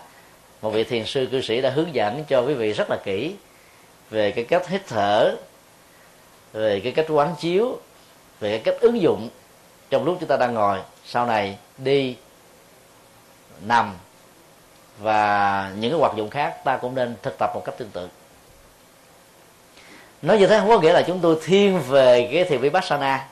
một 0.62 0.70
vị 0.70 0.84
thiền 0.84 1.06
sư 1.06 1.28
cư 1.32 1.42
sĩ 1.42 1.62
đã 1.62 1.70
hướng 1.70 1.96
dẫn 1.96 2.24
cho 2.24 2.42
quý 2.42 2.54
vị 2.54 2.74
rất 2.74 2.90
là 2.90 2.98
kỹ 3.04 3.36
về 4.10 4.32
cái 4.32 4.44
cách 4.44 4.68
hít 4.68 4.82
thở, 4.88 5.36
về 6.54 6.80
cái 6.80 6.92
cách 6.92 7.06
quán 7.10 7.36
chiếu, 7.40 7.80
về 8.40 8.50
cái 8.50 8.60
cách 8.60 8.82
ứng 8.82 9.02
dụng 9.02 9.30
trong 9.90 10.06
lúc 10.06 10.18
chúng 10.20 10.30
ta 10.30 10.38
đang 10.38 10.54
ngồi. 10.54 10.80
Sau 11.06 11.26
này 11.26 11.58
đi, 11.78 12.16
nằm 13.62 13.94
và 15.00 15.72
những 15.80 15.92
cái 15.92 16.00
hoạt 16.00 16.16
dụng 16.18 16.30
khác 16.30 16.64
ta 16.64 16.78
cũng 16.78 16.96
nên 16.96 17.16
thực 17.22 17.36
tập 17.40 17.52
một 17.54 17.62
cách 17.66 17.76
tương 17.78 17.90
tự. 17.90 18.10
Nói 20.22 20.38
như 20.38 20.48
thế 20.48 20.60
không 20.60 20.70
có 20.70 20.80
nghĩa 20.80 20.94
là 20.94 21.02
chúng 21.02 21.20
tôi 21.20 21.38
thiên 21.46 21.80
về 21.80 22.30
cái 22.34 22.44
thiền 22.44 22.60
vipassana 22.60 23.28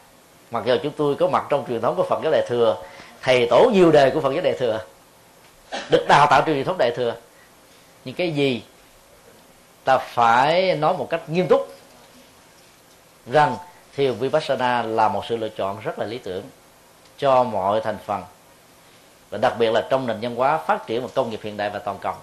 mặc 0.53 0.63
dù 0.65 0.75
chúng 0.83 0.93
tôi 0.97 1.15
có 1.15 1.27
mặt 1.27 1.45
trong 1.49 1.65
truyền 1.67 1.81
thống 1.81 1.95
của 1.95 2.03
phật 2.03 2.19
giáo 2.23 2.31
đại 2.31 2.45
thừa, 2.47 2.77
thầy 3.21 3.47
tổ 3.49 3.69
nhiều 3.73 3.91
đề 3.91 4.09
của 4.09 4.21
phật 4.21 4.33
giáo 4.33 4.41
đại 4.41 4.53
thừa, 4.53 4.79
được 5.89 6.05
đào 6.07 6.27
tạo 6.29 6.43
truyền 6.45 6.63
thống 6.63 6.77
đại 6.77 6.91
thừa. 6.95 7.15
Nhưng 8.05 8.15
cái 8.15 8.31
gì? 8.31 8.63
Ta 9.83 9.97
phải 9.97 10.75
nói 10.75 10.97
một 10.97 11.07
cách 11.09 11.29
nghiêm 11.29 11.47
túc 11.47 11.75
rằng 13.31 13.57
thiền 13.95 14.13
vipassana 14.13 14.81
là 14.81 15.09
một 15.09 15.25
sự 15.29 15.37
lựa 15.37 15.49
chọn 15.49 15.79
rất 15.83 15.99
là 15.99 16.05
lý 16.05 16.17
tưởng 16.17 16.43
cho 17.17 17.43
mọi 17.43 17.81
thành 17.81 17.97
phần, 18.05 18.23
và 19.29 19.37
đặc 19.37 19.53
biệt 19.59 19.71
là 19.71 19.87
trong 19.89 20.07
nền 20.07 20.17
văn 20.21 20.35
hóa 20.35 20.57
phát 20.57 20.87
triển 20.87 21.01
một 21.01 21.09
công 21.13 21.29
nghiệp 21.29 21.39
hiện 21.43 21.57
đại 21.57 21.69
và 21.69 21.79
toàn 21.79 21.97
cầu. 22.01 22.13